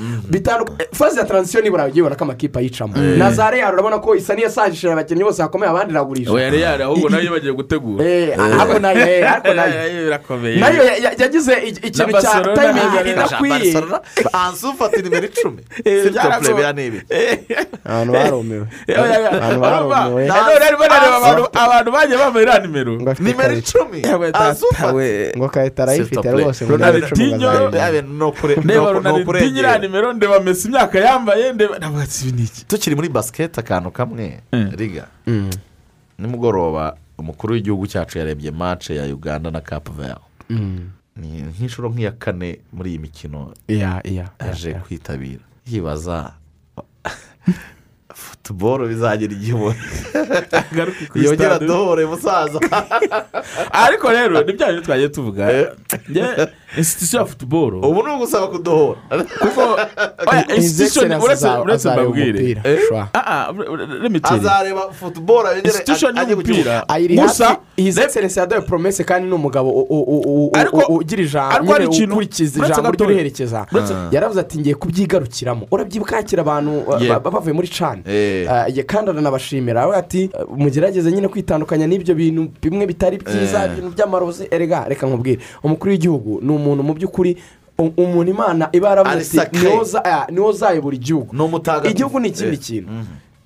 [0.93, 4.35] faze ya taransiyo nibura ugiye ubona ko amakipe ayicamo na za reyari urabona ko isa
[4.35, 8.79] n'iyasajishije abakinnyi bose bakomeye abandi iragurisha oya reyari ahubwo na yo bagiye gutegura Eh, ariko
[8.79, 13.75] na yo eh, birakomeye na yo ya- ya- yagize iki- ikintu cya tayimingi idakwiye
[14.33, 16.53] ansu ufata nimero icumi Eh, sibyo byaragoye.
[16.53, 16.73] kureba
[18.13, 19.31] barumiwe Eh, oya, oya.
[19.33, 19.97] Abantu Urumva?
[19.97, 20.27] barumiwe.
[20.29, 23.99] None arimo arareba abantu- abantu bagiye bambaye iriya nimero nimero icumi
[25.37, 27.27] ngo kahita arayifite rwose ngo nimero icumi
[28.65, 28.93] ndeba
[29.47, 33.91] iriya nimero ndeba mesi imyaka yambaye ndeba ntabwo ibi ni iki tukiri muri basiketi akantu
[33.91, 34.71] kamwe Mm.
[34.77, 35.05] riga.
[36.19, 40.15] Nimugoroba umukuru w'igihugu cyacu yarebye mace ya uganda na kapu veri
[41.19, 46.33] ni nk'inshuro nk'iya kane muri iyi mikino yaje kwitabira yibaza
[48.19, 48.38] Fuck.
[48.49, 49.77] Futuboro bizagira igihe ubona
[51.15, 52.59] yongera dohore musaza
[53.73, 55.45] ariko rero ni bya bintu twagiye tuvuga
[56.79, 58.99] insitisiyo ya futuboro ubu ni ugusaba kudohora
[59.41, 59.63] kuko
[60.57, 61.03] insitisiyo
[61.63, 62.57] uretse mbabwire
[64.47, 66.85] azareba futuboro insitisiyo y'umupira
[67.23, 69.71] gusa hizi egiserensi yaduhaye poromese kandi ni umugabo
[70.89, 71.55] ugira ijambo
[72.13, 72.83] ukurikiza ijambo
[73.73, 76.73] Uretse- yaravuze ati ngiye kubyigarukiramo urabyibuka hakiri abantu
[77.25, 78.03] bavuye muri cani
[78.87, 79.83] kandi aranabashimira.
[79.83, 83.71] Avuga ati uh, mugerageze nyine kwitandukanya n'ibyo bintu bimwe bitari byiza Eh.
[83.73, 84.49] ibintu by'amarozi.
[84.51, 85.41] Erega reka nkubwire.
[85.63, 87.37] Umukuru w'igihugu ni umuntu mu by'ukuri
[87.79, 88.91] u- umuntu imana iba
[89.25, 89.63] sacré.
[89.71, 91.31] niwo za- niwo uzayobora igihugu
[91.91, 92.61] igihugu ni ikindi Eh.
[92.63, 92.91] kintu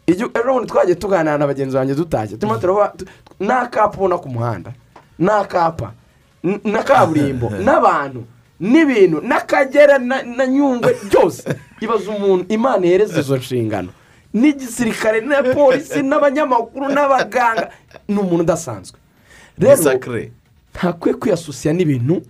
[0.07, 3.07] ejo bundi twagiye tuganira na bagenzi banjye dutashye turimo turaba tu-
[3.41, 4.73] n'akapa ubona ku muhanda
[5.19, 5.93] n'akapa
[6.65, 8.25] na kaburimbo n'abantu
[8.61, 11.43] n'ibintu n'akagera na na nyungwe byose.
[11.81, 13.89] Ibaza umuntu imana ihereza izo nshingano.
[14.35, 17.71] N'igisirikare na polisi n'abanyamakuru n'abaganga.
[18.09, 18.99] Ni umuntu udasanzwe.
[19.59, 19.77] Rero
[20.75, 22.23] ntakwiye kwiyasosiya n'ibintu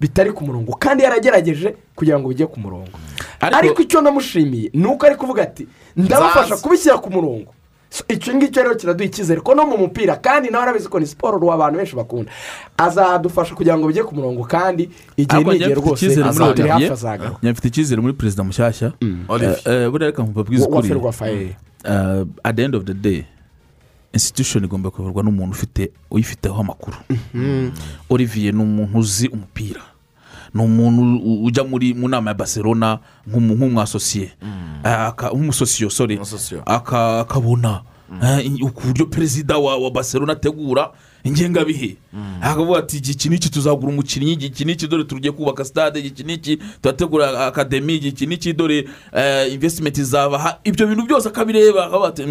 [0.00, 2.96] bitari ku murongo kandi yaragerageje kugira ngo bijye ku murongo.
[3.40, 7.52] Ariko- icyo namushimiye ni uko ari kuvuga ati ndabafasha kubishyira ku murongo.
[8.08, 11.52] Icyo ngicyo rero kiraduha icyizere ko no mu mupira kandi nawe arabizi ko ni siporo
[11.52, 12.30] abantu benshi bakunda.
[12.78, 16.06] Azadufasha kugira ngo bijye ku murongo kandi igihe n'igihe rwose
[16.54, 18.92] turi hafi azagaruka njye mfite icyizere muri perezida mushyashya.
[19.28, 19.58] Olivier.
[19.66, 21.56] Eh, eh, buriya reka nkubabwize wa ukuri.
[21.84, 23.24] Uh, at the end of the day
[24.12, 26.96] institution igomba kuyoborwa n'umuntu ufite uyifiteho amakuru.
[28.10, 29.80] Olivier ni umuntu uzi umupira.
[30.54, 32.34] Ni umuntu ujya muri mu nama ya
[33.28, 34.30] nk'umu- nk'umwasosiye
[34.84, 36.16] Aka- nk'umusosiyo sorry.
[36.16, 36.62] Umusosiyo.
[36.66, 37.82] Aka- akabona.
[38.22, 40.90] Eh, i- uburyo perezida wa barcelona ategura
[41.24, 41.96] ingengabihe
[42.42, 44.32] akavuga ati iki n'iki tuzagura umukinnyi?
[44.32, 46.00] Iki n'iki dore tugiye kubaka stade.
[46.00, 51.86] Iki n'iki turategura akademi iki n'iki dore eh, invesitimenti zabaha ibyo bintu byose akabireba.
[51.86, 52.22] Akavuga ati.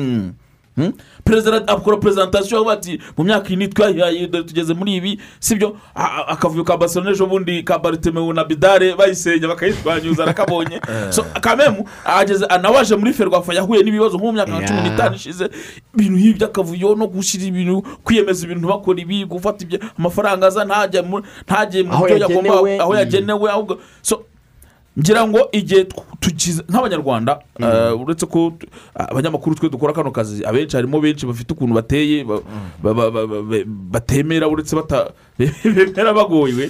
[1.23, 5.77] Perezida akora perezantasiyo avuga ati mu myaka ine twayihaye tugeze muri ibi sibyo?
[5.95, 10.79] A- a- akavuyo ka barcelona ejo bundi ka baritemewu na bidare bayisenya bakayishwanyuza arakabonye.
[11.11, 15.15] So kamemu ageze nawe aje muri ferwafa yahuye n'ibibazo nko mu myaka nka cumi n'itanu
[15.15, 15.49] ishize.
[15.95, 19.65] Ibintu nk'ibyo akavuyo no gushyira ibintu kwiyemeza ibintu bakora ibi gufata
[19.99, 21.01] amafaranga aza ntajye
[21.83, 23.79] mu byo yagomba aho yagenewe ahubwo
[24.99, 25.87] ngira ngo igihe
[26.19, 28.53] tukize nk'abanyarwanda eh, uretse ko
[28.95, 32.41] abanyamakuru twe dukora kano kazi abenshi harimo benshi bafite ukuntu bateye ba-
[32.83, 34.75] ba- ba- ba- ba- batemera uretse
[35.39, 36.69] bemera bagowe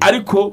[0.00, 0.52] ariko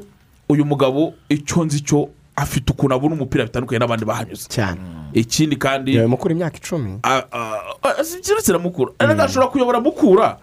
[0.50, 4.80] uyu mugabo icyo nzi cyo afite ukuntu abona umupira bitandukanye n'abandi bahanyuze cyane.
[5.14, 7.00] Ikindi kandi yawe mukuru imyaka icumi?
[7.04, 10.38] A- a- a- si ikintu kiramukura ariko ashobora kuyobora mukura.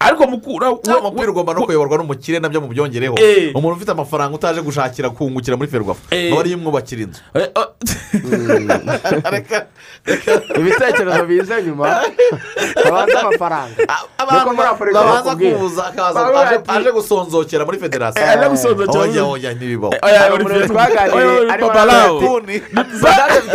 [0.00, 3.50] Ariko mukura cyangwa umupira ugomba no kuyoborwa n'umukire na byo mubyongereho Eh.
[3.54, 6.14] umuntu ufite amafaranga utaje gushakira kungukira muri ferwafa.
[6.14, 6.30] Eh.
[6.32, 7.20] aba ariyo imwubakira inzu.
[7.34, 7.50] Eh,
[9.34, 9.66] Reka-
[10.58, 12.02] ibitekerezo biza nyuma.
[12.84, 13.74] Babanza amafaranga.
[14.18, 14.56] Abantu
[14.94, 15.34] babanza
[16.14, 18.24] Bavuga aje- gusonzokera muri federasiyo.
[18.24, 19.92] Eh, aje gusonzokera oya muri- oya ntibibaho.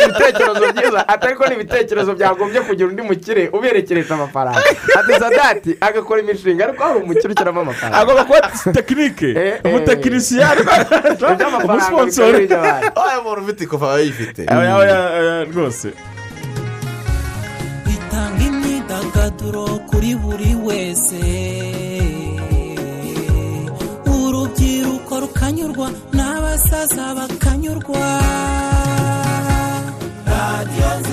[0.03, 1.07] Ibitekerezo byiza.
[1.07, 4.59] Atari ko n'ibitekerezo byagombye kugira undi mukire uberekeresha amafaranga.
[4.99, 7.97] Ati sadati agakora imishinga ariko hari umukire ukiramo amafaranga.
[7.97, 8.41] Agomba kuba
[8.73, 9.65] tekinike Eh, eh.
[9.65, 11.23] umutekinisiye abandi
[13.01, 14.41] oya umuntu ufite ikofa aba yifite.
[15.51, 15.87] Rwose.
[17.85, 21.21] Bitanga imyidagaduro kuri buri wese.
[24.05, 28.03] Urubyiruko rukanyurwa n'abasaza bakanyurwa.
[30.31, 31.12] Radiyo nziza.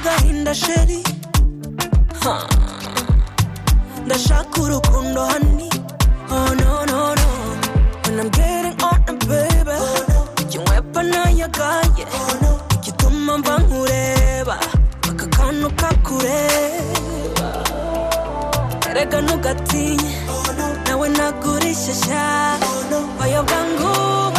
[0.00, 1.02] agahinda sheri.
[2.24, 2.46] Ha.
[4.06, 5.70] ndashaka urukundo hani
[6.30, 7.28] oh no no no.
[8.04, 9.78] When i'm getting on a baby.
[10.42, 12.06] Ikinywepa nayagaye
[12.74, 14.56] igituma mva nkureba
[15.08, 17.48] aka kantu kakureba.
[18.90, 20.14] Erega ntugatinye
[20.86, 22.58] nawe nagura ishyashya
[23.18, 24.29] bayobwa ngo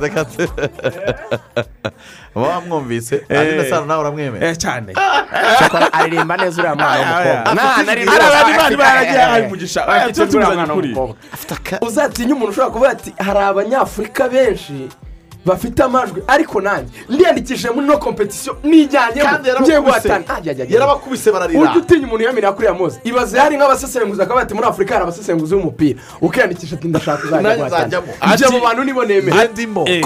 [0.00, 0.26] reka
[2.34, 4.92] wamwumvise andi ndasana nawe uramwemera eh cyane
[5.92, 7.54] aririmba neza uriya mwana w'umukobwa
[7.86, 11.16] na rimwe hari abandi bandi baragiye hari umugisha afite uriya mwana w'umukobwa
[11.80, 14.88] uzatinya umuntu ushobora kuvuga ati hari abanyafurika benshi
[15.46, 16.22] bafite amajwi.
[16.26, 19.28] Ariko nanjye ndiyandikishije muri no kompetisiyo nijyanyemo
[19.62, 20.24] ngiye guhatana
[20.74, 21.32] yarabakubise.
[21.32, 21.60] Bararira.
[21.60, 25.54] Ujya utinya umuntu yamira kuriya muzi ibaze hari nk'abasesenguzi akaba ati muri afurika hari abasesenguzi
[25.54, 25.98] b'umupira.
[26.20, 27.86] Ukiyandikisha ati ndashaka uzajya guhatana
[28.34, 29.36] ibyo abo bantu nibo nemera.
[29.86, 30.00] Eh.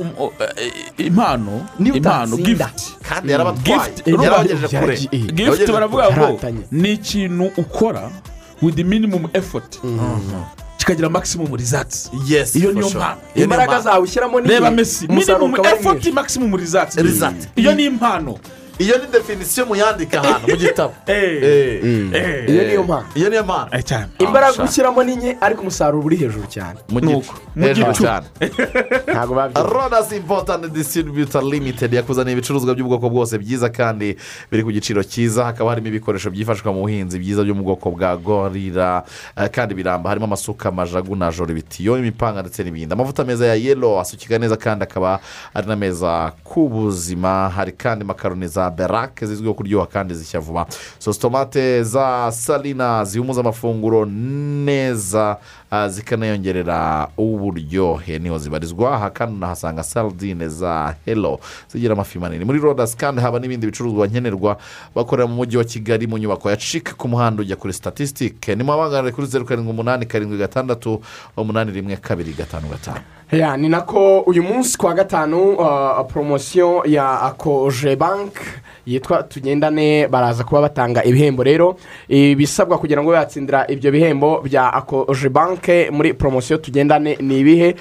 [0.00, 0.72] um- um- eh,
[1.06, 1.66] impano
[1.96, 2.80] impano gift.
[3.08, 3.78] Kandi yarabatwaye.
[3.80, 4.94] Gift, yarabagejeje kure.
[5.44, 6.38] Yabagejeje baravuga ngo
[6.72, 8.10] ni ikintu ukora
[8.62, 9.78] with the minimum effort.
[10.84, 12.10] Kikagira maximum results.
[12.28, 12.88] Yes iyo niyo
[13.34, 16.96] niyo imbaraga zawe ushyiramo reba mesi minimum effort maximum results.
[16.96, 17.48] Result.
[17.56, 18.38] iyo ni impano.
[18.78, 20.94] Iyo ni definisiyo muyandika ahantu mu gitabo.
[21.06, 22.48] Eh.
[22.48, 23.06] iyo niyo mpamvu.
[23.14, 23.74] Iyo niyo mpamvu.
[23.74, 24.06] Eh, cyane.
[24.18, 26.78] Imbaraga ushyiramo ni nke ariko umusaruro uri hejuru cyane.
[26.88, 27.32] Mu gicu.
[27.56, 28.02] Mu hejuru gicu.
[28.02, 28.26] cyane.
[29.12, 29.70] Ntabwo babyumva.
[29.72, 34.16] Rodas important distributor limited yakuzaniye ibicuruzwa by'ubwoko bwose byiza kandi
[34.50, 35.44] biri ku giciro cyiza.
[35.44, 39.04] Hakaba harimo ibikoresho byifashishwa mu buhinzi byiza byo mu bwoko bwa gorira
[39.36, 40.10] eh, kandi biramba.
[40.10, 42.92] Harimo amasuka amajagu na joro ibitiyo imipanga ndetse n'ibindi.
[42.94, 45.20] Amavuta meza ya yelo asukika neza kandi akaba
[45.54, 47.48] ari n'ameza ku buzima.
[47.48, 50.66] Hari kandi makaroni za berake zizwiho kuryoha kandi zishya vuba
[50.98, 54.04] sositomate za salina zihumuza amafunguro
[54.64, 55.36] neza
[55.88, 58.94] zikanayongerera uburyohe ni ho zibarizwa.
[58.94, 62.44] Aha kandi unahasanga saradine za helo zigira amafi manini.
[62.44, 64.56] Muri rodasi kandi haba n'ibindi bicuruzwa nkenerwa.
[64.94, 68.64] Bakorera mu mujyi wa kigali mu nyubako ya cike ku muhanda ujya kuri statisitike ni
[68.64, 71.00] mubaganire kuri zeru karindwi umunani karindwi gatandatu
[71.36, 73.00] umunani rimwe kabiri gatanu gatanu.
[73.58, 78.40] Ni nako uyu munsi ku wa gatanu uh, poromosiyo ya akoje banki
[78.86, 81.76] yitwa tugendane baraza kuba batanga ibihembo rero.
[82.08, 87.74] Ibisabwa kugira ngo yatsindira ibyo bihembo bya akoje banki muri poromosiyo tugendane ni ibihe?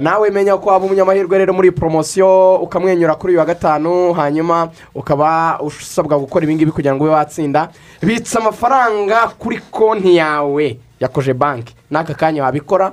[0.00, 5.60] Nawe menya ko waba umunyamahirwe rero muri poromosiyo ukamwenyura kuri uyu wa gatanu hanyuma ukaba
[5.60, 7.68] usabwa gukora ibingibi kugira ngo ube watsinda.
[8.02, 12.92] Bitsa amafaranga kuri konti yawe yakoje banki n'aka kanya wabikora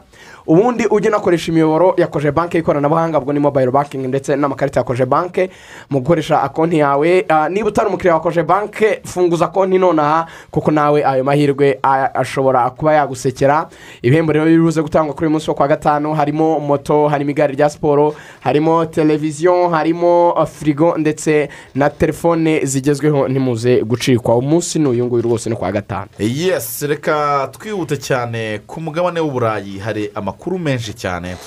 [0.52, 4.84] ubundi ujye unakoresha imiyoboro ya koje banki y'ikoranabuhanga ubwo ni mobayiro bankingi ndetse n'amakarita ya
[4.84, 5.50] koje banki
[5.90, 7.26] mu gukoresha konti yawe.
[7.30, 12.16] Ah, niba utari umukiriya wa koje banki funguza konti nonaha kuko nawe ayo mahirwe ah,
[12.16, 13.70] ashobora kuba yagusekera.
[14.02, 17.70] Ibihembo rero biruze gutangwa kuri uyu munsi wo kwa gatanu harimo moto harimo igare rya
[17.70, 24.36] siporo harimo televiziyo harimo ah, firigo ndetse na telefone zigezweho ntimuze gucikwa.
[24.36, 26.08] Umunsi ni uyu nguyu rwose ni kwa gatanu.
[26.20, 31.38] Yesi reka twihute cyane ku mugabane w'uburayi hari amakuru menshi cyane.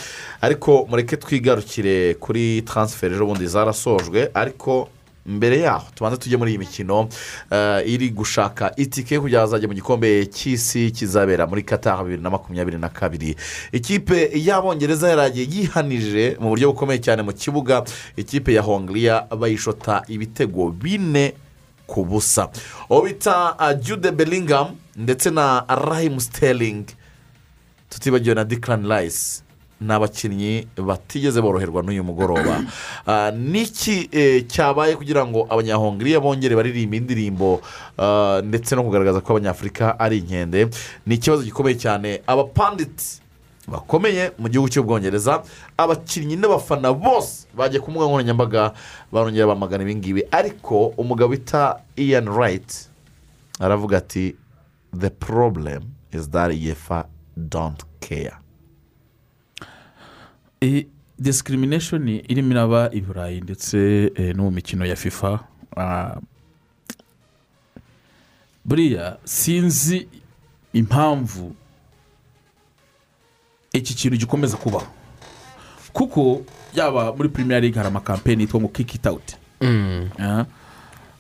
[0.41, 4.31] Ariko mureke twigarukire kuri taransiferi ejo bundi zarasojwe.
[4.35, 4.89] Ariko
[5.27, 7.09] mbere yaho tubanza tujye muri iyi mikino
[7.51, 12.31] eh, iri gushaka itike kugira ngo azajya mu gikombe cy'isi kizabera muri kata bibiri na
[12.31, 13.37] makumyabiri na kabiri.
[13.73, 17.85] Ikipe y'abongereza yaragiye yihanije mu buryo bukomeye cyane mu kibuga.
[18.16, 21.33] Ikipe ya hongiriya bayishota ibitego bine
[21.87, 22.49] ku busa.
[22.91, 26.85] Uwo bita uh, jude bellingham ndetse na rahimu sterling
[27.95, 29.43] tutibagiwe na dikarani rayisi
[29.81, 32.61] ni abakinnyi batigeze boroherwa n'uyu mugoroba.
[33.07, 37.61] Ah, niki eh, cyabaye kugira ngo abanyahongiriya bongere baririmba indirimbo
[37.99, 40.69] ah, ndetse no kugaragaza ko abanyafurika ari inkende
[41.07, 42.23] ni ikibazo gikomeye cyane.
[42.27, 43.21] Abapanditsi
[43.69, 45.43] bakomeye mu gihugu cy'ubwongereza
[45.77, 48.73] abakinnyi n'abafana bose bagiye ku mbuga nkoranyambaga
[49.12, 52.89] barongera bamagana ibingibi ariko umugabo bita ian wright
[53.61, 54.37] aravuga ati
[54.97, 57.05] the problem is that yefa
[57.36, 58.32] don't care.
[60.61, 60.86] Iyi
[61.19, 63.78] disikirimineshoni irimo iraba i burayi ndetse
[64.15, 65.40] eh, no mu mikino ya fifa
[65.77, 66.16] ah,
[68.65, 70.09] buriya sinzi
[70.73, 71.55] impamvu
[73.73, 74.86] iki kintu gikomeza kubaho
[75.93, 76.43] kuko
[76.74, 79.32] yaba muri premier league hari amakampeni yitwa ngo kiki it out.
[80.19, 80.44] Ah.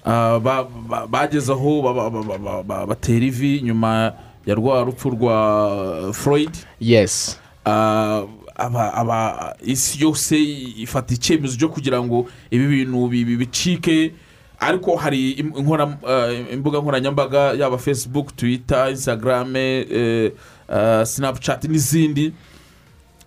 [0.04, 4.12] Ah, ba- ba- bageze aho ba- ba- ba- ba- ba- batera ivi nyuma
[4.46, 6.50] ya rwa rupfu rwa floyd.
[6.80, 8.22] Yesi Ah,
[8.56, 10.36] aba- isi yose
[10.76, 14.12] ifata icyemezo cyo kugira ngo ibi bintu bi- bi- bicike.
[14.60, 20.32] Ariko hari eh, imbuga nkoranyambaga yaba facebook twitter instagram eh,
[20.70, 22.32] eh, snapchat n'izindi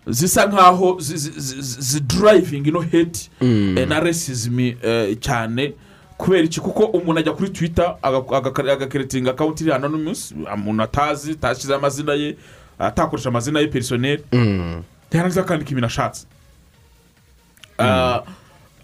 [0.08, 4.78] zisa nkaho zi- zi- zi- zidurayivinga ino heti eh, na resizimi
[5.20, 5.74] cyane.
[6.18, 6.60] Kubera iki?
[6.60, 7.50] Kuko umuntu ajya kuri
[8.02, 12.38] aga- agakeretinga akawunti iri hano n'umunsi umuntu atazi atashyizeho amazina ye
[12.80, 14.24] atakoresha amazina ye perisoneri
[15.12, 16.26] yarangiza akandika ibintu ashatse
[17.80, 18.22] Ah,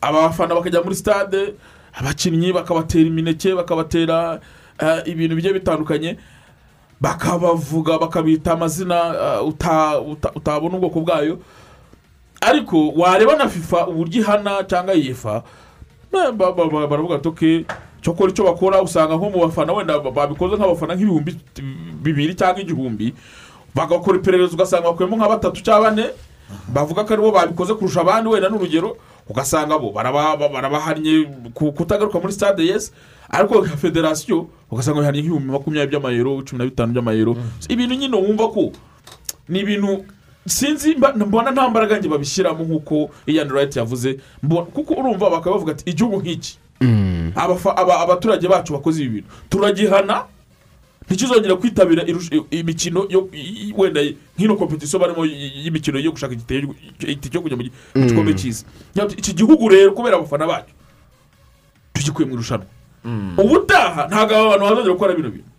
[0.01, 1.53] abafana bakajya muri stade
[1.93, 4.39] abakinnyi bakabatera imineke bakabatera
[4.79, 6.17] ah, ibintu bigiye bitandukanye
[7.01, 11.39] bakabavuga bakabita amazina ah, uta- uta- utabona ubwoko bwayo.
[12.41, 15.43] Ariko wareba na fifa uburyo ihana cyangwa yifa
[16.13, 17.65] baravuga ati
[18.01, 21.31] cyokora icyo bakora usanga nko mu bafana wenda ba- babikoze nk'abafana nk'ibihumbi
[22.03, 23.13] bibiri cyangwa igihumbi
[23.75, 26.05] bagakora iperereza ugasanga bakuyemo nka batatu cyangwa bane
[26.67, 28.97] bavuga ko ari bo babikoze kurusha abandi wenda n'urugero
[29.29, 32.91] ugasanga bo baraba- ba- barabahannye ku- kutagaruka muri stade yesi
[33.31, 37.33] ariko nka federasiyo ugasanga bihannye nk'ibihumbi makumyabiri by'amayero cumi na bitanu by'amayero.
[37.71, 38.71] Ibintu nyine wumva ko
[39.49, 40.03] ni ibintu
[40.47, 44.19] sinzi mba- mbona nta mbaraga njye babishyiramo nk'uko iyani rayiti yavuze.
[44.43, 46.57] Mbona- kuko urumva bakaba bavuga ati igihugu nk'iki?
[47.35, 49.29] Aba- abaturage bacu bakoze ibi bintu.
[49.49, 50.25] Turagihana?
[51.07, 52.03] Ntikizongera kwitabira
[52.51, 53.07] imikino
[53.77, 54.01] wenda
[54.37, 56.75] nk'ino kompetisiyo barimo y'imikino yo gushaka igitego
[57.29, 57.63] cyo kujya mu
[57.95, 58.31] mu gikombe
[58.95, 60.71] Yavuze, iki gihugu rero kubera abafana bacu
[61.93, 62.65] tugikuye mu irushanwa.
[63.37, 65.49] Ubutaha ntabwo aba bantu bazongera gukora bino bintu.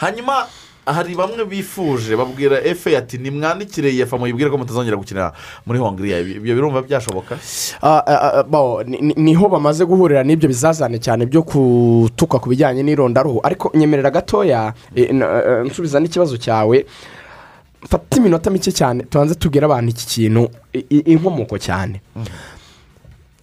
[0.00, 0.46] Hanyuma
[0.86, 5.32] hari bamwe bifuje babwira efe ati nimwandikire yefa muyibwire ko mutazongera gukinira
[5.66, 7.38] muri hongiriya ibyo birumva byashoboka?
[7.82, 8.84] Ah, ah, ah,
[9.16, 14.72] ni ho bamaze guhurira n'ibyo bizazane cyane byo kutuka ku bijyanye n'irondaruhu ariko nyemerera gatoya
[14.94, 16.86] eh, eh, nsubiza n'ikibazo cyawe.
[17.88, 20.50] Fata iminota mike cyane tubanze tubwire abantu iki kintu
[20.90, 22.00] inkomoko cyane.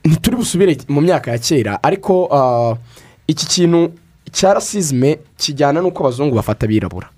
[0.05, 2.27] Ntituri busubire mu myaka ya kera ariko
[3.27, 3.91] iki kintu
[4.31, 7.09] cya rasizime kijyana n'uko abazungu bafata abirabura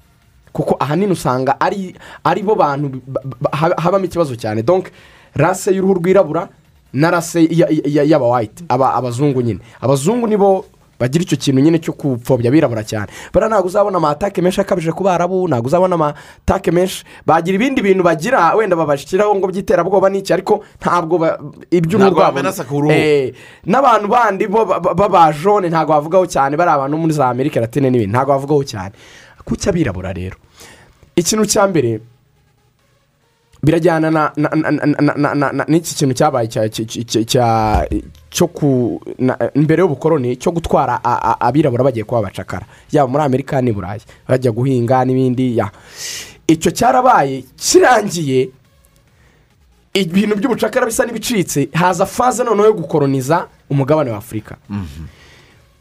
[0.56, 1.91] kuko ahanini usanga ari
[2.23, 4.88] ari bo bantu ba- ba- haba- habamo ikibazo cyane donc
[5.36, 6.48] rase y'uruhu rwirabura
[6.95, 10.64] na rase ya- ya- y'aba wayiti aba abazungu nyine abazungu nibo
[10.99, 15.03] bagira icyo kintu nyine cyo gupfobya abirabura cyane bariya ntabwo uzabona amatake menshi akabije ku
[15.03, 20.64] barabu ntabwo uzabona amatake menshi bagira ibindi bintu bagira wenda babashyiraho ngo by'iterabwoba n'iki ariko
[20.80, 21.19] ntabwo
[21.68, 22.40] iby'uruhu rwabo.
[22.95, 23.34] Eh,
[23.68, 28.64] n'abantu bandi b'abajone ntabwo bavugaho cyane bari abantu muri za amerika latine n'ibindi ntabwo bavugaho
[28.64, 28.95] cyane
[29.46, 30.38] kuki abirabura rero.
[31.16, 32.00] Ikintu cya mbere
[33.64, 36.48] birajyana na n'iki kintu cyabaye
[38.30, 39.02] cyo ku
[39.56, 41.00] mbere y'ubukoroni cyo gutwara
[41.40, 44.02] abirabura bagiye kuba bacakara yaba muri amerika n'i burayi.
[44.28, 45.72] Bajya guhinga n'ibindi ya.
[46.48, 48.50] Icyo cyarabaye kirangiye
[49.94, 54.58] ibintu by'ubucakara bisa n'ibicitse haza faze noneho yo gukoroniza umugabane wa afurika.
[54.70, 55.06] Mhm.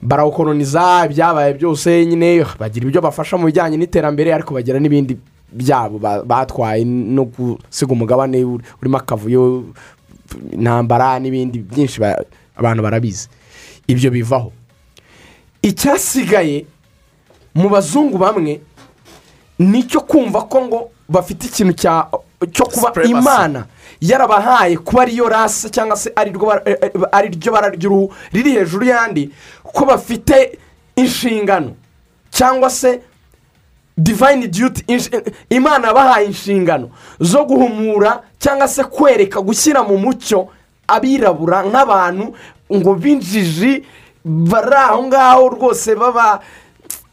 [0.05, 5.17] Barawukoroniza ibyabaye byose nyine bagira ibyo bafasha mu bijyanye n'iterambere ariko bagira n'ibindi
[5.53, 9.65] byabo ba- batwaye no gusiga umugabane ur- urimo akavuyo
[10.53, 12.21] intambara n'ibindi byinshi ba-
[12.57, 13.29] abantu barabizi.
[13.89, 14.53] Ibyo bivaho.
[15.63, 16.67] Icyasigaye
[17.55, 18.61] mu bazungu bamwe
[19.59, 22.09] ni icyo kumva ko ngo bafite ikintu cya
[22.47, 23.67] cyo kuba imana
[24.01, 28.13] yarabahaye kuba ariyo rasi cyangwa se ari ryo bara- eh, eh, ari ryo bara ry'uruhu
[28.33, 29.31] riri hejuru y'andi
[29.63, 30.59] ko bafite
[30.97, 31.75] inshingano
[32.31, 33.01] cyangwa se
[33.99, 34.85] divayini diyuti
[35.51, 36.91] imana yabahaye inshingano
[37.21, 40.49] zo guhumura cyangwa se kwereka gushyira mu mucyo
[40.89, 42.35] abirabura nk'abantu
[42.73, 43.85] ngo b'injiji
[44.25, 46.41] bari aho ngaho rwose baba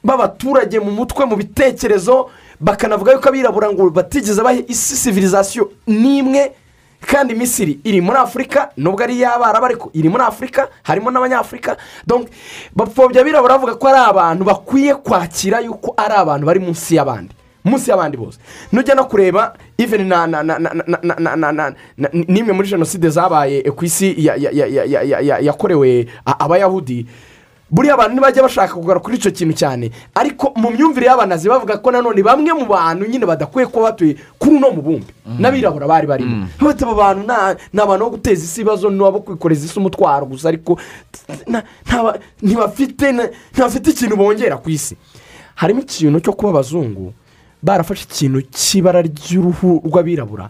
[0.03, 2.29] b'abaturage mu mutwe mu bitekerezo
[2.61, 6.51] bakanavuga yuko abirabura ngo batigeze baha isi sivirizasiyo n'imwe
[7.01, 11.77] kandi misiri iri muri afurika nubwo ari iy'abarabu ariko iri muri afurika harimo n'abanyafurika
[12.75, 17.33] bapfobya abirabura bavuga ko ari abantu bakwiye kwakira yuko ari abantu bari munsi y'abandi
[17.65, 18.37] munsi y'abandi bose
[18.71, 20.59] nujya no kureba iveni na na na
[21.35, 21.73] na na
[22.13, 24.13] n'imwe muri jenoside zabaye ku isi
[25.41, 27.05] yakorewe abayahudi
[27.71, 29.91] buriya abantu ntibajya bashaka kugaruka kuri icyo kintu cyane.
[30.15, 34.55] Ariko mu myumvire y'abanazi bavuga ko nanone bamwe mu bantu nyine badakwiye kuba batuye kuri
[34.59, 35.07] uno mubumbe.
[35.39, 36.47] N'abirabura bari barimo.
[36.59, 40.25] Bafite aba bantu nta- ni abantu bo guteza isi ibibazo ni abo kwikoreza isi umutwaro
[40.27, 40.75] gusa ariko
[42.41, 44.95] ntibafite ikintu bongera ku isi.
[45.55, 47.13] Harimo ikintu cyo kuba abazungu
[47.63, 50.49] barafashe ikintu cy'ibara ry'uruhu rw'abirabura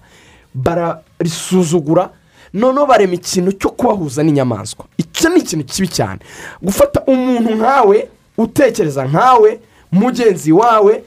[0.55, 2.09] bararisuzugura
[2.53, 4.85] noneho barema ikintu cyo kubahuza n'inyamaswa.
[4.97, 6.19] Icyo ni ikintu kibi cyane.
[6.61, 9.59] Gufata umuntu nkawe utekereza nkawe
[9.91, 11.03] mugenzi wawe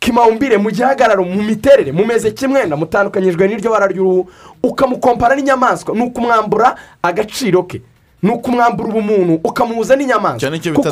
[0.00, 4.30] kimawumbire mu gihagararo mu miterere mumeze kimwe mutandukanyijwe n'iryo bara ry'uruhu
[4.62, 7.82] ukamukompara n'inyamaswa ni ukumwambura agaciro ke.
[8.22, 10.36] Ni ukumwambura ubumuntu ukamuhuza n'inyamaswa.
[10.38, 10.90] Icyo ni cyo bita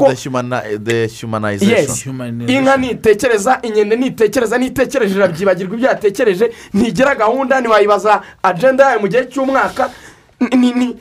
[1.80, 1.88] yes.
[2.46, 9.24] Inka ntitekereza inkende ntitekereza ntitekereje irabyibagirwa ibyo yatekereje ntigira gahunda ntiwayibaza agenda yayo mu gihe
[9.26, 9.90] cy'umwaka.
[10.40, 10.96] Ni- ni- ni-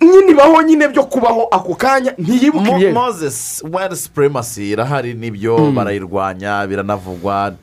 [0.00, 2.64] nyine ibaho nyine byo kubaho ako kanya ntiyibuke.
[2.70, 7.54] Mo- ibiyeri moses wadi supremacy irahari ni byo barayirwanya biranavugwa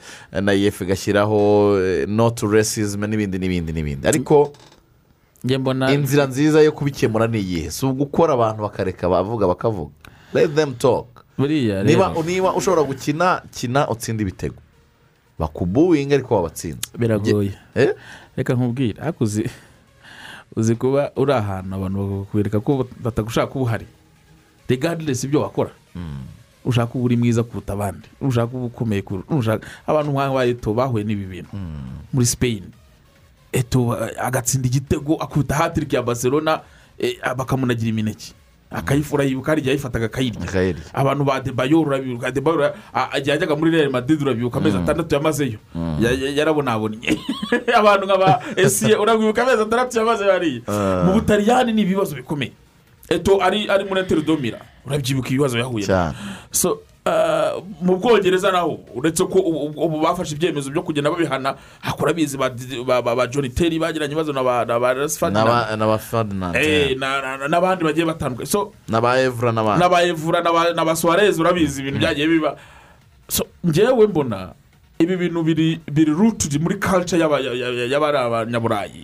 [0.42, 1.78] na yefu igashyiraho
[2.08, 4.08] no to racism n'ibindi n'ibindi n'ibindi.
[4.08, 4.54] Ariko
[5.94, 7.72] inzira nziza yo kubikemura ni iyihe?
[7.72, 9.92] Si ugukora abantu bakareka bavuga bakavuga.
[10.34, 11.26] Let them talk.
[12.24, 14.56] Niba ushobora gukina kina utsinde ibitego.
[15.40, 16.80] Bakubuwinga ariko wabatsinze.
[16.98, 17.54] Biragoye.
[17.76, 17.96] Eh?
[18.36, 19.02] reka nkubwire.
[19.02, 19.24] Ariko
[20.56, 23.86] uzi kuba uri ahantu abantu bakakwereka ko batagushaka kuba uhari.
[24.68, 25.72] Regadilesi ibyo wakora
[26.66, 28.08] ushaka kuba uri mwiza kuruta abandi.
[28.22, 31.50] Ushaka kuba ukomeye kuruta abantu nk'aba eto bahuye n'ibi bintu.
[32.14, 32.68] Muri sipeyini
[33.52, 36.62] eto eh, agatsinda igitego akubita hatiriki ya barcelona
[37.00, 38.34] eh, bakamunagira imineke.
[38.72, 40.42] Akayifura yibuka hari igihe yayifataga akayirya.
[40.94, 45.16] Abantu ba debayo urabibuka debayo ura- a- igihe yajyaga muri real madrid urabibuka amezi atandatu
[45.16, 45.58] yamazeyo.
[46.00, 47.18] Ya- ya- yarabonabonye.
[47.82, 50.62] Abantu nk'aba esiye urabibuka amezi atandatu yamazeyo hariya.
[51.06, 52.52] Mu butaliyani ni ibibazo bikomeye.
[53.10, 55.86] Eto ari ari muri enteridomira urabyibuka ibibazo yahuye.
[56.52, 56.99] So ah,
[57.82, 62.50] mu bwongereza naho uretse ko ubu- bafashe ibyemezo byo kugenda babihana hakora bizi ba
[62.86, 65.46] ba- ba- ba john terry bagiranye ibibazo na ba na ba ferdinand
[66.56, 68.48] Eh, na- na- na- n'abandi bagiye batandukanye.
[68.48, 70.40] So n'aba evura n'abandi n'abayevura
[70.76, 72.56] n'aba suwarez urabizi ibintu byagiye biba.
[73.66, 74.54] Ngewe mbona
[75.00, 76.76] ibi bintu biri rutudi muri
[77.56, 79.02] ya- y'abari abanyaburayi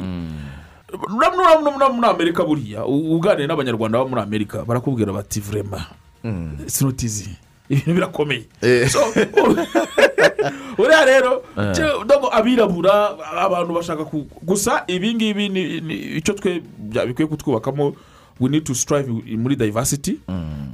[1.91, 5.85] muri amerika buriya uganira n'abanyarwanda baba muri amerika barakubwira bati vurema
[6.67, 7.29] sinotizi
[7.69, 8.87] ibintu birakomeye Eh.
[8.89, 8.99] So,
[10.77, 11.73] uriya rero Eh.
[12.31, 14.03] abirabura abantu bashaka
[14.43, 16.61] gusa ibi ngibi ni icyo twe
[17.07, 17.95] bikwiye kutwubakamo
[18.39, 20.19] we need to strive muri diversity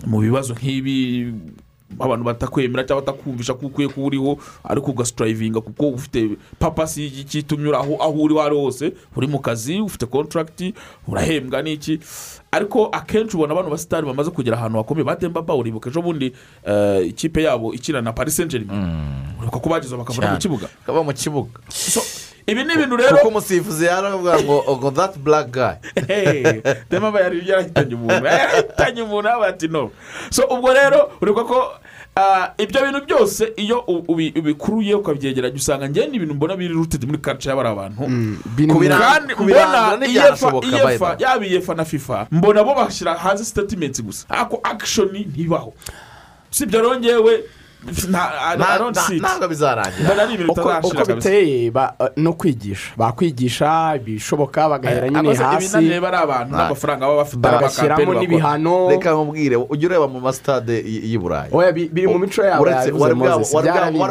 [0.08, 1.34] mu bibazo nk'ibi
[2.00, 7.78] abantu batakwemera cyangwa batakumvisha ko ukwiye kuba uriho ariko ugasitarayivinga kuko ufite papasi y'igitumye uri
[7.78, 10.74] aho aho uri ari hose uri mu kazi ufite kontaragiti
[11.08, 12.00] urahembwa n'iki.
[12.52, 16.34] Ariko akenshi ubona abantu basitari bamaze kugera ahantu hakomeye batemba uribuka ejo bundi
[16.68, 18.88] eh, ikipe yabo ikina na paris saint germain
[19.40, 20.42] uribuka ko bagezeho bakabona mu Cyane.
[20.42, 20.68] kibuga.
[20.86, 21.60] Kaba mu kibuga.
[22.48, 25.76] Ibi ni ibintu rero kuko umusifuzi yaravuga ngo ngo that black guy.
[26.08, 29.92] Hey, dema aba yari yarahitanye umuntu yarahitanye umuntu aba ati no
[30.30, 31.72] so ubwo rero uribuka ko
[32.16, 37.18] ah, ibyo bintu byose iyo ubikuruye ukabyegeranya usanga njyewe ni ibintu mbona biri rutedi muri
[37.18, 38.02] kaca y'abari abantu
[38.74, 44.26] Kubira- kandi mbona iyefa yaba iyefa na fifa mbona bo bashyira hanze sitatimenti gusa.
[44.30, 45.74] Ariko akishoni ntibaho.
[46.50, 47.44] Si ibyo rero ngewe
[49.20, 55.20] ntabwo bizarangira mbona ari ibintu uko biteye ba- eh, no kwigisha bakwigisha ibishoboka bagahera nyine
[55.20, 55.66] Abaza hasi.
[55.66, 58.90] ibinanireba ari abantu n'amafaranga baba bafite bagashyiramo n'ibihano.
[58.90, 61.50] Reka nkubwire ujya ureba mu masitade y'i burayi.
[61.92, 62.94] Biri mu mico yabo byarabinjiye,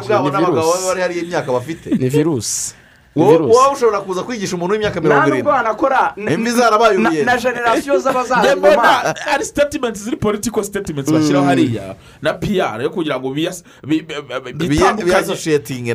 [0.07, 0.73] bwabo ni n'abagabo virusi.
[0.75, 1.87] baba bari hariya imyaka bafite.
[1.99, 2.75] Ni virusi
[3.17, 7.27] wowe ushobora kuza kwigisha umuntu w'imyaka mirongo nta nubwo irindwi wanakora Imvi zarabaye na- uruyenzi.
[7.27, 12.83] na generasiyo njye z'abazaza mbona inyuma ari sitatimenti ziri politiko sitatimenti bashyiraho hariya na piyara
[12.83, 14.75] yo kugira ngo bitandukanye.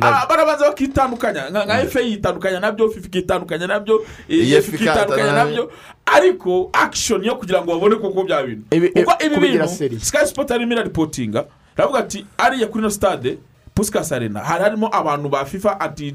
[0.00, 0.26] na byo.
[0.28, 1.50] Barabanza bakitandukanya.
[1.50, 5.70] Nka efe yitandukanya na byo fifa ikitandukanya na byo FIFA ikitandukanya na byo.
[6.06, 8.62] Ariko akishoni yo kugira ngo babone koko bya bintu.
[8.70, 9.68] Kuko ibi- bintu
[10.00, 11.44] sikayi sipoti arimo iraripotinga
[11.76, 13.38] aravuga ati ariya kuri ino sitade
[13.76, 16.10] pusikasi arena hari harimo abantu ba fifa anti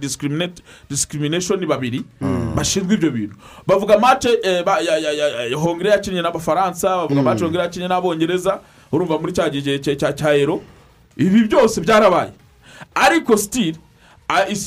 [0.90, 2.04] discrimination babiri.
[2.56, 3.36] Bashinzwe ibyo bintu.
[3.68, 4.30] Bavuga mace
[5.56, 8.60] hongire yakinnye n'abafaransa bavuga mace hongire yakinnye n'abongereza
[8.92, 10.62] urumva muri cya gihe cya- ero
[11.18, 12.32] ibi byose byarabaye.
[12.96, 13.78] Ariko sitiri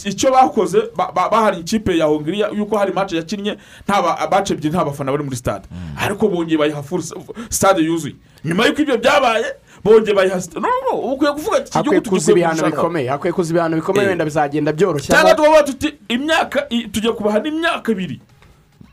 [0.05, 3.59] icyo bakoze ba- ba- bahari ikipe ya hongiriya yuko hari mace yakinnye
[3.89, 5.65] nta ba- mace ebyiri nta bafana bari muri stade.
[5.99, 7.15] Ariko bongeye bayiha full s-
[7.51, 8.15] stade yuzuye.
[8.45, 9.45] Nyuma y'uko ibyo byabaye
[9.85, 13.51] bongeye bayiha sitade no no ukwiye kuvuga ati iki gihugu tugikwiye ibihano bikomeye hakwiye kuza
[13.51, 14.09] ibihano bikomeye Eh.
[14.09, 16.59] wenda bizagenda byoroshya cyangwa tubavuga tuti imyaka
[16.93, 18.21] tugiye kubaha n'imyaka ibiri.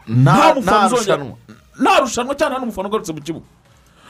[0.08, 1.38] Nta mufana uzongera rushanwa.
[1.82, 3.46] Nta rushanwa cyangwa nta n'umufana ugarutse mu kibuga.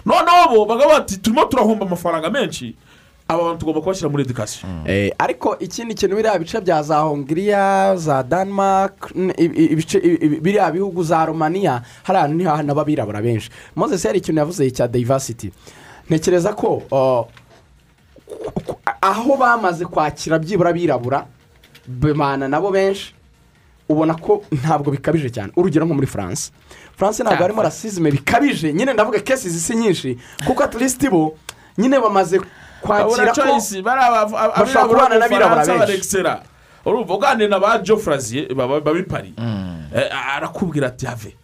[0.05, 2.75] Noneho bo bakaba bati turimo turahomba amafaranga menshi
[3.27, 7.95] aba bantu tugomba kubashyira muri edikasiyo Eh, ariko ikindi kintu biriya bice bya za hongiriya
[7.95, 9.13] za denmark
[10.41, 13.49] biriya bihugu za romania hari ahantu ni ho haba abirabura benshi.
[13.75, 15.51] Moses hari ikintu yavuze cya diversity.
[16.11, 16.83] Ntekereza ko
[19.01, 21.25] aho bamaze kwakira byibura abirabura
[21.87, 23.15] bimana nabo benshi
[23.89, 25.51] ubona ko ntabwo bikabije cyane.
[25.55, 26.51] Urugero nko muri france.
[26.95, 28.73] France ntabwo harimo rasizime bikabije.
[28.73, 30.17] Nyine ndavuga kesi zisi nyinshi.
[30.47, 31.35] Kuko at least bo
[31.77, 32.39] nyine bamaze
[32.81, 33.41] kwakira ko
[34.59, 36.17] bashobora kubana n'abirabura benshi.
[36.85, 39.33] urumva uganira na ba jo furaziye baba baba i pari
[39.95, 41.35] Eh, arakubwira ati have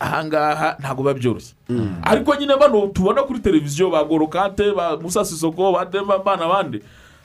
[0.00, 1.54] ahangaha ntabwo biba byoroshye.
[2.02, 6.80] Ariko nyine bano tubona kuri televiziyo ba gorokate ba musasisoko ba demba n'abandi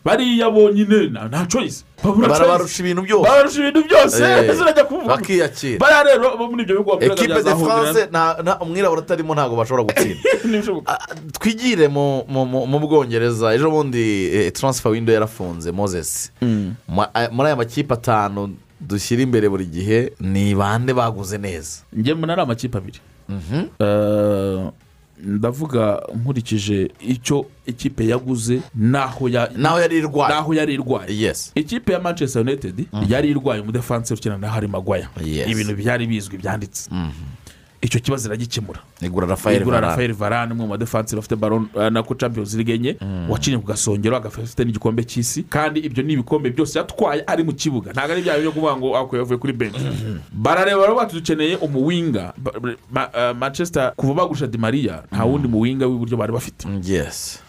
[0.06, 1.84] bariya bonyine nta choice.
[2.04, 3.24] barabarusha ibintu byose.
[3.24, 4.24] Babarusha ibintu byose.
[4.24, 5.16] Eh, zirajya kuvuga.
[5.16, 5.80] bakiyakira.
[5.80, 8.10] Bariya rero bo muri ibyo wabwiraga ekipe de france
[8.62, 10.20] umwirabura utarimo ntabwo bashobora gutsinda.
[10.86, 10.98] Ah,
[11.40, 16.32] twigire mu bwongereza ejo bundi eh, transfer window yarafunze moses.
[16.88, 18.56] Ma- aya- muri aya makipe atanu
[18.88, 21.82] dushyira imbere buri gihe ni bande baguze neza.
[21.94, 23.00] Njye mbona ari amakipe abiri.
[23.80, 24.70] Eh,
[25.26, 30.34] ndavuga nkurikije icyo ikipe yaguze n'aho ya- naho yari irwaye.
[30.34, 31.22] n'aho yari irwaye.
[31.56, 35.10] Ikipe ya manchester united yari irwaye umudefanse ukina na hari magwaya
[35.52, 36.90] ibintu byari bizwi byanditse.
[37.84, 38.80] Icyo kibazo iragikemura.
[39.02, 40.54] Igura rafael igura varane.
[40.54, 42.98] Umwe mu badefanse bafite baro eh, nako champions league enye
[43.30, 45.44] wakinnye ku gasongero agafite n'igikombe cy'isi.
[45.44, 47.92] Kandi ibyo ni ibikombe byose yatwaye ari mu kibuga.
[47.92, 49.84] Ntabwo ari bya byo kuvuga ngo akuye avuye kuri benshi
[50.32, 52.34] barareba rero bati dukeneye umuwinga.
[53.14, 56.68] Eh, manchester kuva bagusha di maria nta wundi muwinga w'iburyo bari bafite.
[56.84, 57.40] Yes.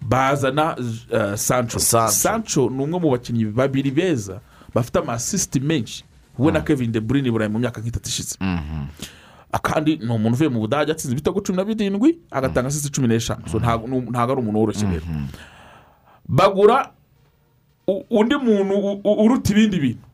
[0.00, 0.76] Bazana
[1.12, 1.78] eh, sancho.
[1.78, 2.12] Sancho.
[2.12, 4.40] sancho ni umwe mu bakinnyi babiri beza
[4.74, 6.04] bafite amasisiti menshi.
[6.38, 8.36] We na kevin de bruyne burayi mu myaka nk'itatu ishize.
[9.62, 13.48] Kandi ni umuntu uvuye mu budage atsinze ibitego cumi na birindwi agatanga asisiti cumi n'eshanu.
[13.48, 15.06] So ntabwo ari umuntu woroshye rero.
[16.28, 16.90] Bagura
[17.86, 20.04] u- undi muntu uruta ibindi bintu.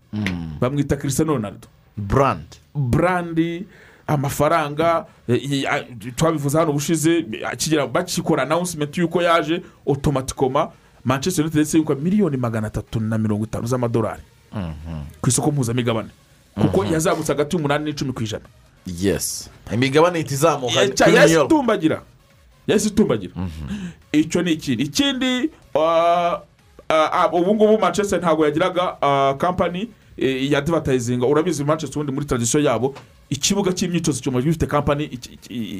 [0.61, 1.69] Bamwita Cristiano Ronaldo.
[1.97, 3.67] Burandi burandi
[4.07, 5.07] amafaranga
[5.71, 5.85] a-
[6.17, 7.25] twabivuze hano ubushize
[7.93, 10.71] bakikora anawusimenti y'uko yaje otomatikoma
[11.05, 14.23] manchester united ndetse yunguka miliyoni magana atatu na mirongo itanu z'amadolari.
[15.21, 16.09] Ku isoko mpuzamigabane.
[16.55, 18.45] Kuko yazamutse hagati y'umunani n'icumi ku ijana.
[18.87, 21.47] Yesi imigabane ihita izamuka yahise New York.
[21.51, 22.03] itumbagira
[22.67, 23.33] yahise itumbagira
[24.13, 24.83] icyo ni ikindi.
[24.85, 26.41] Ikindi ah,
[26.89, 28.97] ah, ah, ubu ngubu manchester ntabwo yagiraga
[29.39, 32.95] kampani eh, ya advertising urabizi manchester ubundi muri tradisiyo yabo
[33.31, 35.11] ikibuga cy'imyitozo cyuma gifite kampani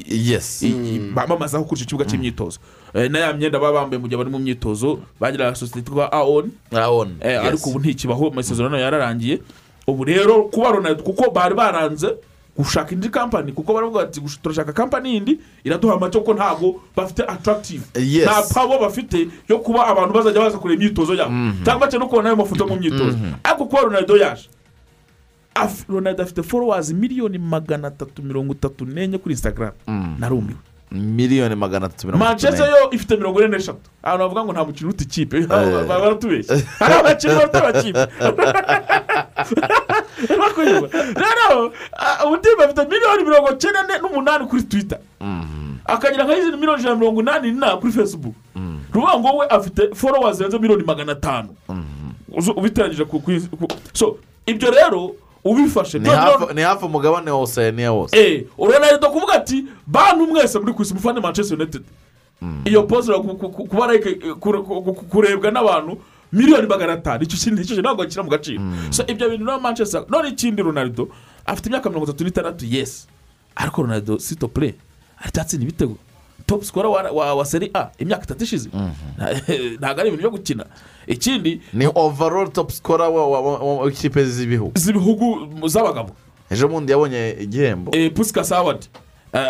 [0.07, 2.59] yesi i- bamamazaho kuri icyo kibuga cy'imyitozo.
[2.93, 6.51] Eh, na ya myenda baba bambaye mu gihe bari mu myitozo bagira sosiyete yitwa aon
[6.71, 9.39] urabona Eh, ariko ubu ntikibaho amasezerano yararangiye.
[9.87, 12.07] Ubu rero kuba ronaldo kuko bari baranze
[12.63, 17.23] gushaka indi kampani kuko baravuga bati "Gush- turashaka kampani yindi iraduha amacyo ko ntabwo bafite
[17.27, 18.25] atarakitive Yes.
[18.25, 21.31] nta pabo bafite yo kuba abantu bazajya baza kureba imyitozo yabo.
[21.65, 23.17] Cyangwa bace no kubona ayo mafoto mu myitozo.
[23.43, 24.49] Ariko kuba ronaldo yaje
[25.89, 29.71] ronaldo afite followers miliyoni magana atatu mirongo itatu n'enye kuri instagram.
[30.19, 30.57] Narumiwe.
[30.91, 33.79] Miliyoni magana atatu mirongo itatu manchester yo ifite mirongo ine n'eshatu.
[34.03, 37.99] Abantu bavuga ngo nta mukino uruta ikipe baba baratubeshya hari abakinnyi baruta amakipe.
[41.15, 44.99] Rero ah, ubu timu afite miliyoni mirongo cyenda ne- n'umunani kuri twitter.
[45.85, 48.35] Akagira nka izindi miliyoni ijana na mirongo inani na kuri facebook.
[48.93, 51.49] Ruvuga ngo we afite followers zirenze miliyoni magana atanu.
[52.31, 53.23] Uzu- ubiteranyije ku-
[53.93, 55.99] so ibyo rero ubifashe.
[56.53, 58.17] Ni hafi umugabane wa osayaniya wose.
[58.17, 61.83] Eh, uranahita kuvuga ati bantu mwese muri ku isi mufane manchester united.
[62.65, 63.11] Iyo pose
[65.09, 65.97] kurebwa n'abantu
[66.31, 67.23] miliyoni magana atanu.
[67.23, 68.61] Icyo kintu icyo kintu ntabwo gishyira mu gaciro.
[68.89, 71.09] So ibyo bintu rero manchester none ikindi ronaldo
[71.45, 73.07] afite imyaka mirongo itatu n'itandatu yesi
[73.55, 74.73] ariko ronaldo sito pure
[75.19, 75.97] aracyatsinda ibitego.
[76.45, 78.69] Topu sikora wa, seri a imyaka itatu ishize.
[79.79, 80.65] Ntabwo ari ibintu byo gukina.
[81.07, 83.07] Ikindi ni overall top scorer
[83.85, 86.11] w'ikipe z'ibihugu z'ibihugu z'abagabo
[86.49, 87.91] ejo bundi yabonye igihembo.
[87.95, 88.87] Eh, pusikasi awadi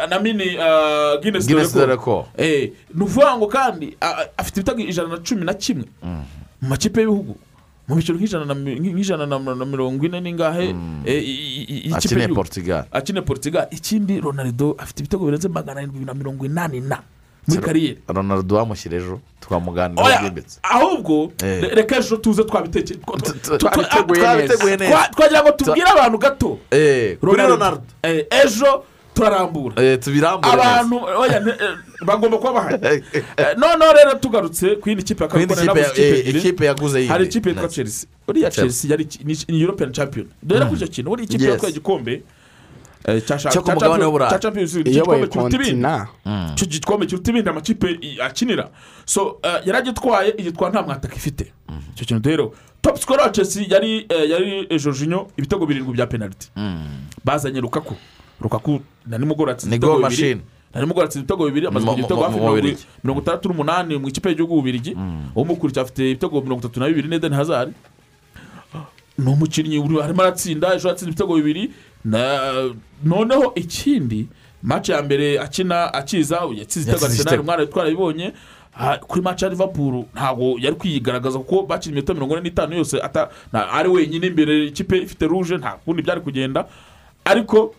[0.10, 0.58] na mini
[1.86, 2.26] record.
[2.38, 5.86] Eh, ni ukuvuga ngo kandi a- afite ibitego ijana na cumi na kimwe
[6.62, 7.36] mu makipe y'ibihugu.
[7.88, 8.46] Mu biciro nk'ijana
[9.56, 10.70] na mirongo ine n'ingahe
[11.06, 12.36] eh, i- i- i- ikipe akiniye y'igihugu.
[12.36, 12.86] portugal.
[12.92, 13.68] Akine portugal.
[13.72, 17.02] Ikindi ronaldo afite ibitego birenze magana arindwi na mirongo inani na
[17.48, 21.62] muri kariyeri ronaldo wamushyira ejo twamuganira byimbitse ahubwo Eh.
[21.62, 25.10] re- reka ejo tuze twabiteguye neza.
[25.16, 26.60] twagira ngo tubwire abantu gato.
[26.72, 27.82] Eh, kuri ronaldo.
[28.04, 29.76] Eh, ejo turarambura.
[30.42, 31.02] Abantu
[32.06, 32.78] bagomba kuba bahari.
[33.38, 35.26] Eh, noneho rero tugarutse ku yindi kipe
[36.26, 37.12] ikipe yaguze yindi.
[37.12, 38.10] Hari ikipe yitwa chelsea.
[38.28, 38.98] Uriya chelsea.
[39.48, 40.28] Ni european champion.
[40.44, 42.24] Dore ko icyo kintu uriya ikipe yatwaye igikombe
[43.52, 44.32] Cyo ku mugabane w'Uburayi.
[44.92, 46.08] iyoboye kontina
[46.54, 47.88] icyo gikombe kiruta ibindi amakipe
[48.24, 48.70] akinira.
[49.06, 51.54] So eh, yaragitwaye igitwara nta mwataka ifite.
[51.96, 56.08] Icyo kintu rero top scorer wa chelsea yari eh, yari eh, jorginho ibitego birindwi bya
[56.08, 56.52] penaliti
[57.26, 57.96] bazanye rukaku
[58.42, 60.42] rukaku na nimugoroba atsinze ibitego bibiri.
[60.74, 62.40] na nimugoroba atsinze ibitego bibiri amaze kugira ibitego hafi
[63.04, 64.94] mirongo itandatu n'umunani mu ikipe y'igihugu bubirigi.
[65.36, 67.72] Umukurikiye afite ibitego mirongo itatu na bibiri n'edeni hazari
[69.18, 71.74] ni umukinnyi uri- arimo aratsinda ejo yatsinze ibitego bibiri.
[73.04, 74.28] Noneho ikindi
[74.64, 77.42] maci ya mbere akina akiza yatsinze igitego.
[77.42, 78.34] umwana twarabibonye
[79.08, 82.98] kuri maci ya livapuru ntabwo yari kwiyigaragaza kuko bakina iminota mirongo ine n'itanu yose
[83.72, 86.66] ari wenyine imbere ikipe ifite ruje nta kundi byari kugenda
[87.26, 87.76] ariko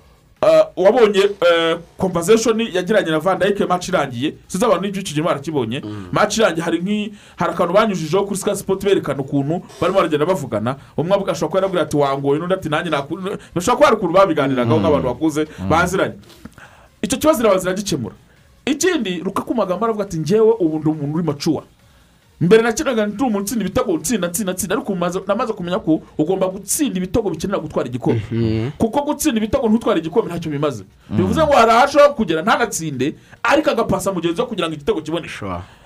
[0.76, 1.30] wabonye
[1.98, 5.82] kompazeshoni yagiranye na van dayike maci irangiye sinzi abantu n'ibyo gihe barakibonye
[6.12, 10.76] maci irangiye hari hari akantu banyujijeho kuri sika sipoti berekana ukuntu barimo baragenda bavugana.
[10.96, 14.80] Umwe ashobora kuba yarabwira ati wangoye n'undi ati nanjye nakuru bashobora kuba hari ukuntu babiganiragaho
[14.80, 16.14] nk'abantu bakuze baziranye.
[17.02, 18.14] Icyo kibazo irabanza ziragikemura
[18.66, 21.62] ikindi rukaku magambo aravuga ati ngewe ubu ndi umuntu uri macuwa
[22.42, 24.94] mbere nakinaga ndi umuntu utsinda ibitego utsinda atsinda atsinda ariko
[25.26, 28.22] namaze kumenya ko ugomba gutsinda ibitego bikenera gutwara igikombe
[28.78, 30.84] kuko gutsinda ibitego ntutware igikombe ntacyo bimaze.
[31.10, 35.28] Bivuze ngo hari ahashobora kugera ntanatsinde ariko agapasa mugenzi we kugira ngo igitego kibone.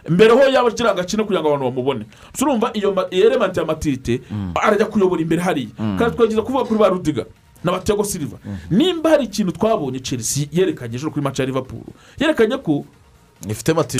[0.08, 2.04] Mbere ho yaba akiri agakino kugira ngo abantu bamubone.
[2.32, 4.20] Gusa urumva iyo elementi ya matirite
[4.54, 5.68] arajya kuyobora imbere hariya.
[5.98, 7.24] Kandi twageza kuvuga kuri ba rudiga
[7.64, 8.38] na batego siliva
[8.70, 11.82] nimba hari ikintu twabonye chelsea yerekanye ejo kuri maci ya liverpool
[12.20, 12.84] yerekanye ko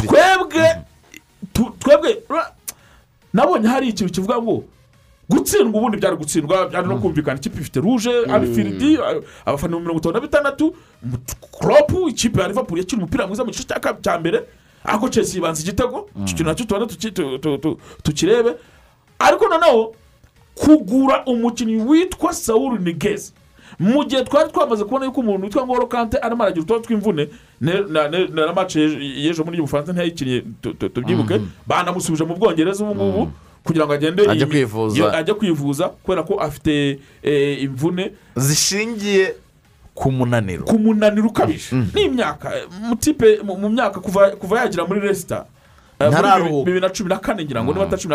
[0.06, 0.64] twebwe
[1.78, 2.22] twebwe
[3.32, 4.64] nabonye hari ikintu kivuga ngo
[5.28, 9.98] gutsindwa ubundi byari gutsindwa byari no kumvikana ikipe ifite ruje ari firidi a- abafana mirongo
[9.98, 10.74] itanu na bitandatu
[11.50, 13.64] koropu ikipe ya liverpool yakina umupira mwiza mu gice
[14.02, 14.42] cya mbere
[14.84, 18.54] ariko chelsea yibanza igitego icyo kintu na cyo tubona tuki- tu- tu- tu- tukirebe.
[19.18, 19.94] Ariko noneho
[20.54, 23.32] kugura umukinnyi witwa sawuru nigezi
[23.78, 27.28] mu gihe twari twamaze kubona yuko umuntu witwa ngoro kante arimo aragira utubazo tw'imvune
[27.60, 29.92] ne- na mace y'ejo muri bufaransa
[30.62, 33.30] tu- tubyibuke banamusubije mu bwongereza ubu ngubu
[33.64, 34.98] kugira ngo agende Ajye kwivuza.
[34.98, 39.34] yo- ajye kwivuza kubera ko afite eh, imvune zishingiye
[39.94, 40.64] ku munaniro.
[40.64, 41.72] ku munaniro ukabije.
[41.94, 42.52] N'imyaka
[42.88, 44.00] mutipe mu mu myaka
[44.40, 45.44] kuva yagira muri resita
[46.00, 46.10] eh,
[46.64, 48.12] bibiri na cumi na kane ngira ngo niba atari cumi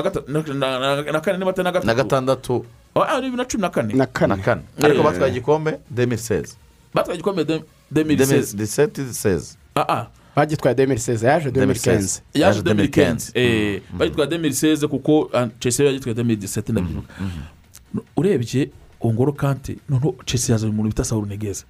[1.12, 2.66] na kane niba atari na gatandatu.
[2.95, 6.55] Oh, ah, bibiri na cumi na kane na na kane kane ariko batwaye igikombe demiseze
[6.93, 10.07] batwaye igikombe de- demiri seze demiseze seze ah ah.
[10.35, 12.91] Bagitwaye demiri seze yaje demiri kenze yaje Yaje demiri 2015.
[12.91, 17.13] kenzi eee bayitwa demiri seze kuko ah, chelsea yagitwaye demiri diseti ndabyibuka
[18.18, 18.69] urebye
[19.01, 21.63] ongoro kante noneho chelsea yazanye umuntu bita sawuru negeza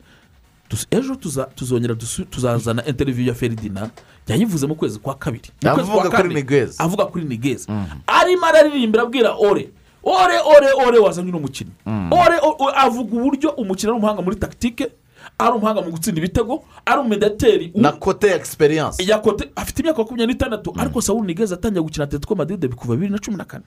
[0.91, 1.15] ejo
[1.56, 1.95] tuzongera
[2.30, 3.89] tuzazana interiviyu ya feridina
[4.27, 5.49] yayivuze mu kwezi kwa kabiri.
[5.65, 6.45] Avuga kuri
[6.80, 9.69] avuga nigeza arimo araririmbira abwira ore
[10.03, 11.72] ore ore ore wazanye uno mukinnyi
[12.11, 14.90] ore o- o- avuga uburyo umukinnyi ari umuhanga muri takitike
[15.40, 20.73] ari umuhanga mu gutsinda ibitego ari umumedateri na kote egisperiyanse yakote afite imyaka makumyabiri n'itandatu
[20.78, 23.64] ariko sawuru nigeze atangiye gukina atletico madrid kuva bibiri na cumi na kane.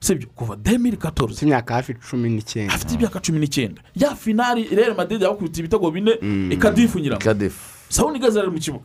[0.00, 2.74] Sibyo kuva demiri katoruze imyaka hafi cumi n'icyenda.
[2.74, 3.82] Afite imyaka cumi n'icyenda.
[3.94, 6.12] Ya finari rero madrid yabakubita ibitego bine
[6.50, 8.84] ikadifunyiramo kadifu sawuru nigeze ari mu kibuga.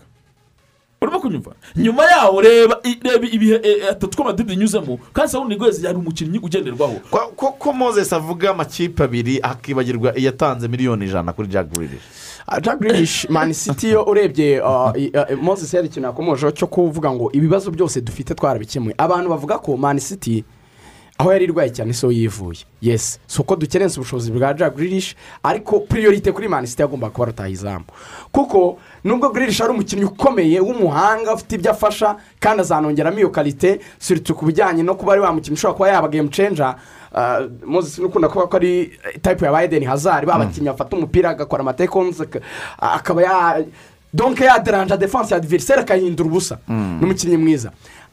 [1.03, 1.51] Urimo kunyumva?
[1.75, 2.79] Nyuma yaho reba
[3.31, 6.93] ibihe e, e, atletico madrid inyuzemo kandi sawuru nigeze yari umukinnyi ugenderwaho.
[7.11, 12.01] Ko- moses avuga amakipe abiri akibagirwa iyatanze miliyoni ijana kuri jack grealish?
[12.61, 17.29] Jack grealish mani city yo urebye uh, uh, moses yari ikintu yakomojeho cyo kuvuga ngo
[17.33, 20.43] ibibazo byose dufite twarabikemuye abantu bavuga ko mani city
[21.21, 22.65] aho yari irwaye cyane so yivuye.
[22.81, 27.25] Yesi si uko dukerense ubushobozi bwa jack grealish ariko priorite kuri mani city yagomba kuba
[27.25, 27.85] rutaha izamu.
[28.31, 34.35] Kuko nubwo grealish ari umukinnyi ukomeye w'umuhanga ufite ibyo afasha kandi azanongeramo iyo karite siritu
[34.35, 36.75] ku bijyanye no kuba ari wa mukinnyi ushobora kuba yaba game changer
[37.13, 38.91] Uh, moses n'ukunda kuvuga ko ari
[39.21, 42.39] tayipu ya bayideni hazari ba bakinnyi bafata umupira agakora amatekonzi aka-
[42.79, 43.65] akaba ya
[44.13, 46.57] donke yaderanje defanse ya adiveriseri akahindura ubusa.
[46.69, 47.71] Ni umukinnyi mwiza.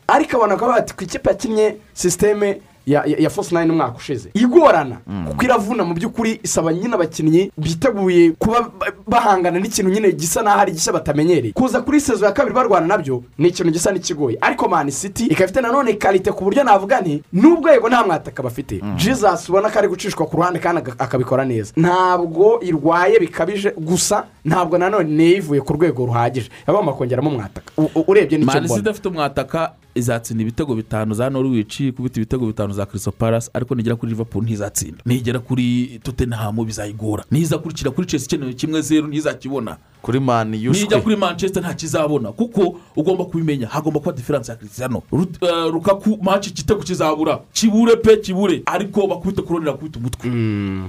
[0.09, 2.59] Ariko abona ko bati ku ikipe yakinnye sisiteme
[2.93, 4.31] ya fosi nayini umwaka ushize.
[4.35, 4.97] Igorana.
[5.29, 10.61] Kuko iravuna mu by'ukuri isaba nyine abakinnyi biteguye kuba ba- bahangana n'ikintu nyine gisa n'aho
[10.61, 11.53] ari gishya batamenyereye.
[11.53, 14.39] Kuza kuri sezo ya kabiri barwana na byo ni ikintu gisa n'ikigoye.
[14.41, 18.43] Ariko mani city ikaba ifite nanone karite ku buryo navuga nti nubwo yego nta mwataka
[18.43, 18.81] bafite.
[18.97, 21.73] Jesus ubona ko ari gucishwa ku ruhande kandi akabikora neza.
[21.77, 26.51] Ntabwo irwaye bikabije gusa ntabwo nanone ntiyivuye ku rwego ruhagije.
[26.69, 27.73] Yagomba kongeramo umwataka
[28.07, 28.81] urebye n'icyo mbona.
[28.81, 33.97] idafite umwataka izatsinda ibitego bitanu za norwich kubita ibitego bitanu za kirisito palasi ariko nigera
[33.97, 34.99] kuri liverpool ntizatsinda.
[35.07, 37.25] Nigera kuri tottenham bizayigora.
[37.31, 39.77] Nizakurikira kuri chelsea ikenewe kimwe zeru ntizakibona.
[40.03, 43.67] Kuri mani nijya yushwe kuri manchester ntakizabona kuko ugomba kubimenya.
[43.67, 47.41] Hagomba kuba diferanse ya kirisitiyano Ru- eh, rukaku maci igitego kizabura.
[47.53, 48.63] Kibure pe kibure.
[48.67, 50.31] Ariko bakubite kurondera kubita umutwe.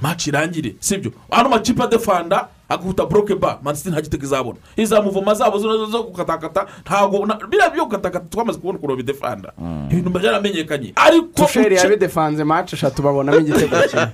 [0.01, 1.11] Maci irangire sibyo?
[1.31, 7.25] Ano makipe adefanda agahita buroke ba manisiti nta gitego izabona izamuvoma zabo zo gukatakata ntabwo
[7.49, 9.53] biriya byo gukatakata twamaze kubona ukuntu bidefanda
[9.91, 14.07] ibintu byaramenyekanye ariko tusheri yabidefanze maci eshatu babonamo igitego kimwe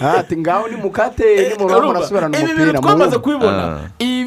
[0.18, 3.78] ati ngaho ni mukate ni mu murasubirana ibi umupira bintu twamaze kubibona.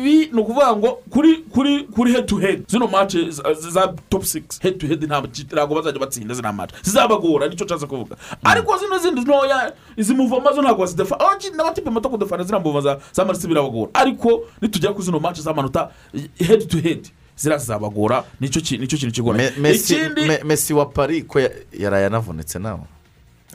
[0.04, 2.64] Ibi ni ukuvuga ngo kuri kuri kuri head to head.
[2.68, 4.60] Zino mace za- za top six.
[4.62, 8.16] Head to head nta makipe ntabwo bazajya batsinda zino mace zizabagora ni cyo nshatse kuvuga
[8.44, 10.84] ariko zino zindi ntoya izi muvoma zo ntabwo
[11.20, 15.90] abakiri n'amakipe mato kudefana ziriya muvoma za marisiti birabagora ariko nitugera kuri zino mace z'amanota
[16.38, 17.08] head to head
[17.38, 20.86] ziriya zizabagora ni cyo ki- ni cyo kintu kigora Me- Messi- ikindi Me- Messi wa
[20.86, 22.80] pari ko ya- yaraye anavunitse nawe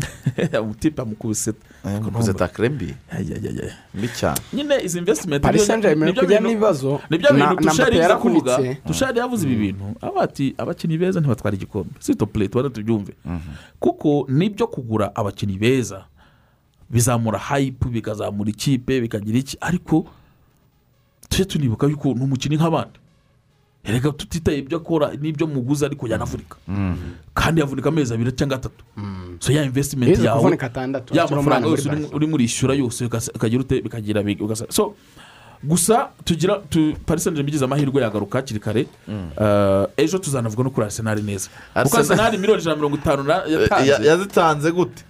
[0.63, 1.53] umutipe amukubise
[1.85, 2.95] yamukoze takire mbi
[4.19, 9.19] cyane nyine izi invesitimenti Paris Saint-Germain kujya n'ibibazo ni byo bintu tushari yaza kuvuga tushari
[9.19, 13.13] yavuze ibi bintu aba ati abakinnyi beza ntibatwara igikombe sito pure tubanza tubyumve
[13.79, 16.05] kuko ni byo kugura abakinnyi beza
[16.91, 20.07] bizamura hayipu bikazamura ikipe bikagira iki ariko
[21.29, 22.99] tujye tunibuka yuko ni umukinnyi nk'abandi
[23.93, 26.57] reka tutitaye ibyo akora n'ibyo muguzi ariko yanavunika.
[27.35, 28.85] Kandi yavunika amezi abiri cyangwa atatu
[29.41, 30.59] so ya invesitimenti yize yawe
[31.13, 34.25] ya mafaranga yose urimo- urishyura yose ukagira ute bikagira
[34.71, 34.95] so
[35.65, 38.87] gusa tugira tu parisanje bigize amahirwe yagaruka hakiri kare
[39.41, 41.49] Eh, ejo tuzanavuga no kuri arisenali neza.
[41.83, 43.23] Kuko arisenali miliyoni ijana na mirongo itanu
[44.09, 45.03] yazitanze gute?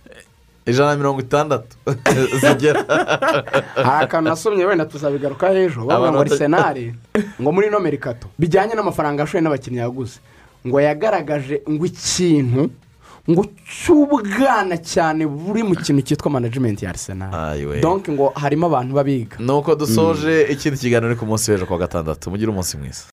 [0.69, 1.77] Ijana na mirongo itandatu.
[2.41, 2.85] Zigera.
[3.75, 5.85] Hari akantu nasomye wenda tuzabigaruka ejo.
[5.85, 6.95] Bavuga ngo arisenali
[7.41, 10.19] ngo muri ino merikato bijyanye n'amafaranga yashoye n'abakinnyi yaguze.
[10.67, 12.71] Ngo yagaragaje ngo ikintu
[13.31, 19.37] ngo cy'ubwana cyane buri mu kintu cyitwa manajimenti ya arisenali donke ngo harimo abantu babiga.
[19.39, 22.31] Nuko dusoje ikindi kiganiro ku munsi w'ejo kuwa gatandatu.
[22.31, 23.05] Mugire umunsi mwiza.